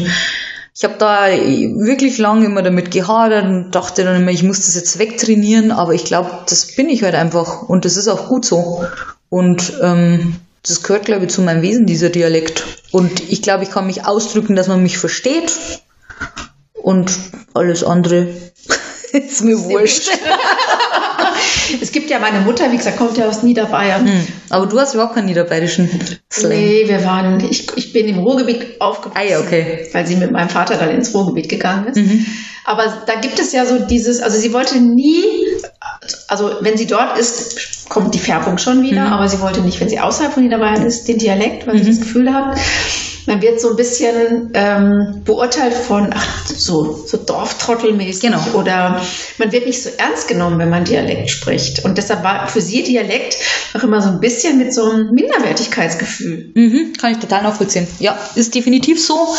ich 0.79 0.85
habe 0.85 0.95
da 0.97 1.27
wirklich 1.27 2.19
lange 2.19 2.47
immer 2.47 2.63
damit 2.63 2.93
gehadert 2.93 3.47
und 3.47 3.73
dachte 3.73 4.05
dann 4.05 4.23
immer, 4.23 4.31
ich 4.31 4.45
muss 4.45 4.65
das 4.65 4.77
jetzt 4.77 5.01
wegtrainieren, 5.01 5.73
aber 5.73 5.93
ich 5.93 6.05
glaube, 6.05 6.31
das 6.49 6.77
bin 6.77 6.89
ich 6.89 7.03
halt 7.03 7.17
einfach 7.17 7.63
und 7.69 7.85
das 7.85 7.97
ist 7.97 8.07
auch 8.07 8.29
gut 8.29 8.45
so. 8.45 8.85
Und 9.29 9.73
ähm, 9.83 10.37
das 10.65 10.85
gehört, 10.85 11.07
glaube 11.07 11.25
ich, 11.25 11.33
zu 11.33 11.43
meinem 11.43 11.63
Wesen, 11.63 11.87
dieser 11.87 12.11
Dialekt. 12.11 12.65
Und 12.93 13.29
ich 13.29 13.43
glaube, 13.43 13.65
ich 13.65 13.71
kann 13.73 13.89
mich 13.89 14.07
ausdrücken, 14.07 14.55
dass 14.55 14.69
man 14.69 14.81
mich 14.81 14.99
versteht 14.99 15.53
und 16.75 17.11
alles 17.55 17.83
andere 17.83 18.29
ist 19.13 19.45
mir 19.45 19.59
wurscht. 19.59 20.11
es 21.81 21.93
gibt 21.93 22.11
ja 22.11 22.19
meine 22.19 22.41
Mutter, 22.41 22.71
wie 22.73 22.77
gesagt, 22.77 22.99
kommt 22.99 23.17
ja 23.17 23.29
aus 23.29 23.43
Niederbayern. 23.43 24.07
Hm. 24.07 24.27
Aber 24.51 24.67
du 24.67 24.79
hast 24.79 24.95
überhaupt 24.95 25.15
keinen 25.15 25.27
niederbayerischen 25.27 25.89
Slang. 26.33 26.51
Nee, 26.51 26.85
wir 26.87 27.05
waren, 27.05 27.41
ich, 27.49 27.69
ich 27.77 27.93
bin 27.93 28.07
im 28.09 28.19
Ruhrgebiet 28.19 28.81
aufgewachsen. 28.81 29.21
Ah, 29.21 29.31
ja, 29.31 29.41
okay. 29.41 29.89
Weil 29.93 30.07
sie 30.07 30.17
mit 30.17 30.31
meinem 30.31 30.49
Vater 30.49 30.77
dann 30.77 30.91
ins 30.91 31.15
Ruhrgebiet 31.15 31.49
gegangen 31.49 31.87
ist. 31.89 31.97
Mhm. 31.97 32.27
Aber 32.65 33.03
da 33.07 33.15
gibt 33.15 33.39
es 33.39 33.53
ja 33.53 33.65
so 33.65 33.79
dieses, 33.79 34.21
also 34.21 34.39
sie 34.39 34.53
wollte 34.53 34.79
nie, 34.79 35.25
also 36.29 36.51
wenn 36.61 36.77
sie 36.77 36.87
dort 36.87 37.19
ist, 37.19 37.89
kommt 37.89 38.15
die 38.15 38.19
Färbung 38.19 38.59
schon 38.59 38.83
wieder, 38.83 39.07
mhm. 39.07 39.13
aber 39.13 39.29
sie 39.29 39.41
wollte 39.41 39.61
nicht, 39.61 39.81
wenn 39.81 39.89
sie 39.89 40.01
außerhalb 40.01 40.35
von 40.35 40.43
Niederbayern 40.43 40.85
ist, 40.85 41.09
den 41.09 41.19
Dialekt, 41.19 41.67
weil 41.67 41.77
mhm. 41.77 41.85
sie 41.85 41.91
das 41.91 42.01
Gefühl 42.01 42.35
hat, 42.35 42.59
man 43.29 43.43
wird 43.43 43.61
so 43.61 43.71
ein 43.71 43.77
bisschen 43.77 44.51
ähm, 44.55 45.23
beurteilt 45.25 45.75
von, 45.75 46.11
ach, 46.13 46.47
so, 46.47 47.05
so 47.07 47.19
Dorftrottelmäßig. 47.19 48.23
Genau. 48.23 48.43
Oder 48.55 49.01
man 49.37 49.53
wird 49.53 49.67
nicht 49.67 49.83
so 49.83 49.91
ernst 49.99 50.29
genommen, 50.29 50.59
wenn 50.59 50.71
man 50.71 50.85
Dialekt 50.85 51.31
spricht. 51.31 51.85
Und 51.85 51.99
deshalb 51.99 52.25
war 52.25 52.49
für 52.49 52.63
sie 52.63 52.83
Dialekt 52.83 53.37
auch 53.75 53.83
immer 53.83 54.01
so 54.01 54.09
ein 54.09 54.21
bisschen 54.21 54.57
mit 54.57 54.73
so 54.73 54.91
einem 54.91 55.11
Minderwertigkeitsgefühl. 55.13 56.53
Mhm, 56.55 56.95
kann 56.99 57.13
ich 57.13 57.19
total 57.19 57.43
nachvollziehen. 57.43 57.87
Ja, 57.99 58.19
ist 58.35 58.55
definitiv 58.55 59.05
so. 59.05 59.37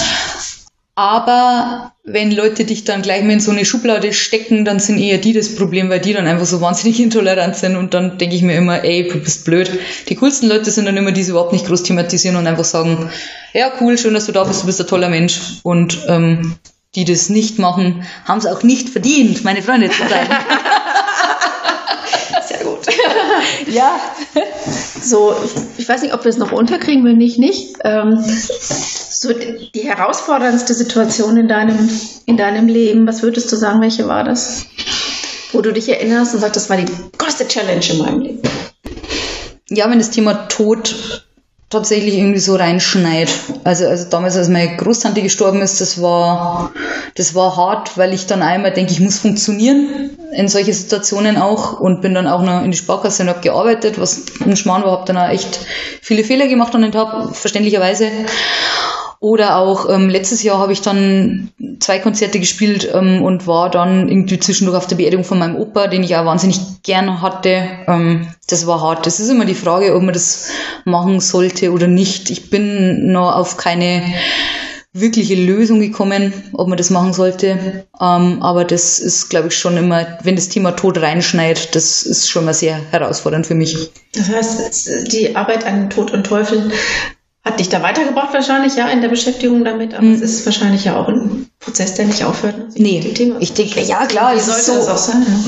Aber 1.00 1.94
wenn 2.04 2.30
Leute 2.30 2.66
dich 2.66 2.84
dann 2.84 3.02
gleich 3.02 3.24
mal 3.24 3.32
in 3.32 3.40
so 3.40 3.52
eine 3.52 3.64
Schublade 3.64 4.12
stecken, 4.12 4.66
dann 4.66 4.80
sind 4.80 5.00
eher 5.00 5.18
die 5.18 5.32
das 5.32 5.56
Problem, 5.56 5.90
weil 5.90 6.02
die 6.02 6.12
dann 6.12 6.28
einfach 6.28 6.46
so 6.46 6.60
wahnsinnig 6.60 7.00
intolerant 7.00 7.56
sind 7.56 7.78
und 7.78 7.94
dann 7.94 8.18
denke 8.18 8.36
ich 8.36 8.42
mir 8.42 8.58
immer, 8.58 8.84
ey, 8.84 9.08
du 9.08 9.18
bist 9.18 9.46
blöd. 9.46 9.72
Die 10.10 10.16
coolsten 10.18 10.50
Leute 10.50 10.70
sind 10.72 10.84
dann 10.88 10.98
immer 10.98 11.14
die, 11.14 11.24
die 11.24 11.30
überhaupt 11.30 11.54
nicht 11.54 11.66
groß 11.68 11.84
thematisieren 11.84 12.36
und 12.36 12.48
einfach 12.48 12.66
sagen, 12.66 13.10
ja, 13.54 13.72
cool, 13.80 13.98
schön, 13.98 14.14
dass 14.14 14.26
du 14.26 14.34
da 14.34 14.44
bist, 14.44 14.64
du 14.64 14.66
bist 14.66 14.82
ein 14.82 14.88
toller 14.88 15.08
Mensch. 15.08 15.40
Und 15.64 16.00
ähm, 16.10 16.56
die 16.96 17.06
das 17.06 17.30
nicht 17.30 17.60
machen, 17.60 18.06
haben 18.26 18.40
es 18.40 18.46
auch 18.46 18.64
nicht 18.64 18.90
verdient, 18.90 19.46
meine 19.46 19.62
Freunde 19.62 19.90
zu 19.90 20.00
sein. 20.00 20.28
Sehr 22.46 22.66
gut. 22.66 22.86
ja. 23.68 24.02
So, 25.10 25.36
ich, 25.80 25.90
weiß 25.90 26.04
nicht, 26.04 26.14
ob 26.14 26.24
wir 26.24 26.30
es 26.30 26.38
noch 26.38 26.52
unterkriegen, 26.52 27.04
wenn 27.04 27.18
nicht, 27.18 27.40
nicht. 27.40 27.78
Ähm, 27.84 28.24
so 28.24 29.34
die, 29.34 29.72
die 29.74 29.82
herausforderndste 29.82 30.76
Situation 30.76 31.36
in 31.36 31.48
deinem, 31.48 31.90
in 32.28 32.38
deinem 32.38 32.68
Leben, 32.68 33.08
was 33.08 33.24
würdest 33.24 33.52
du 33.52 33.56
sagen, 33.56 33.82
welche 33.82 34.08
war 34.08 34.24
das? 34.24 34.68
Wo 35.52 35.62
du 35.62 35.74
dich 35.74 35.90
erinnerst 35.90 36.36
und 36.36 36.42
sagst, 36.42 36.58
das 36.58 36.70
war 36.70 36.78
die 36.78 36.86
größte 37.18 37.48
Challenge 37.48 37.84
in 37.90 37.98
meinem 37.98 38.22
Leben. 38.22 38.42
Ja, 39.70 39.90
wenn 39.90 39.98
das 39.98 40.12
Thema 40.12 40.48
Tod 40.48 41.26
tatsächlich 41.70 42.16
irgendwie 42.16 42.40
so 42.40 42.56
reinschneit. 42.56 43.30
Also, 43.64 43.88
also 43.88 44.10
damals, 44.10 44.36
als 44.36 44.50
meine 44.50 44.76
Großtante 44.78 45.22
gestorben 45.22 45.62
ist, 45.62 45.82
das 45.82 46.02
war, 46.02 46.72
das 47.16 47.36
war 47.36 47.56
hart, 47.56 47.98
weil 47.98 48.14
ich 48.14 48.26
dann 48.26 48.42
einmal 48.42 48.74
denke, 48.74 48.92
ich 48.92 49.00
muss 49.00 49.20
funktionieren 49.20 50.18
in 50.32 50.48
solche 50.48 50.74
Situationen 50.74 51.38
auch 51.38 51.80
und 51.80 52.02
bin 52.02 52.14
dann 52.14 52.28
auch 52.28 52.42
noch 52.42 52.64
in 52.64 52.72
die 52.72 52.78
Sparkasse 52.78 53.24
und 53.24 53.30
habe 53.30 53.42
gearbeitet, 53.42 54.00
was 54.00 54.24
ein 54.44 54.56
Schmarrn 54.56 54.84
war, 54.84 54.92
habe 54.92 55.06
dann 55.06 55.18
auch 55.18 55.30
echt 55.30 55.60
viele 56.02 56.24
Fehler 56.24 56.48
gemacht 56.48 56.74
an 56.74 56.82
den 56.82 56.92
Tag, 56.92 57.36
verständlicherweise. 57.36 58.10
Oder 59.22 59.58
auch 59.58 59.90
ähm, 59.90 60.08
letztes 60.08 60.44
Jahr 60.44 60.60
habe 60.60 60.72
ich 60.72 60.82
dann 60.82 61.52
zwei 61.80 62.00
Konzerte 62.00 62.40
gespielt 62.40 62.90
ähm, 62.94 63.22
und 63.22 63.48
war 63.48 63.70
dann 63.70 64.08
irgendwie 64.08 64.40
zwischendurch 64.40 64.78
auf 64.78 64.88
der 64.88 64.96
Beerdigung 64.96 65.26
von 65.26 65.40
meinem 65.40 65.58
Opa, 65.58 65.88
den 65.88 66.04
ich 66.04 66.16
auch 66.16 66.26
wahnsinnig 66.26 66.82
gern 66.84 67.22
hatte. 67.22 67.64
Ähm, 67.88 68.28
das 68.48 68.66
war 68.66 68.82
hart. 68.82 69.06
Das 69.06 69.20
ist 69.20 69.30
immer 69.30 69.44
die 69.44 69.56
Frage, 69.56 69.94
ob 69.94 70.04
man 70.04 70.14
das 70.14 70.52
machen 70.86 71.20
sollte 71.20 71.74
oder 71.74 71.88
nicht. 71.88 72.30
Ich 72.30 72.50
bin 72.50 73.12
noch 73.12 73.36
auf 73.36 73.58
keine 73.58 74.04
wirkliche 74.94 75.36
Lösung 75.36 75.82
gekommen, 75.82 76.34
ob 76.54 76.70
man 76.70 76.78
das 76.78 76.90
machen 76.90 77.12
sollte. 77.12 77.86
Ähm, 78.02 78.42
aber 78.42 78.64
das 78.64 79.00
ist, 79.00 79.30
glaube 79.30 79.50
ich, 79.50 79.58
schon 79.58 79.76
immer, 79.76 80.18
wenn 80.24 80.38
das 80.38 80.48
Thema 80.48 80.72
Tod 80.72 80.98
reinschneit, 80.98 81.76
das 81.76 82.04
ist 82.04 82.30
schon 82.30 82.46
mal 82.46 82.54
sehr 82.54 82.80
herausfordernd 82.92 83.46
für 83.46 83.56
mich. 83.56 83.92
Das 84.14 84.30
heißt, 84.30 85.12
die 85.12 85.36
Arbeit 85.36 85.66
an 85.66 85.90
Tod 85.90 86.12
und 86.12 86.26
Teufel 86.26 86.72
hat 87.44 87.60
dich 87.60 87.70
da 87.70 87.82
weitergebracht 87.82 88.34
wahrscheinlich, 88.34 88.76
ja, 88.76 88.88
in 88.90 89.02
der 89.02 89.10
Beschäftigung 89.10 89.64
damit, 89.64 89.94
aber 89.94 90.04
mhm. 90.04 90.16
es 90.16 90.22
ist 90.22 90.46
wahrscheinlich 90.46 90.86
ja 90.86 90.98
auch 90.98 91.08
ein 91.08 91.50
Prozess, 91.60 91.96
der 91.96 92.06
nicht 92.06 92.24
aufhört. 92.24 92.58
Ne? 92.58 92.68
Nee, 92.76 93.14
ich 93.40 93.54
denke, 93.54 93.82
ja 93.82 94.06
klar, 94.06 94.36
wie 94.36 94.40
sollte 94.40 94.62
so, 94.62 94.76
das 94.76 94.88
auch 94.88 94.98
sein? 94.98 95.22
Ne? 95.22 95.44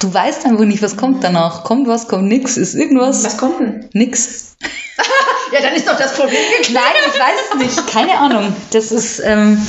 Du 0.00 0.12
weißt 0.12 0.44
einfach 0.44 0.64
nicht, 0.64 0.82
was 0.82 0.96
kommt 0.96 1.24
danach. 1.24 1.64
Kommt 1.64 1.88
was, 1.88 2.08
kommt 2.08 2.24
nix, 2.24 2.56
ist 2.56 2.74
irgendwas. 2.74 3.24
Was 3.24 3.38
kommt 3.38 3.60
denn? 3.60 3.88
Nix. 3.92 4.56
ja, 5.52 5.60
dann 5.62 5.74
ist 5.74 5.88
doch 5.88 5.96
das 5.96 6.14
Problem 6.14 6.42
geklärt. 6.58 6.84
Nein, 6.84 7.12
ich 7.12 7.20
weiß 7.20 7.38
es 7.52 7.76
nicht. 7.76 7.92
Keine 7.92 8.18
Ahnung. 8.18 8.54
Das 8.72 8.92
ist, 8.92 9.20
ähm, 9.24 9.64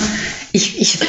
ich, 0.51 0.82
ich 0.82 0.99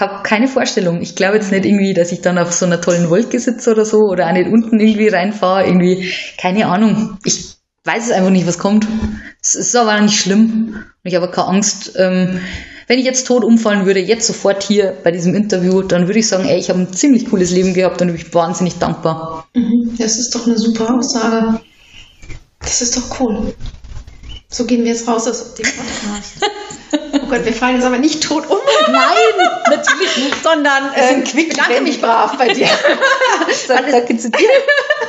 habe 0.00 0.22
keine 0.22 0.48
Vorstellung. 0.48 1.02
Ich 1.02 1.14
glaube 1.14 1.36
jetzt 1.36 1.52
nicht 1.52 1.64
irgendwie, 1.64 1.92
dass 1.94 2.12
ich 2.12 2.22
dann 2.22 2.38
auf 2.38 2.52
so 2.52 2.66
einer 2.66 2.80
tollen 2.80 3.10
Wolke 3.10 3.38
sitze 3.38 3.70
oder 3.70 3.84
so 3.84 3.98
oder 4.04 4.28
auch 4.28 4.32
nicht 4.32 4.50
unten 4.50 4.80
irgendwie 4.80 5.08
reinfahre. 5.08 5.66
Irgendwie, 5.66 6.12
keine 6.38 6.66
Ahnung. 6.66 7.18
Ich 7.24 7.53
weiß 7.84 8.06
es 8.06 8.12
einfach 8.12 8.30
nicht, 8.30 8.46
was 8.46 8.58
kommt. 8.58 8.86
Es 9.42 9.54
ist 9.54 9.76
aber 9.76 10.00
nicht 10.00 10.18
schlimm. 10.18 10.84
Ich 11.02 11.14
habe 11.14 11.30
keine 11.30 11.48
Angst. 11.48 11.92
Ähm, 11.96 12.40
wenn 12.86 12.98
ich 12.98 13.04
jetzt 13.04 13.26
tot 13.26 13.44
umfallen 13.44 13.86
würde, 13.86 14.00
jetzt 14.00 14.26
sofort 14.26 14.62
hier 14.62 14.94
bei 15.04 15.10
diesem 15.10 15.34
Interview, 15.34 15.82
dann 15.82 16.06
würde 16.06 16.18
ich 16.18 16.28
sagen, 16.28 16.44
ey, 16.46 16.58
ich 16.58 16.68
habe 16.68 16.80
ein 16.80 16.92
ziemlich 16.92 17.30
cooles 17.30 17.50
Leben 17.50 17.72
gehabt 17.74 18.00
und 18.02 18.14
ich 18.14 18.24
bin 18.24 18.34
wahnsinnig 18.34 18.78
dankbar. 18.78 19.46
Mhm, 19.54 19.96
das 19.98 20.18
ist 20.18 20.34
doch 20.34 20.46
eine 20.46 20.58
super 20.58 20.94
Aussage. 20.94 21.60
Das 22.60 22.82
ist 22.82 22.96
doch 22.96 23.20
cool. 23.20 23.54
So 24.54 24.66
gehen 24.66 24.84
wir 24.84 24.92
jetzt 24.92 25.08
raus 25.08 25.26
aus 25.26 25.54
dem 25.54 25.66
Podcast. 25.76 26.34
Oh 27.12 27.26
Gott, 27.28 27.44
wir 27.44 27.52
fallen 27.52 27.74
jetzt 27.74 27.84
aber 27.84 27.98
nicht 27.98 28.22
tot 28.22 28.48
um. 28.48 28.58
Nein, 28.86 29.48
natürlich 29.68 30.16
nicht. 30.16 30.44
Sondern 30.44 30.94
äh, 30.94 31.22
ich 31.24 31.48
bedanke 31.48 31.80
mich 31.80 32.00
brav 32.00 32.38
bei 32.38 32.54
dir. 32.54 32.68
Danke 33.68 34.16
zu 34.16 34.30
dir. 34.30 34.48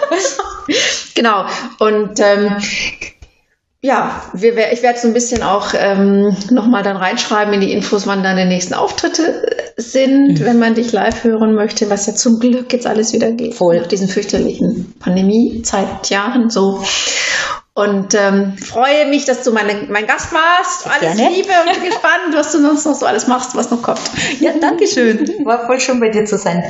genau. 1.14 1.46
Und 1.78 2.20
ähm, 2.22 2.58
ja, 3.82 4.24
wir, 4.34 4.72
ich 4.72 4.82
werde 4.82 4.98
so 4.98 5.08
ein 5.10 5.14
bisschen 5.14 5.44
auch 5.44 5.76
ähm, 5.78 6.36
nochmal 6.50 6.82
dann 6.82 6.98
reinschreiben 6.98 7.54
in 7.54 7.62
die 7.62 7.72
Infos, 7.72 8.08
wann 8.08 8.24
deine 8.24 8.48
nächsten 8.48 8.74
Auftritte 8.74 9.46
sind, 9.78 10.40
mhm. 10.40 10.46
wenn 10.46 10.58
man 10.58 10.74
dich 10.74 10.92
live 10.92 11.24
hören 11.24 11.54
möchte, 11.54 11.88
was 11.92 12.08
ja 12.08 12.16
zum 12.16 12.40
Glück 12.40 12.74
jetzt 12.74 12.88
alles 12.88 13.14
wieder 13.14 13.30
geht. 13.32 13.54
Voll. 13.54 13.80
Nach 13.80 13.86
diesen 13.86 14.08
fürchterlichen 14.08 14.96
Pandemie-Zeitjahren 15.00 16.50
so. 16.50 16.84
Und 17.78 18.14
ähm, 18.14 18.58
freue 18.58 19.06
mich, 19.10 19.26
dass 19.26 19.44
du 19.44 19.52
meine, 19.52 19.88
mein 19.90 20.08
Gast 20.08 20.32
warst. 20.32 20.88
Alles 20.88 21.18
Gerne. 21.18 21.36
Liebe 21.36 21.50
und 21.50 21.74
bin 21.74 21.84
gespannt, 21.90 22.34
was 22.34 22.54
du 22.54 22.62
sonst 22.62 22.86
noch 22.86 22.96
so 22.96 23.06
alles 23.06 23.28
machst, 23.28 23.54
was 23.54 23.70
noch 23.70 23.82
kommt. 23.82 24.00
Ja, 24.40 24.52
danke 24.62 24.88
schön. 24.88 25.30
War 25.44 25.66
voll 25.66 25.82
schön 25.82 26.00
bei 26.00 26.08
dir 26.08 26.24
zu 26.24 26.38
sein. 26.38 26.64